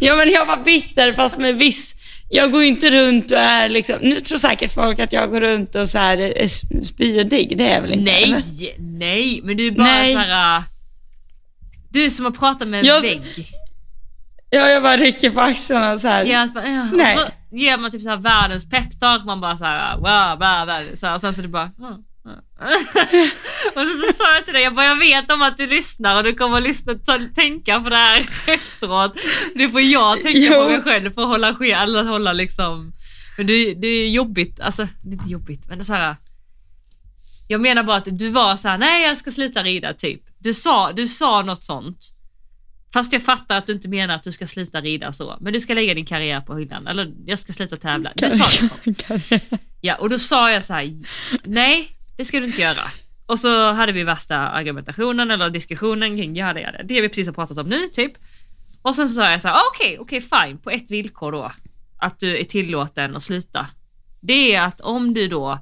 Ja 0.00 0.16
men 0.16 0.30
jag 0.30 0.46
var 0.46 0.56
bitter 0.64 1.12
fast 1.12 1.38
med 1.38 1.58
viss, 1.58 1.94
jag 2.30 2.52
går 2.52 2.62
inte 2.62 2.90
runt 2.90 3.30
och 3.30 3.36
är 3.38 3.68
liksom, 3.68 3.96
nu 4.02 4.20
tror 4.20 4.38
säkert 4.38 4.72
folk 4.74 4.98
att 4.98 5.12
jag 5.12 5.30
går 5.30 5.40
runt 5.40 5.74
och 5.74 5.88
så 5.88 5.98
här 5.98 6.18
är 6.18 6.44
s- 6.44 6.62
spydig, 6.88 7.56
det 7.58 7.70
är 7.70 7.74
jag 7.74 7.82
väl 7.82 7.92
inte? 7.92 8.10
eller? 8.12 8.36
Nej, 8.58 8.74
nej, 8.78 9.40
men 9.44 9.56
du 9.56 9.66
är 9.66 9.70
bara 9.70 9.84
Nej. 9.84 10.12
så 10.14 10.18
här. 10.18 10.56
äh, 10.56 10.62
Du 11.92 12.04
är 12.04 12.10
som 12.10 12.26
att 12.26 12.38
prata 12.38 12.64
med 12.64 12.80
en 12.80 12.86
Jag- 12.86 13.02
vägg. 13.02 13.22
Ja, 14.50 14.68
jag 14.68 14.82
bara 14.82 14.96
rycker 14.96 15.30
på 15.30 15.40
axlarna 15.40 15.92
och 15.92 16.00
så 16.00 16.08
här. 16.08 16.24
Ja, 16.24 16.46
så 16.46 16.52
bara, 16.52 16.68
ja. 16.68 16.84
Nej. 16.92 17.18
Ger 17.52 17.78
man 17.78 17.90
typ 17.90 18.02
så 18.02 18.08
här 18.08 18.16
världens 18.16 18.70
peptalk, 18.70 19.24
man 19.24 19.40
bara 19.40 19.56
så 19.56 19.64
här, 19.64 19.94
wow, 19.96 20.38
bla, 20.38 20.64
bla, 20.64 20.80
så 20.96 21.06
här, 21.06 21.14
och 21.14 21.20
sen 21.20 21.34
så 21.34 21.40
är 21.40 21.42
det 21.42 21.48
bara, 21.48 21.70
mm. 21.78 21.94
och 23.74 23.82
så, 23.82 24.06
så 24.06 24.12
sa 24.18 24.34
jag 24.34 24.44
till 24.44 24.54
dig, 24.54 24.62
jag 24.62 24.74
bara, 24.74 24.86
jag 24.86 24.98
vet 24.98 25.32
om 25.32 25.42
att 25.42 25.56
du 25.56 25.66
lyssnar 25.66 26.16
och 26.16 26.22
du 26.24 26.34
kommer 26.34 26.56
att 26.56 26.62
lyssna, 26.62 26.94
ta, 26.94 27.18
tänka 27.34 27.80
på 27.80 27.88
det 27.88 27.96
här 27.96 28.18
efteråt. 28.46 29.16
Det 29.54 29.68
får 29.68 29.80
jag 29.80 30.22
tänka 30.22 30.38
Jo. 30.38 30.62
på 30.62 30.68
mig 30.68 30.82
själv 30.82 31.10
för 31.12 31.22
att 31.22 31.28
hålla 31.28 31.48
eller 31.82 32.04
hålla 32.04 32.32
liksom, 32.32 32.92
men 33.36 33.46
det, 33.46 33.74
det 33.74 33.86
är 33.86 34.08
jobbigt, 34.08 34.60
alltså 34.60 34.88
det 35.02 35.08
är 35.08 35.12
inte 35.12 35.30
jobbigt, 35.30 35.68
men 35.68 35.78
det 35.78 35.82
är 35.82 35.84
så 35.86 35.92
här. 35.92 36.16
Jag 37.48 37.60
menar 37.60 37.82
bara 37.82 37.96
att 37.96 38.18
du 38.18 38.28
var 38.30 38.56
så 38.56 38.68
här, 38.68 38.78
nej 38.78 39.02
jag 39.02 39.18
ska 39.18 39.30
sluta 39.30 39.62
rida 39.62 39.94
typ. 39.94 40.22
Du 40.38 40.54
sa, 40.54 40.92
du 40.92 41.08
sa 41.08 41.42
något 41.42 41.62
sånt. 41.62 42.14
Fast 42.92 43.12
jag 43.12 43.22
fattar 43.22 43.56
att 43.56 43.66
du 43.66 43.72
inte 43.72 43.88
menar 43.88 44.14
att 44.14 44.22
du 44.22 44.32
ska 44.32 44.46
sluta 44.46 44.80
rida 44.80 45.12
så, 45.12 45.36
men 45.40 45.52
du 45.52 45.60
ska 45.60 45.74
lägga 45.74 45.94
din 45.94 46.06
karriär 46.06 46.40
på 46.40 46.56
hyllan. 46.56 46.86
Eller 46.86 47.12
jag 47.26 47.38
ska 47.38 47.52
sluta 47.52 47.76
tävla. 47.76 48.12
Du 48.14 48.30
sa 48.30 48.62
något 48.62 48.98
sånt. 49.08 49.52
Ja, 49.80 49.94
och 49.94 50.10
då 50.10 50.18
sa 50.18 50.50
jag 50.50 50.64
så 50.64 50.74
här, 50.74 50.92
nej 51.44 51.96
det 52.20 52.24
ska 52.24 52.40
du 52.40 52.46
inte 52.46 52.60
göra. 52.60 52.90
Och 53.26 53.38
så 53.38 53.72
hade 53.72 53.92
vi 53.92 54.04
värsta 54.04 54.36
argumentationen 54.36 55.30
eller 55.30 55.50
diskussionen 55.50 56.16
kring 56.16 56.36
ja, 56.36 56.52
det, 56.52 56.60
det, 56.60 56.82
det 56.84 57.00
vi 57.00 57.08
precis 57.08 57.26
har 57.26 57.34
pratat 57.34 57.58
om 57.58 57.68
nu 57.68 57.88
typ. 57.88 58.12
Och 58.82 58.94
sen 58.94 59.08
så 59.08 59.14
sa 59.14 59.30
jag 59.30 59.40
så 59.40 59.48
här, 59.48 59.54
ah, 59.54 59.62
okej, 59.74 59.98
okej 59.98 60.20
fine, 60.20 60.58
på 60.58 60.70
ett 60.70 60.90
villkor 60.90 61.32
då. 61.32 61.50
Att 61.98 62.20
du 62.20 62.38
är 62.38 62.44
tillåten 62.44 63.16
att 63.16 63.22
sluta. 63.22 63.66
Det 64.20 64.54
är 64.54 64.62
att 64.62 64.80
om 64.80 65.14
du 65.14 65.28
då 65.28 65.58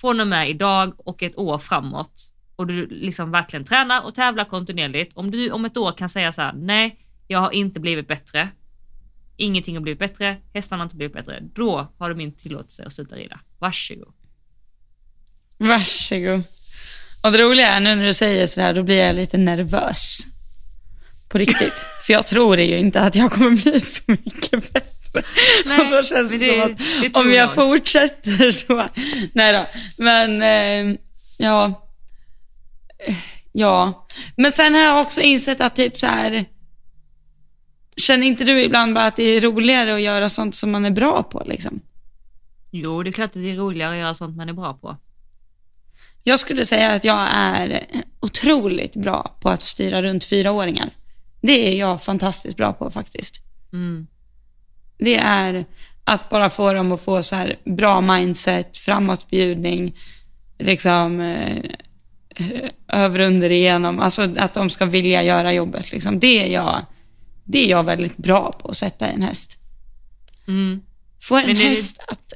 från 0.00 0.20
och 0.20 0.26
med 0.26 0.50
idag 0.50 0.94
och 0.98 1.22
ett 1.22 1.38
år 1.38 1.58
framåt 1.58 2.32
och 2.56 2.66
du 2.66 2.86
liksom 2.86 3.30
verkligen 3.30 3.64
tränar 3.64 4.04
och 4.04 4.14
tävlar 4.14 4.44
kontinuerligt. 4.44 5.16
Om 5.16 5.30
du 5.30 5.50
om 5.50 5.64
ett 5.64 5.76
år 5.76 5.92
kan 5.92 6.08
säga 6.08 6.32
så 6.32 6.42
här, 6.42 6.52
nej, 6.52 6.98
jag 7.26 7.38
har 7.38 7.50
inte 7.50 7.80
blivit 7.80 8.08
bättre. 8.08 8.48
Ingenting 9.36 9.76
har 9.76 9.82
blivit 9.82 9.98
bättre, 9.98 10.36
hästarna 10.54 10.80
har 10.80 10.86
inte 10.86 10.96
blivit 10.96 11.14
bättre. 11.14 11.42
Då 11.54 11.92
har 11.98 12.08
du 12.08 12.14
min 12.14 12.32
tillåtelse 12.32 12.84
att 12.86 12.92
sluta 12.92 13.16
rida. 13.16 13.40
Varsågod. 13.58 14.17
Varsågod. 15.58 16.42
Och 17.22 17.32
det 17.32 17.38
roliga 17.38 17.68
är 17.68 17.80
nu 17.80 17.94
när 17.94 18.06
du 18.06 18.14
säger 18.14 18.46
sådär, 18.46 18.74
då 18.74 18.82
blir 18.82 18.96
jag 19.06 19.16
lite 19.16 19.38
nervös. 19.38 20.18
På 21.28 21.38
riktigt. 21.38 21.72
För 22.06 22.12
jag 22.12 22.26
tror 22.26 22.58
ju 22.60 22.78
inte 22.78 23.00
att 23.00 23.14
jag 23.14 23.32
kommer 23.32 23.50
bli 23.50 23.80
så 23.80 24.02
mycket 24.06 24.72
bättre. 24.72 25.22
Nej, 25.64 25.80
och 25.80 25.90
då 25.90 26.02
känns 26.02 26.30
det, 26.30 26.38
det- 26.38 26.46
som 26.62 26.72
att 26.72 26.78
det 26.78 27.14
om 27.20 27.26
jag, 27.28 27.36
jag. 27.36 27.54
fortsätter 27.54 28.50
så... 28.52 28.84
Nej 29.32 29.52
då. 29.52 29.66
Men, 29.96 30.42
eh, 30.42 30.96
ja. 31.38 31.88
Ja. 33.52 34.06
Men 34.36 34.52
sen 34.52 34.74
har 34.74 34.80
jag 34.80 35.00
också 35.00 35.20
insett 35.20 35.60
att 35.60 35.76
typ 35.76 35.96
så 35.98 36.06
här. 36.06 36.44
Känner 37.96 38.26
inte 38.26 38.44
du 38.44 38.62
ibland 38.62 38.94
bara 38.94 39.04
att 39.06 39.16
det 39.16 39.22
är 39.22 39.40
roligare 39.40 39.94
att 39.94 40.00
göra 40.00 40.28
sånt 40.28 40.56
som 40.56 40.70
man 40.70 40.84
är 40.84 40.90
bra 40.90 41.22
på 41.22 41.44
liksom? 41.46 41.80
Jo, 42.70 43.02
det 43.02 43.10
är 43.10 43.12
klart 43.12 43.26
att 43.26 43.32
det 43.42 43.50
är 43.50 43.56
roligare 43.56 43.92
att 43.92 43.98
göra 43.98 44.14
sånt 44.14 44.36
man 44.36 44.48
är 44.48 44.52
bra 44.52 44.72
på. 44.74 44.96
Jag 46.22 46.38
skulle 46.38 46.64
säga 46.64 46.90
att 46.92 47.04
jag 47.04 47.28
är 47.32 47.86
otroligt 48.20 48.96
bra 48.96 49.36
på 49.40 49.48
att 49.48 49.62
styra 49.62 50.02
runt 50.02 50.24
fyraåringar. 50.24 50.90
Det 51.40 51.68
är 51.72 51.78
jag 51.78 52.02
fantastiskt 52.02 52.56
bra 52.56 52.72
på 52.72 52.90
faktiskt. 52.90 53.40
Mm. 53.72 54.06
Det 54.98 55.16
är 55.16 55.64
att 56.04 56.30
bara 56.30 56.50
få 56.50 56.72
dem 56.72 56.92
att 56.92 57.00
få 57.00 57.22
så 57.22 57.36
här 57.36 57.56
bra 57.64 58.00
mindset, 58.00 58.76
framåtbjudning, 58.76 59.96
liksom 60.58 61.20
eh, 61.20 61.62
över 62.88 63.20
under 63.20 63.50
igenom, 63.50 64.00
alltså 64.00 64.28
att 64.38 64.54
de 64.54 64.70
ska 64.70 64.84
vilja 64.84 65.22
göra 65.22 65.52
jobbet. 65.52 65.92
Liksom. 65.92 66.20
Det, 66.20 66.44
är 66.44 66.52
jag, 66.52 66.86
det 67.44 67.58
är 67.66 67.70
jag 67.70 67.84
väldigt 67.84 68.16
bra 68.16 68.52
på 68.52 68.68
att 68.68 68.76
sätta 68.76 69.10
i 69.10 69.14
en 69.14 69.22
häst. 69.22 69.60
Mm. 70.48 70.80
Få 71.20 71.36
en 71.36 71.44
är 71.44 71.54
det- 71.54 71.54
häst 71.54 72.04
att... 72.08 72.32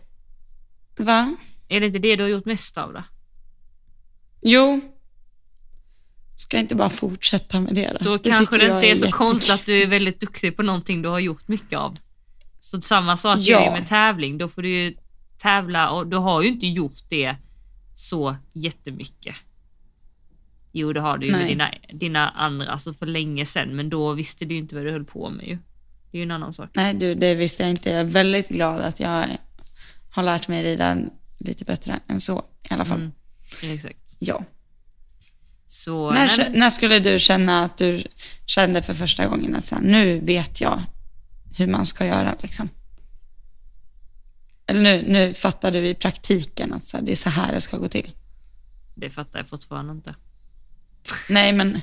Va? 0.97 1.37
Är 1.69 1.81
det 1.81 1.87
inte 1.87 1.99
det 1.99 2.17
du 2.17 2.23
har 2.23 2.31
gjort 2.31 2.45
mest 2.45 2.79
av 2.79 2.93
då? 2.93 3.03
Jo. 4.43 4.81
Ska 6.37 6.57
jag 6.57 6.65
inte 6.65 6.75
bara 6.75 6.89
fortsätta 6.91 7.61
med 7.61 7.75
det 7.75 7.93
då? 8.01 8.05
Då 8.05 8.17
Det 8.17 8.31
kanske 8.31 8.59
det 8.59 8.65
inte 8.65 8.77
är 8.77 8.81
så 8.81 8.87
jättekul. 8.87 9.13
konstigt 9.13 9.51
att 9.51 9.67
du 9.67 9.83
är 9.83 9.87
väldigt 9.87 10.21
duktig 10.21 10.57
på 10.57 10.63
någonting 10.63 11.03
du 11.03 11.09
har 11.09 11.19
gjort 11.19 11.49
mycket 11.49 11.79
av. 11.79 11.97
Så 12.61 12.81
samma 12.81 13.17
sak 13.17 13.39
Ja. 13.41 13.61
är 13.61 13.65
ju 13.65 13.71
med 13.81 13.89
tävling. 13.89 14.39
Då 14.39 14.49
får 14.49 14.63
du 14.63 14.69
ju 14.69 14.95
tävla 15.39 15.91
och 15.91 16.07
du 16.07 16.17
har 16.17 16.43
ju 16.43 16.49
inte 16.49 16.67
gjort 16.67 16.93
det 17.09 17.37
så 17.95 18.37
jättemycket. 18.53 19.35
Jo, 20.73 20.93
det 20.93 21.01
har 21.01 21.19
du 21.19 21.27
ju 21.27 21.33
med 21.33 21.47
dina, 21.47 21.75
dina 21.93 22.31
andra, 22.31 22.67
alltså 22.67 22.95
för 22.95 23.07
länge 23.07 23.47
sedan, 23.47 23.77
men 23.77 23.91
då 23.91 24.13
visste 24.13 24.45
du 24.45 24.55
ju 24.55 24.61
inte 24.61 24.75
vad 24.75 24.85
du 24.85 24.91
höll 24.91 25.05
på 25.05 25.31
med 25.31 25.47
ju. 25.47 25.59
Det 26.11 26.17
är 26.17 26.19
ju 26.19 26.23
en 26.23 26.31
annan 26.31 26.53
sak. 26.53 26.71
Nej 26.75 26.95
du, 26.95 27.15
det 27.15 27.35
visste 27.35 27.63
jag 27.63 27.71
inte. 27.71 27.91
Jag 27.91 28.01
är 28.01 28.05
väldigt 28.05 28.49
glad 28.49 28.81
att 28.81 29.01
jag 29.01 29.27
har 30.11 30.23
lärt 30.23 30.49
mig 30.49 30.65
rida 30.65 30.97
lite 31.39 31.65
bättre 31.65 32.01
än 32.09 32.21
så 32.21 32.45
i 32.71 32.75
alla 32.75 32.85
fall. 32.85 32.99
Mm. 32.99 33.13
Exakt. 33.75 34.02
Ja. 34.25 34.45
Så, 35.67 36.11
När, 36.11 36.39
men- 36.39 36.53
när 36.53 36.71
skulle 36.71 36.99
du 36.99 37.19
känna 37.19 37.65
att 37.65 37.79
du 37.79 38.03
kände 38.47 38.83
för 38.83 38.95
första 38.95 39.27
gången 39.27 39.57
att 39.57 39.65
så 39.65 39.75
här, 39.75 39.83
nu 39.83 40.21
vet 40.21 40.61
jag 40.61 40.83
hur 41.57 41.67
man 41.67 41.87
ska 41.87 42.07
göra 42.07 42.35
liksom? 42.43 42.69
Eller 44.67 44.81
nu, 44.83 45.05
nu 45.09 45.35
fattar 45.35 45.71
du 45.71 45.79
i 45.89 45.95
praktiken 45.95 46.73
att 46.73 46.85
så 46.85 46.97
här, 46.97 47.05
det 47.05 47.13
är 47.13 47.17
så 47.17 47.31
här 47.31 47.53
det 47.53 47.61
ska 47.61 47.77
gå 47.77 47.89
till. 47.89 48.11
det 48.95 49.11
fattar 49.11 49.39
jag 49.39 49.49
fortfarande 49.49 49.93
inte. 49.93 50.15
Nej 51.29 51.53
men, 51.53 51.71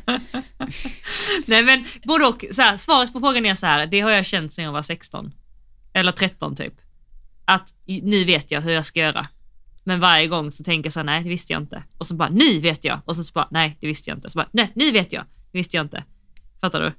Nej 1.48 1.64
men 1.64 1.86
både 2.04 2.26
och, 2.26 2.46
så 2.52 2.62
här, 2.62 2.78
svaret 2.78 3.14
på 3.14 3.20
frågan 3.20 3.46
är 3.46 3.56
så 3.56 3.66
här, 3.66 3.88
det 3.88 4.00
har 4.00 4.12
jag 4.12 4.26
känt 4.26 4.54
sedan 4.54 4.66
jag 4.66 4.72
var 4.72 4.82
16. 4.82 5.34
Eller 5.94 6.12
13 6.12 6.56
typ. 6.56 6.74
Att 7.46 7.74
nu 7.86 8.24
vet 8.26 8.52
jag 8.52 8.62
hur 8.62 8.72
jag 8.72 8.86
ska 8.86 9.00
göra. 9.00 9.24
Men 9.90 10.00
varje 10.00 10.28
gång 10.28 10.52
så 10.52 10.64
tänker 10.64 10.88
jag 10.88 10.94
så 10.94 11.00
här, 11.00 11.06
nej 11.06 11.24
det 11.24 11.30
visste 11.30 11.54
jag 11.54 11.62
inte. 11.62 11.84
Och 11.98 12.08
så 12.08 12.16
bara, 12.16 12.30
nu 12.30 12.60
vet 12.60 12.84
jag. 12.86 13.00
Och 13.06 13.16
så, 13.16 13.24
så 13.24 13.32
bara, 13.34 13.48
nej 13.52 13.78
det 13.82 13.88
visste 13.88 14.10
jag 14.10 14.18
inte. 14.18 14.30
Så 14.30 14.38
bara, 14.40 14.50
nej 14.52 14.72
nu 14.76 14.92
vet 14.92 15.14
jag. 15.14 15.24
Det 15.52 15.58
visste 15.58 15.78
jag 15.78 15.86
inte. 15.86 16.04
Fattar 16.62 16.82
du? 16.82 16.94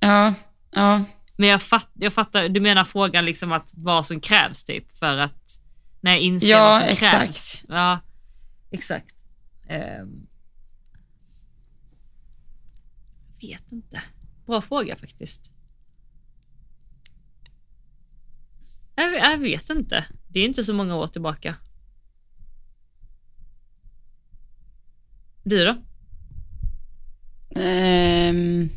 ja, 0.00 0.34
ja. 0.70 1.04
Men 1.36 1.48
jag, 1.48 1.62
fatt, 1.62 1.90
jag 1.94 2.12
fattar, 2.12 2.48
du 2.48 2.60
menar 2.60 2.84
frågan 2.84 3.24
liksom 3.24 3.52
att 3.52 3.72
vad 3.76 4.06
som 4.06 4.20
krävs 4.20 4.64
typ 4.64 4.96
för 4.98 5.16
att, 5.16 5.60
när 6.00 6.10
jag 6.10 6.20
inser 6.20 6.48
Ja, 6.48 6.60
vad 6.60 6.80
som 6.80 6.88
exakt. 6.88 7.10
krävs. 7.12 7.64
Ja, 7.68 8.00
exakt. 8.70 9.14
Um, 10.02 10.26
vet 13.40 13.72
inte. 13.72 14.02
Bra 14.46 14.60
fråga 14.60 14.96
faktiskt. 14.96 15.52
Jag, 18.94 19.14
jag 19.14 19.38
vet 19.38 19.70
inte. 19.70 20.04
Det 20.28 20.40
är 20.40 20.44
inte 20.44 20.64
så 20.64 20.72
många 20.72 20.96
år 20.96 21.06
tillbaka. 21.06 21.56
Du 25.48 25.64
då? 25.64 25.76
Um, 27.60 28.70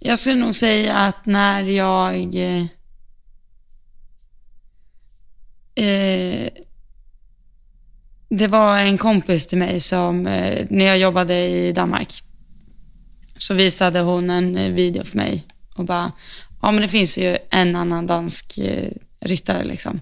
jag 0.00 0.18
skulle 0.18 0.36
nog 0.36 0.54
säga 0.54 0.96
att 0.96 1.26
när 1.26 1.62
jag... 1.62 2.34
uh, 5.80 6.48
det 8.28 8.48
var 8.48 8.78
en 8.78 8.98
kompis 8.98 9.46
till 9.46 9.58
mig 9.58 9.80
som, 9.80 10.26
eh, 10.26 10.66
när 10.70 10.84
jag 10.84 10.98
jobbade 10.98 11.34
i 11.34 11.72
Danmark, 11.72 12.22
så 13.38 13.54
visade 13.54 14.00
hon 14.00 14.30
en 14.30 14.74
video 14.74 15.04
för 15.04 15.16
mig 15.16 15.46
och 15.74 15.84
bara, 15.84 16.12
ja 16.62 16.70
men 16.70 16.82
det 16.82 16.88
finns 16.88 17.18
ju 17.18 17.38
en 17.50 17.76
annan 17.76 18.06
dansk 18.06 18.58
ryttare 19.20 19.64
liksom, 19.64 20.00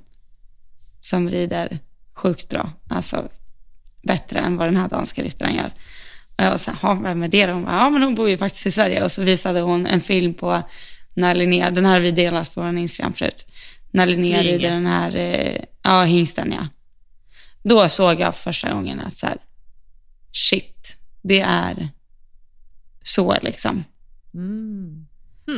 som 1.00 1.30
rider 1.30 1.78
sjukt 2.14 2.48
bra, 2.48 2.72
alltså 2.88 3.28
bättre 4.02 4.38
än 4.38 4.56
vad 4.56 4.66
den 4.66 4.76
här 4.76 4.88
danska 4.88 5.22
ryttaren 5.22 5.54
gör. 5.54 5.70
Och 6.36 6.44
jag 6.44 6.50
var 6.50 6.56
så 6.56 6.70
här, 6.70 7.02
vem 7.02 7.22
är 7.22 7.28
det 7.28 7.46
då? 7.46 7.52
Hon 7.52 7.64
bara, 7.64 7.76
ja 7.76 7.90
men 7.90 8.02
hon 8.02 8.14
bor 8.14 8.30
ju 8.30 8.38
faktiskt 8.38 8.66
i 8.66 8.70
Sverige. 8.70 9.04
Och 9.04 9.12
så 9.12 9.22
visade 9.22 9.60
hon 9.60 9.86
en 9.86 10.00
film 10.00 10.34
på 10.34 10.62
när 11.14 11.34
Linnea, 11.34 11.70
den 11.70 11.86
här 11.86 11.92
har 11.92 12.00
vi 12.00 12.10
delat 12.10 12.54
på 12.54 12.62
vår 12.62 12.76
Instagram 12.76 13.12
förut, 13.12 13.46
när 13.90 14.06
Linnea 14.06 14.40
Flyger. 14.40 14.58
rider 14.58 14.70
den 14.70 14.86
här, 14.86 15.16
eh, 15.16 15.56
ja 15.82 16.02
hingsten 16.02 16.52
ja. 16.52 16.66
Då 17.62 17.88
såg 17.88 18.20
jag 18.20 18.34
första 18.34 18.72
gången 18.72 19.00
att 19.00 19.16
så 19.16 19.26
här, 19.26 19.36
shit, 20.32 20.96
det 21.22 21.40
är 21.40 21.88
så 23.02 23.36
liksom. 23.42 23.84
Mm. 24.34 25.06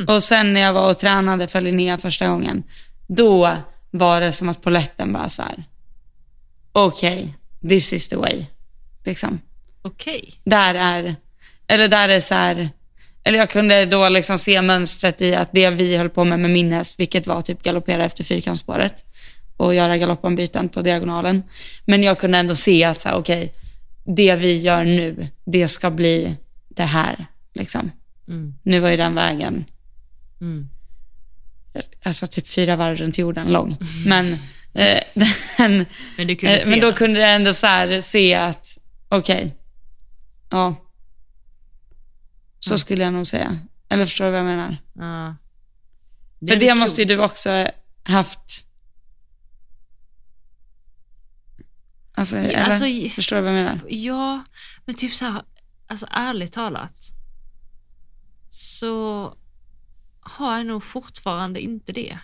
Och 0.07 0.23
sen 0.23 0.53
när 0.53 0.61
jag 0.61 0.73
var 0.73 0.89
och 0.89 0.97
tränade 0.97 1.47
för 1.47 1.61
Linnea 1.61 1.97
första 1.97 2.27
gången, 2.27 2.63
då 3.07 3.57
var 3.91 4.21
det 4.21 4.31
som 4.31 4.49
att 4.49 4.61
poletten 4.61 5.13
bara 5.13 5.29
så 5.29 5.41
här, 5.41 5.63
okej, 6.71 7.35
this 7.69 7.93
is 7.93 8.07
the 8.07 8.15
way. 8.15 8.45
Liksom. 9.05 9.39
Okej. 9.81 10.33
Där 10.43 10.75
är, 10.75 11.15
eller 11.67 11.87
där 11.87 12.09
är 12.09 12.19
så 12.19 12.33
här, 12.33 12.69
eller 13.23 13.37
jag 13.37 13.49
kunde 13.49 13.85
då 13.85 14.09
liksom 14.09 14.37
se 14.37 14.61
mönstret 14.61 15.21
i 15.21 15.35
att 15.35 15.49
det 15.51 15.69
vi 15.69 15.97
höll 15.97 16.09
på 16.09 16.23
med 16.23 16.39
med 16.39 16.49
min 16.51 16.71
häst, 16.73 16.99
vilket 16.99 17.27
var 17.27 17.41
typ 17.41 17.63
galoppera 17.63 18.05
efter 18.05 18.23
fyrkantsspåret 18.23 19.05
och 19.57 19.75
göra 19.75 19.97
galoppombyten 19.97 20.69
på 20.69 20.81
diagonalen. 20.81 21.43
Men 21.85 22.03
jag 22.03 22.19
kunde 22.19 22.37
ändå 22.37 22.55
se 22.55 22.83
att 22.83 23.01
så 23.01 23.09
här, 23.09 23.15
okej, 23.15 23.53
det 24.05 24.35
vi 24.35 24.57
gör 24.59 24.83
nu, 24.83 25.27
det 25.45 25.67
ska 25.67 25.89
bli 25.91 26.35
det 26.69 26.83
här. 26.83 27.25
Liksom. 27.53 27.91
Mm. 28.27 28.53
Nu 28.63 28.79
var 28.79 28.89
ju 28.89 28.97
den 28.97 29.15
vägen 29.15 29.65
Mm. 30.41 30.69
alltså 32.03 32.27
typ 32.27 32.47
fyra 32.47 32.75
varv 32.75 32.95
runt 32.97 33.17
jorden 33.17 33.47
lång. 33.51 33.77
Men, 34.05 34.33
eh, 34.33 34.39
den, 35.57 35.85
Men 36.17 36.27
du 36.27 36.35
kunde 36.35 36.55
eh, 36.55 36.61
se 36.63 36.69
men 36.69 36.79
då 36.79 36.91
det. 36.91 36.97
kunde 36.97 37.19
jag 37.19 37.35
ändå 37.35 37.53
så 37.53 37.67
se 38.01 38.33
att, 38.35 38.77
okej, 39.09 39.57
ja, 40.49 40.75
så 42.59 42.77
skulle 42.77 43.03
jag 43.03 43.13
nog 43.13 43.27
säga. 43.27 43.59
Eller 43.89 44.05
förstår 44.05 44.25
du 44.25 44.31
vad 44.31 44.39
jag 44.39 44.45
menar? 44.45 44.77
Ja. 44.93 45.35
För 46.47 46.55
är 46.55 46.59
det 46.59 46.67
coolt. 46.67 46.79
måste 46.79 47.01
ju 47.01 47.05
du 47.05 47.23
också 47.23 47.67
haft. 48.03 48.65
Alltså, 52.15 52.35
eller? 52.37 52.63
alltså- 52.63 53.15
förstår 53.15 53.35
du 53.35 53.41
vad 53.41 53.51
jag 53.51 53.63
menar? 53.63 53.79
Ja, 53.89 54.43
men 54.85 54.95
typ 54.95 55.13
så 55.13 55.25
här, 55.25 55.43
alltså 55.87 56.07
ärligt 56.11 56.53
talat 56.53 56.95
så 58.49 59.33
har 60.19 60.57
jag 60.57 60.65
nog 60.65 60.83
fortfarande 60.83 61.59
inte 61.61 61.91
det. 61.91 62.19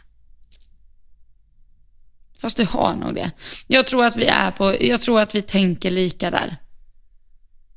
Fast 2.42 2.58
du 2.58 2.66
har 2.66 2.96
nog 2.96 3.16
det. 3.16 3.32
Jag 3.68 3.88
tror 3.88 4.06
att 4.06 4.16
vi 4.16 4.26
är 4.26 4.52
på, 4.52 4.76
jag 4.80 5.02
tror 5.02 5.22
att 5.22 5.36
vi 5.36 5.42
tänker 5.42 5.92
lika 5.92 6.32
där. 6.32 6.58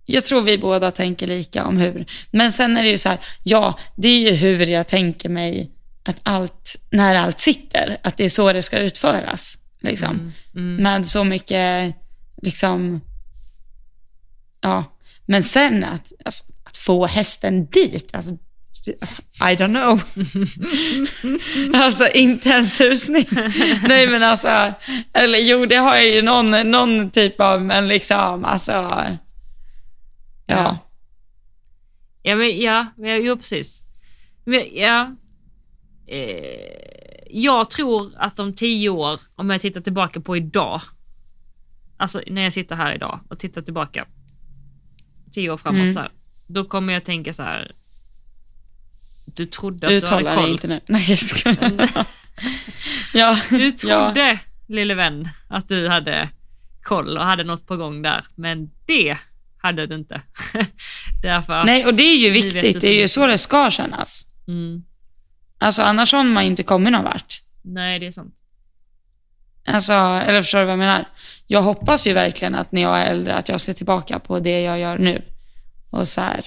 Jag 0.05 0.25
tror 0.25 0.43
vi 0.43 0.59
båda 0.59 0.91
tänker 0.91 1.27
lika 1.27 1.65
om 1.65 1.77
hur. 1.77 2.07
Men 2.31 2.53
sen 2.53 2.77
är 2.77 2.83
det 2.83 2.89
ju 2.89 2.99
så 2.99 3.09
här, 3.09 3.19
ja, 3.43 3.79
det 3.97 4.09
är 4.09 4.31
ju 4.31 4.33
hur 4.33 4.67
jag 4.67 4.87
tänker 4.87 5.29
mig 5.29 5.71
att 6.05 6.21
allt, 6.23 6.77
när 6.91 7.15
allt 7.15 7.41
sitter, 7.41 7.97
att 8.03 8.17
det 8.17 8.25
är 8.25 8.29
så 8.29 8.53
det 8.53 8.63
ska 8.63 8.79
utföras. 8.79 9.57
Liksom. 9.81 10.33
Med 10.53 11.07
så 11.07 11.25
mycket, 11.25 11.95
liksom, 12.43 13.01
ja. 14.61 14.85
Men 15.27 15.43
sen 15.43 15.85
att, 15.85 16.13
alltså, 16.25 16.45
att 16.65 16.77
få 16.77 17.07
hästen 17.07 17.67
dit, 17.67 18.15
alltså, 18.15 18.37
I 19.51 19.57
don't 19.57 19.75
know. 19.75 20.03
alltså 21.83 22.09
inte 22.09 22.49
ens 22.49 22.81
husning. 22.81 23.27
Nej 23.89 24.07
men 24.07 24.23
alltså, 24.23 24.73
eller 25.15 25.39
jo 25.39 25.67
det 25.67 25.77
har 25.77 25.95
jag 25.95 26.09
ju 26.09 26.23
någon, 26.23 26.71
någon 26.71 27.11
typ 27.11 27.41
av, 27.41 27.63
men 27.63 27.89
liksom 27.89 28.45
alltså, 28.45 28.73
ja. 28.73 29.17
Ja. 30.47 30.79
Ja, 32.23 32.37
men, 32.37 32.61
ja, 32.61 32.87
ja 32.97 33.17
jo, 33.17 33.37
precis. 33.37 33.83
Men, 34.45 34.63
ja. 34.73 35.17
Eh, 36.07 36.93
jag 37.31 37.71
tror 37.71 38.13
att 38.17 38.39
om 38.39 38.53
tio 38.55 38.89
år, 38.89 39.21
om 39.35 39.51
jag 39.51 39.61
tittar 39.61 39.81
tillbaka 39.81 40.21
på 40.21 40.37
idag, 40.37 40.81
alltså 41.97 42.23
när 42.27 42.43
jag 42.43 42.53
sitter 42.53 42.77
här 42.77 42.95
idag 42.95 43.21
och 43.29 43.39
tittar 43.39 43.63
tillbaka 43.63 44.07
tio 45.33 45.51
år 45.51 45.57
framåt 45.57 45.81
Mm. 45.81 45.93
så 45.93 46.01
här, 46.01 46.11
då 46.49 46.65
kommer 46.65 46.93
jag 46.93 47.05
tänka 47.05 47.33
så 47.33 47.43
här. 47.43 47.71
Du 49.35 49.47
trodde 49.47 49.87
att 49.87 49.91
du 49.91 49.97
Uttala 49.97 50.31
hade 50.31 50.43
koll. 50.43 50.51
inte 50.51 50.67
nu. 50.67 50.81
Nej 50.89 51.07
jag 51.09 51.19
skojar. 51.19 51.73
ja, 53.13 53.39
Du 53.51 53.65
ja. 53.67 53.73
trodde, 53.79 54.39
lille 54.69 54.95
vän, 54.95 55.29
att 55.49 55.69
du 55.69 55.89
hade 55.89 56.29
koll 56.83 57.17
och 57.19 57.25
hade 57.25 57.45
något 57.45 57.67
på 57.67 57.77
gång 57.77 58.03
där, 58.03 58.25
men 58.35 58.71
det 58.87 59.17
hade 59.63 59.87
du 59.87 59.95
inte. 59.95 60.21
Därför 61.23 61.65
Nej 61.65 61.87
och 61.87 61.95
det 61.95 62.03
är 62.03 62.17
ju 62.17 62.27
du 62.29 62.33
viktigt, 62.43 62.81
det 62.81 62.89
är 62.89 62.93
så 62.97 63.01
ju 63.03 63.09
så 63.09 63.27
det 63.27 63.39
ska 63.39 63.71
kännas. 63.71 64.25
mm, 64.49 64.83
Alltså 65.59 65.83
annars 65.83 66.13
har 66.13 66.25
man 66.25 66.45
ju 66.45 66.51
inte 66.51 66.63
kommit 66.63 66.93
någon 66.93 67.05
vart. 67.05 67.43
nej 67.63 67.99
det 67.99 68.07
är 68.07 68.11
sant. 68.11 68.35
Alltså, 69.67 69.93
eller 69.93 70.43
förstår 70.43 70.59
du 70.59 70.65
vad 70.65 70.73
jag 70.73 70.79
menar? 70.79 71.05
Jag 71.47 71.63
hoppas 71.63 72.07
ju 72.07 72.13
verkligen 72.13 72.55
att 72.55 72.73
när 72.73 72.83
jag 72.83 73.01
är 73.01 73.07
äldre 73.07 73.35
att 73.35 73.49
jag 73.49 73.61
ser 73.61 73.73
tillbaka 73.73 74.19
på 74.19 74.39
det 74.41 74.61
jag 74.63 74.79
gör 74.81 74.99
nu. 74.99 75.23
Och 75.91 76.09
så 76.09 76.21
här, 76.21 76.45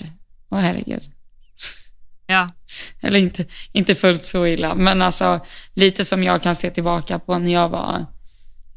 åh 0.49 0.59
herregud. 0.59 1.01
Ja, 2.27 2.49
Eller 3.01 3.19
inte, 3.19 3.45
inte 3.71 3.95
fullt 3.95 4.25
så 4.25 4.47
illa, 4.47 4.75
men 4.75 5.01
alltså 5.01 5.39
lite 5.73 6.05
som 6.05 6.23
jag 6.23 6.43
kan 6.43 6.55
se 6.55 6.69
tillbaka 6.69 7.19
på 7.19 7.39
när 7.39 7.53
jag 7.53 7.69
var, 7.69 8.05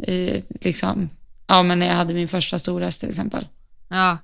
eh, 0.07 0.43
liksom, 0.61 1.11
ja 1.47 1.63
men 1.63 1.79
när 1.79 1.87
jag 1.87 1.95
hade 1.95 2.15
min 2.15 2.29
första 2.29 2.59
storhäst 2.59 3.01
till 3.01 3.09
exempel. 3.09 3.47
ja, 3.91 4.19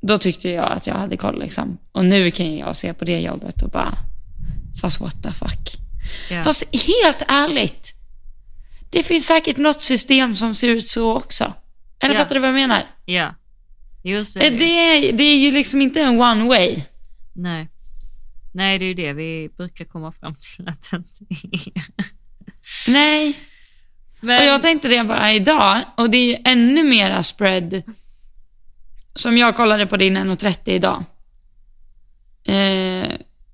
Då 0.00 0.18
tyckte 0.18 0.48
jag 0.48 0.72
att 0.72 0.86
jag 0.86 0.94
hade 0.94 1.16
koll 1.16 1.38
liksom. 1.40 1.78
Och 1.92 2.04
nu 2.04 2.30
kan 2.30 2.56
jag 2.56 2.76
se 2.76 2.94
på 2.94 3.04
det 3.04 3.20
jobbet 3.20 3.62
och 3.62 3.70
bara, 3.70 3.94
fast 4.80 5.00
what 5.00 5.22
the 5.22 5.32
fuck. 5.32 5.76
ja. 6.30 6.42
Fast 6.42 6.64
helt 6.72 7.22
ärligt, 7.28 7.94
det 8.90 9.02
finns 9.02 9.26
säkert 9.26 9.56
något 9.56 9.82
system 9.82 10.34
som 10.34 10.54
ser 10.54 10.68
ut 10.68 10.88
så 10.88 11.16
också. 11.16 11.52
Eller 12.00 12.14
Ja. 12.14 12.20
fattar 12.20 12.34
du 12.34 12.40
vad 12.40 12.48
jag 12.50 12.54
menar? 12.54 12.86
ja. 13.04 13.34
Just 14.02 14.36
Eh, 14.36 14.42
Det 14.42 14.64
är, 14.64 15.12
det 15.12 15.24
är 15.24 15.38
ju 15.38 15.50
liksom 15.50 15.80
inte 15.80 16.00
en 16.00 16.20
one 16.20 16.44
way. 16.44 16.82
Nej. 17.32 17.68
Nej, 18.52 18.78
det 18.78 18.84
är 18.84 18.88
ju 18.88 18.94
det 18.94 19.12
vi 19.12 19.50
brukar 19.56 19.84
komma 19.84 20.12
fram 20.12 20.34
till 20.34 20.68
att 20.68 20.88
det 20.90 20.96
inte 20.96 21.48
är. 21.66 21.72
Nej. 22.88 23.38
Men, 24.20 24.40
Och 24.42 24.46
jag 24.48 24.62
tänkte 24.62 24.88
det 24.88 25.04
bara 25.04 25.32
idag, 25.32 25.80
och 25.96 26.10
det 26.10 26.16
är 26.16 26.26
ju 26.26 26.36
ännu 26.44 26.84
mera 26.84 27.22
spread. 27.22 27.82
Som 29.14 29.38
jag 29.38 29.56
kollade 29.56 29.86
på 29.86 29.96
din 29.96 30.16
1.30 30.16 30.56
idag. 30.64 31.04
Eh, 32.44 33.08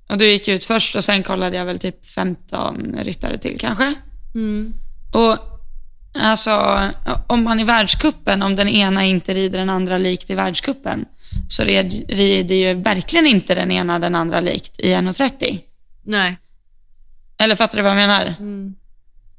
och 0.09 0.19
du 0.19 0.31
gick 0.31 0.49
ut 0.49 0.65
först 0.65 0.97
och 0.97 1.05
sen 1.05 1.23
kollade 1.23 1.57
jag 1.57 1.65
väl 1.65 1.79
typ 1.79 2.07
15 2.07 2.95
ryttare 3.05 3.39
till 3.39 3.59
kanske. 3.61 3.95
mm, 4.35 4.75
Och 5.13 5.39
alltså, 6.23 6.83
om 7.27 7.45
man 7.45 7.61
i 7.61 7.65
världskuppen, 7.65 8.43
om 8.43 8.57
den 8.57 8.69
ena 8.69 9.05
inte 9.05 9.35
rider 9.35 9.59
den 9.59 9.71
andra 9.71 9.99
likt 9.99 10.31
i 10.31 10.35
världskuppen, 10.35 11.05
så 11.49 11.65
rider 11.65 12.55
ju 12.55 12.75
verkligen 12.75 13.27
inte 13.27 13.55
den 13.55 13.71
ena 13.71 13.99
den 13.99 14.15
andra 14.15 14.41
likt 14.41 14.81
i 14.81 14.95
1.30. 14.95 15.59
nej. 16.05 16.37
Eller 17.39 17.57
fattar 17.57 17.77
du 17.77 17.83
vad 17.83 17.93
jag 17.93 17.97
menar? 17.97 18.35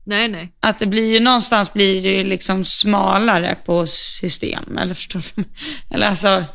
Nej, 0.07 0.27
nej. 0.27 0.53
Att 0.59 0.79
det 0.79 0.85
blir 0.85 1.13
ju 1.13 1.19
någonstans 1.19 1.73
blir 1.73 2.01
det 2.01 2.09
ju 2.09 2.23
liksom 2.23 2.65
smalare 2.65 3.55
på 3.65 3.87
system, 3.87 4.77
eller 4.77 4.93
förstår 4.93 5.23
du? 5.35 5.43
Eller 5.95 6.07
alltså, 6.07 6.45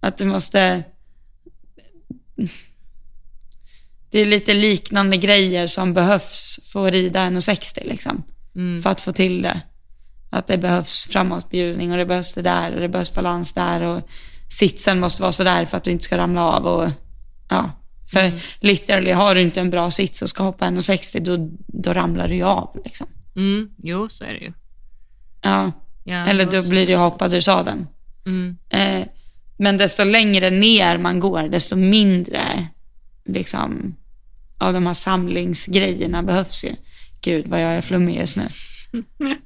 att 0.00 0.16
du 0.16 0.24
måste... 0.24 0.84
Det 4.10 4.18
är 4.18 4.26
lite 4.26 4.54
liknande 4.54 5.16
grejer 5.16 5.66
som 5.66 5.94
behövs 5.94 6.58
för 6.72 6.86
att 6.86 6.92
rida 6.92 7.20
1,60 7.20 7.88
liksom. 7.88 8.22
För 8.82 8.90
att 8.90 9.00
få 9.00 9.12
till 9.12 9.42
det. 9.42 9.60
Att 10.30 10.46
det 10.46 10.58
behövs 10.58 11.06
framåtbjudning 11.10 11.92
och 11.92 11.98
det 11.98 12.06
behövs 12.06 12.34
det 12.34 12.42
där 12.42 12.74
och 12.74 12.80
det 12.80 12.88
behövs 12.88 13.14
balans 13.14 13.52
där 13.52 13.82
och 13.82 14.08
sitsen 14.48 15.00
måste 15.00 15.22
vara 15.22 15.32
sådär 15.32 15.64
för 15.64 15.76
att 15.76 15.84
du 15.84 15.90
inte 15.90 16.04
ska 16.04 16.18
ramla 16.18 16.42
av 16.42 16.66
och 16.66 16.90
ja, 17.48 17.70
För 18.12 18.24
mm. 18.24 18.38
literally, 18.60 19.12
har 19.12 19.34
du 19.34 19.40
inte 19.40 19.60
en 19.60 19.70
bra 19.70 19.90
sits 19.90 20.22
och 20.22 20.30
ska 20.30 20.42
hoppa 20.42 20.64
1,60 20.64 21.20
då, 21.20 21.50
då 21.66 21.92
ramlar 21.92 22.28
du 22.28 22.34
ju 22.34 22.44
av. 22.44 22.80
Liksom. 22.84 23.06
Mm. 23.36 23.70
Jo, 23.78 24.08
så 24.08 24.24
är 24.24 24.32
det 24.32 24.38
ju. 24.38 24.52
Ja, 25.42 25.72
ja 26.04 26.26
eller 26.26 26.46
då 26.46 26.62
blir 26.62 26.86
det 26.86 26.92
ju 26.92 26.98
hoppad 26.98 27.34
ur 27.34 27.40
sadeln. 27.40 27.86
Mm. 28.26 28.56
Eh, 28.70 29.06
men 29.58 29.76
desto 29.76 30.04
längre 30.04 30.50
ner 30.50 30.98
man 30.98 31.20
går, 31.20 31.42
desto 31.42 31.76
mindre 31.76 32.68
liksom, 33.24 33.96
av 34.58 34.72
de 34.72 34.86
här 34.86 34.94
samlingsgrejerna 34.94 36.22
behövs 36.22 36.64
ju. 36.64 36.72
Gud, 37.20 37.46
vad 37.46 37.62
jag 37.62 37.70
är 37.70 37.80
flummig 37.80 38.18
just 38.18 38.36
nu. 38.36 38.48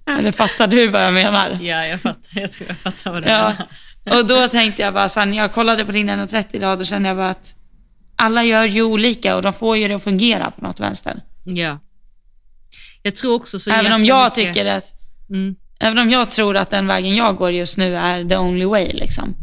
Eller 0.19 0.33
fattar 0.33 0.67
du 0.67 0.89
vad 0.89 1.05
jag 1.07 1.15
menar? 1.15 1.59
Ja, 1.63 1.87
jag 1.87 2.01
fattar. 2.01 2.41
Jag 2.41 2.53
tror 2.53 2.69
jag 2.69 2.79
fattar 2.79 3.13
vad 3.13 3.23
du 3.23 3.29
ja. 3.29 3.39
menar. 3.39 3.67
Och 4.11 4.27
då 4.27 4.49
tänkte 4.49 4.83
jag 4.83 4.95
bara, 4.95 5.25
när 5.25 5.37
jag 5.37 5.53
kollade 5.53 5.85
på 5.85 5.93
din 5.93 6.11
1.30 6.11 6.47
idag, 6.51 6.79
då 6.79 6.85
kände 6.85 7.09
jag 7.09 7.17
bara 7.17 7.31
att 7.31 7.55
alla 8.17 8.45
gör 8.45 8.65
ju 8.65 8.83
olika 8.83 9.37
och 9.37 9.43
de 9.43 9.53
får 9.53 9.77
ju 9.77 9.89
det 9.89 9.95
att 9.95 10.05
fungera 10.05 10.51
på 10.51 10.65
något 10.65 10.81
vänster. 10.81 11.21
Ja. 11.45 11.79
Jag 13.03 13.15
tror 13.15 13.35
också 13.35 13.59
så 13.59 13.71
Även 13.71 13.93
om 13.93 14.05
jag 14.05 14.25
mycket... 14.25 14.55
tycker 14.55 14.67
att, 14.67 14.93
mm. 15.31 15.55
även 15.81 15.99
om 15.99 16.11
jag 16.11 16.31
tror 16.31 16.57
att 16.57 16.71
den 16.71 16.87
vägen 16.87 17.17
jag 17.17 17.37
går 17.37 17.51
just 17.51 17.77
nu 17.77 17.97
är 17.97 18.25
the 18.25 18.37
only 18.37 18.65
way 18.65 18.93
liksom. 18.93 19.35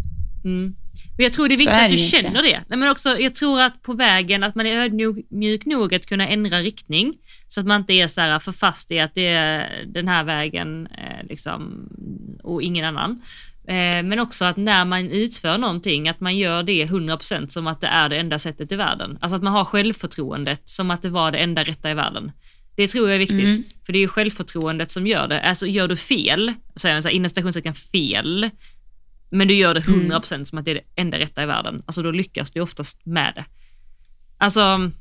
Mm. 0.45 0.75
Men 1.17 1.23
jag 1.23 1.33
tror 1.33 1.47
det 1.47 1.55
är 1.55 1.57
viktigt 1.57 1.73
är 1.73 1.85
att 1.85 1.91
du 1.91 1.97
känner 1.97 2.43
det. 2.43 2.63
Nej, 2.67 2.79
men 2.79 2.91
också, 2.91 3.19
jag 3.19 3.35
tror 3.35 3.61
att 3.61 3.81
på 3.81 3.93
vägen, 3.93 4.43
att 4.43 4.55
man 4.55 4.65
är 4.65 4.81
ödmjuk 4.81 5.65
nog 5.65 5.95
att 5.95 6.05
kunna 6.05 6.27
ändra 6.27 6.59
riktning. 6.59 7.13
Så 7.47 7.59
att 7.59 7.65
man 7.65 7.81
inte 7.81 7.93
är 7.93 8.07
så 8.07 8.21
här 8.21 8.39
för 8.39 8.51
fast 8.51 8.91
i 8.91 8.99
att 8.99 9.15
det 9.15 9.27
är 9.27 9.85
den 9.87 10.07
här 10.07 10.23
vägen 10.23 10.87
eh, 10.87 11.27
liksom, 11.29 11.89
och 12.43 12.61
ingen 12.61 12.85
annan. 12.85 13.21
Eh, 13.69 14.03
men 14.03 14.19
också 14.19 14.45
att 14.45 14.57
när 14.57 14.85
man 14.85 15.11
utför 15.11 15.57
någonting, 15.57 16.09
att 16.09 16.19
man 16.19 16.37
gör 16.37 16.63
det 16.63 16.85
100% 16.85 17.47
som 17.47 17.67
att 17.67 17.81
det 17.81 17.87
är 17.87 18.09
det 18.09 18.17
enda 18.17 18.39
sättet 18.39 18.71
i 18.71 18.75
världen. 18.75 19.17
Alltså 19.21 19.35
att 19.35 19.43
man 19.43 19.53
har 19.53 19.65
självförtroendet 19.65 20.69
som 20.69 20.91
att 20.91 21.01
det 21.01 21.09
var 21.09 21.31
det 21.31 21.37
enda 21.37 21.63
rätta 21.63 21.91
i 21.91 21.93
världen. 21.93 22.31
Det 22.75 22.87
tror 22.87 23.07
jag 23.07 23.15
är 23.15 23.19
viktigt, 23.19 23.39
mm. 23.39 23.63
för 23.85 23.93
det 23.93 23.99
är 23.99 24.01
ju 24.01 24.07
självförtroendet 24.07 24.91
som 24.91 25.07
gör 25.07 25.27
det. 25.27 25.41
Alltså 25.41 25.67
gör 25.67 25.87
du 25.87 25.95
fel, 25.95 26.53
säger 26.75 26.95
man 26.95 27.03
så 27.03 27.09
här, 27.09 27.15
inom 27.15 27.29
stationstecken 27.29 27.73
fel, 27.73 28.49
men 29.31 29.47
du 29.47 29.53
gör 29.53 29.73
det 29.73 29.79
100% 29.79 30.33
mm. 30.33 30.45
som 30.45 30.57
att 30.57 30.65
det 30.65 30.71
är 30.71 30.75
det 30.75 31.01
enda 31.01 31.19
rätta 31.19 31.43
i 31.43 31.45
världen, 31.45 31.83
alltså 31.85 32.01
då 32.01 32.11
lyckas 32.11 32.51
du 32.51 32.61
oftast 32.61 33.05
med 33.05 33.33
det. 33.35 33.45
Alltså, 34.37 34.91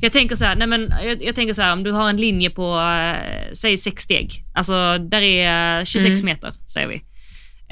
jag 0.00 0.12
tänker 0.12 0.36
så 0.36 0.44
här, 0.44 0.56
nej 0.56 0.66
men, 0.66 0.88
jag, 1.04 1.24
jag, 1.24 1.34
tänker 1.34 1.54
så 1.54 1.62
här, 1.62 1.72
om 1.72 1.82
du 1.82 1.92
har 1.92 2.08
en 2.08 2.16
linje 2.16 2.50
på, 2.50 2.80
äh, 2.80 3.52
säg 3.52 3.76
sex 3.76 4.02
steg, 4.02 4.44
alltså 4.54 4.98
där 4.98 5.22
är 5.22 5.84
26 5.84 6.06
mm. 6.06 6.24
meter, 6.24 6.52
säger 6.66 6.88
vi. 6.88 7.02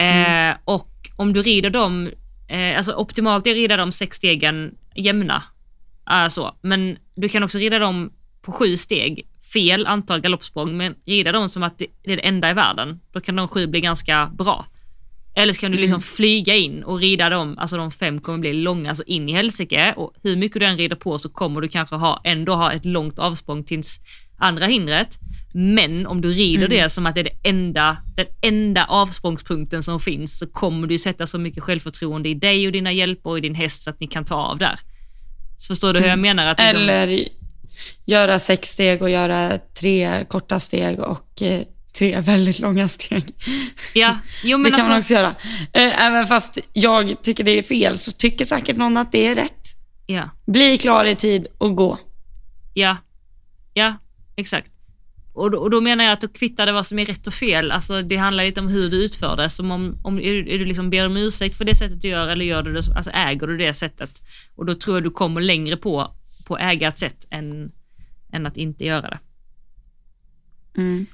Mm. 0.03 0.51
Eh, 0.51 0.57
och 0.65 1.11
om 1.17 1.33
du 1.33 1.43
rider 1.43 1.71
dem, 1.71 2.11
eh, 2.49 2.77
alltså 2.77 2.93
optimalt 2.95 3.47
är 3.47 3.51
att 3.51 3.57
rida 3.57 3.77
de 3.77 3.93
sex 3.93 4.17
stegen 4.17 4.75
jämna, 4.95 5.43
alltså, 6.05 6.55
men 6.63 6.99
du 7.15 7.29
kan 7.29 7.43
också 7.43 7.59
rida 7.59 7.79
dem 7.79 8.13
på 8.43 8.53
sju 8.53 8.77
steg, 8.77 9.27
fel 9.53 9.87
antal 9.87 10.21
galoppsprång, 10.21 10.77
men 10.77 10.95
rida 11.07 11.33
dem 11.33 11.49
som 11.49 11.63
att 11.63 11.79
det 11.79 11.87
är 12.13 12.17
det 12.17 12.27
enda 12.27 12.51
i 12.51 12.55
världen, 12.55 13.01
då 13.13 13.21
kan 13.21 13.37
de 13.37 13.49
sju 13.49 13.67
bli 13.67 13.81
ganska 13.81 14.31
bra. 14.39 14.67
Eller 15.35 15.53
så 15.53 15.61
kan 15.61 15.71
du 15.71 15.79
liksom 15.79 15.95
mm. 15.95 16.01
flyga 16.01 16.55
in 16.55 16.83
och 16.83 16.99
rida 16.99 17.29
dem, 17.29 17.59
alltså 17.59 17.77
de 17.77 17.91
fem 17.91 18.21
kommer 18.21 18.39
bli 18.39 18.53
långa, 18.53 18.89
alltså 18.89 19.05
in 19.07 19.29
i 19.29 19.33
helsike 19.33 19.95
och 19.97 20.13
hur 20.23 20.37
mycket 20.37 20.61
du 20.61 20.67
än 20.67 20.77
rider 20.77 20.97
på 20.97 21.19
så 21.19 21.29
kommer 21.29 21.61
du 21.61 21.69
kanske 21.69 21.97
ha, 21.97 22.21
ändå 22.25 22.55
ha 22.55 22.73
ett 22.73 22.85
långt 22.85 23.19
avsprång 23.19 23.65
tills 23.65 24.01
andra 24.39 24.67
hindret. 24.67 25.19
Men 25.55 26.07
om 26.07 26.21
du 26.21 26.33
rider 26.33 26.65
mm. 26.65 26.71
det 26.71 26.89
som 26.89 27.07
att 27.07 27.15
det 27.15 27.21
är 27.21 27.25
det 27.25 27.49
enda, 27.49 27.97
den 28.17 28.27
enda 28.43 28.85
avsprångspunkten 28.85 29.83
som 29.83 30.01
finns 30.01 30.39
så 30.39 30.47
kommer 30.47 30.87
du 30.87 30.99
sätta 30.99 31.27
så 31.27 31.39
mycket 31.39 31.63
självförtroende 31.63 32.29
i 32.29 32.35
dig 32.35 32.67
och 32.67 32.73
dina 32.73 32.93
hjälper 32.93 33.31
och 33.31 33.39
i 33.39 33.41
din 33.41 33.55
häst 33.55 33.83
så 33.83 33.91
att 33.91 34.01
ni 34.01 34.07
kan 34.07 34.25
ta 34.25 34.35
av 34.35 34.59
där. 34.59 34.79
Så 35.59 35.67
förstår 35.67 35.93
du 35.93 36.01
hur 36.01 36.07
jag 36.07 36.19
mm. 36.19 36.37
menar? 36.37 36.47
Att 36.47 36.59
liksom... 36.59 36.83
Eller 36.83 37.29
göra 38.05 38.39
sex 38.39 38.69
steg 38.69 39.03
och 39.03 39.11
göra 39.11 39.59
tre 39.59 40.25
korta 40.29 40.61
steg 40.61 41.01
och 41.01 41.43
eh, 41.43 41.63
tre 41.93 42.21
väldigt 42.21 42.59
långa 42.59 42.89
steg. 42.89 43.25
Ja, 43.95 44.19
jo, 44.45 44.59
men 44.59 44.65
det 44.65 44.71
kan 44.71 44.81
alltså... 44.81 44.91
man 44.91 44.99
också 44.99 45.15
göra. 45.15 45.35
Eh, 45.73 46.07
även 46.07 46.27
fast 46.27 46.59
jag 46.73 47.23
tycker 47.23 47.45
det 47.45 47.59
är 47.59 47.63
fel 47.63 47.99
så 47.99 48.13
tycker 48.13 48.45
säkert 48.45 48.77
någon 48.77 48.97
att 48.97 49.13
det 49.13 49.27
är 49.27 49.35
rätt. 49.35 49.67
Ja. 50.07 50.31
Bli 50.47 50.79
klar 50.79 51.05
i 51.05 51.15
tid 51.15 51.47
och 51.59 51.77
gå. 51.77 51.99
Ja, 52.75 52.97
ja, 53.75 53.95
exakt. 54.37 54.71
Och 55.35 55.51
då, 55.51 55.59
och 55.59 55.71
då 55.71 55.81
menar 55.81 56.05
jag 56.05 56.13
att 56.13 56.21
då 56.21 56.29
kvittar 56.29 56.67
det 56.67 56.73
vad 56.73 56.87
som 56.87 56.99
är 56.99 57.07
rätt 57.07 57.27
och 57.27 57.35
fel. 57.35 57.71
Alltså 57.71 58.03
det 58.03 58.17
handlar 58.17 58.45
lite 58.45 58.61
om 58.61 58.69
hur 58.69 58.91
du 58.91 59.05
utför 59.05 59.37
det. 59.37 59.51
Som 59.51 59.71
om, 59.71 59.99
om 60.03 60.19
är, 60.19 60.33
du, 60.33 60.55
är 60.55 60.59
du 60.59 60.65
liksom 60.65 60.91
ber 60.91 61.07
om 61.07 61.17
ursäkt 61.17 61.59
för 61.59 61.65
det 61.65 61.75
sättet 61.75 62.03
du 62.03 62.09
gör 62.09 62.29
eller 62.29 62.45
gör 62.45 62.63
du 62.63 62.73
det, 62.73 62.97
alltså 62.97 63.11
äger 63.11 63.47
du 63.47 63.57
det 63.57 63.75
sättet. 63.75 64.23
Och 64.55 64.67
då 64.67 64.75
tror 64.75 64.97
jag 64.97 65.05
du 65.05 65.11
kommer 65.11 65.41
längre 65.41 65.77
på, 65.77 66.15
på 66.47 66.59
äga 66.59 66.89
ett 66.89 66.99
sätt 66.99 67.27
än, 67.31 67.73
än 68.33 68.47
att 68.47 68.57
inte 68.57 68.85
göra 68.85 69.11
det. 69.11 69.19
Mm. 70.77 71.07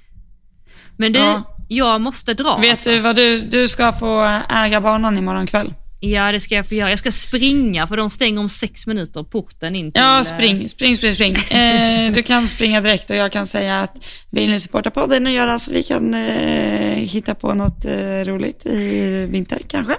Men 0.99 1.13
du, 1.13 1.19
ja. 1.19 1.43
jag 1.69 2.01
måste 2.01 2.35
dra. 2.35 2.57
Vet 2.57 2.71
alltså. 2.71 2.91
du 2.91 2.99
vad 2.99 3.17
du, 3.17 3.39
du 3.39 3.69
ska 3.69 3.93
få 3.93 4.41
äga 4.51 4.81
banan 4.81 5.19
imorgon 5.19 5.47
kväll? 5.47 5.75
Ja, 6.01 6.33
det 6.33 6.41
ska 6.41 6.55
jag 6.55 6.69
få 6.69 6.75
göra. 6.75 6.91
Jag 6.91 6.99
ska 6.99 7.11
springa 7.11 7.87
för 7.87 7.97
de 7.97 8.11
stänger 8.11 8.41
om 8.41 8.49
sex 8.49 8.87
minuter, 8.87 9.23
porten 9.23 9.77
in 9.77 9.93
till... 9.93 10.03
Ja, 10.03 10.25
spring, 10.25 10.69
spring, 10.69 10.97
spring, 10.97 11.15
spring. 11.15 11.35
Eh, 11.35 12.13
du 12.13 12.23
kan 12.23 12.47
springa 12.47 12.81
direkt 12.81 13.11
och 13.11 13.17
jag 13.17 13.33
kan 13.33 13.47
säga 13.47 13.81
att 13.81 14.09
vill 14.31 14.51
ni 14.51 14.61
supporta 14.61 14.91
podden 14.91 15.27
och 15.27 15.33
göra 15.33 15.59
så 15.59 15.73
vi 15.73 15.83
kan 15.83 16.15
eh, 16.15 16.97
hitta 16.97 17.35
på 17.35 17.55
något 17.55 17.85
eh, 17.85 18.25
roligt 18.25 18.67
i 18.67 19.27
vinter 19.31 19.61
kanske. 19.69 19.95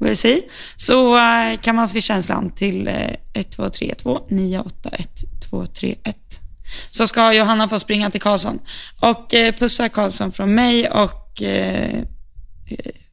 We'll 0.00 0.14
see. 0.14 0.42
Så 0.76 1.16
eh, 1.16 1.60
kan 1.60 1.76
man 1.76 1.88
swisha 1.88 2.14
en 2.14 2.22
slant 2.22 2.56
till 2.56 2.88
eh, 2.88 2.94
1232 2.94 4.20
981 4.30 5.08
231 5.50 6.16
så 6.90 7.06
ska 7.06 7.32
Johanna 7.32 7.68
få 7.68 7.78
springa 7.78 8.10
till 8.10 8.20
Karlsson. 8.20 8.60
Och 9.00 9.34
eh, 9.34 9.54
pussa 9.54 9.88
Karlsson 9.88 10.32
från 10.32 10.54
mig 10.54 10.88
och 10.88 11.42
eh, 11.42 12.02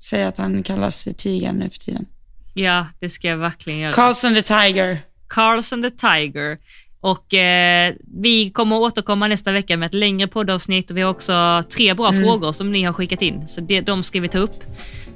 säga 0.04 0.28
att 0.28 0.38
han 0.38 0.64
kallas 0.64 1.08
Tigern 1.18 1.56
nu 1.56 1.70
för 1.70 1.80
tiden. 1.80 2.06
Ja, 2.54 2.88
det 3.00 3.10
ska 3.10 3.28
jag 3.28 3.38
verkligen 3.38 3.80
göra. 3.80 3.94
Karlsson 3.94 4.36
the 4.36 4.42
Tiger. 4.42 4.98
Karlsson 5.28 5.82
the 5.82 5.90
Tiger. 5.90 6.58
Och 7.02 7.34
eh, 7.34 7.94
vi 8.22 8.50
kommer 8.50 8.80
återkomma 8.80 9.28
nästa 9.28 9.52
vecka 9.52 9.78
med 9.78 9.86
ett 9.86 9.94
längre 9.94 10.28
poddavsnitt 10.28 10.92
och 10.92 10.98
vi 10.98 11.02
har 11.02 11.10
också 11.10 11.64
tre 11.70 11.94
bra 11.94 12.10
mm. 12.10 12.24
frågor 12.24 12.52
som 12.52 12.72
ni 12.72 12.84
har 12.84 12.94
skickat 12.94 13.22
in. 13.22 13.48
Så 13.48 13.62
det, 13.62 13.82
de 13.82 14.04
ska 14.04 14.22
vi 14.22 14.28
ta 14.28 14.38
upp. 14.38 14.64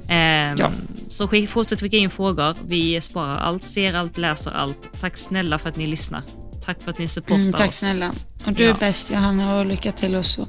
Eh, 0.08 0.54
ja. 0.58 0.70
Så 1.08 1.28
fortsätt 1.48 1.80
skicka 1.80 1.96
in 1.96 2.10
frågor. 2.10 2.56
Vi 2.66 3.00
sparar 3.00 3.36
allt, 3.36 3.62
ser 3.62 3.96
allt, 3.96 4.18
läser 4.18 4.50
allt. 4.50 4.88
Tack 5.00 5.16
snälla 5.16 5.58
för 5.58 5.68
att 5.68 5.76
ni 5.76 5.86
lyssnar. 5.86 6.22
Tack 6.64 6.82
för 6.82 6.90
att 6.90 6.98
ni 6.98 7.08
supportar 7.08 7.40
mm, 7.40 7.52
tack 7.52 7.68
oss. 7.68 7.80
Tack 7.80 7.90
snälla. 7.90 8.12
Och 8.46 8.52
du 8.52 8.64
ja. 8.64 8.70
är 8.70 8.74
bäst 8.74 9.10
Johanna 9.10 9.58
och 9.58 9.66
lycka 9.66 9.92
till 9.92 10.14
och 10.14 10.24
så. 10.24 10.42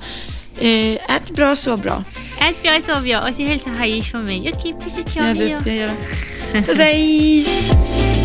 Eh, 0.59 1.16
ät 1.16 1.32
bra, 1.32 1.55
så 1.55 1.78
bra. 1.78 2.03
Ät 2.39 2.63
bra, 2.63 2.82
så 2.86 3.01
bra. 3.01 3.30
Och 3.30 3.36
så 3.36 3.43
hälsa 3.43 3.70
Haish 3.70 4.11
från 4.11 4.26
mig. 4.26 4.51
Okej, 4.55 4.76
puss 4.82 4.97
och 4.97 5.07
kram. 5.07 5.28
Ja, 5.28 5.34
det 5.34 5.61
ska 5.61 5.70
jag 5.70 5.78
göra. 5.78 5.95
Puss, 6.66 6.78
hej! 6.78 7.45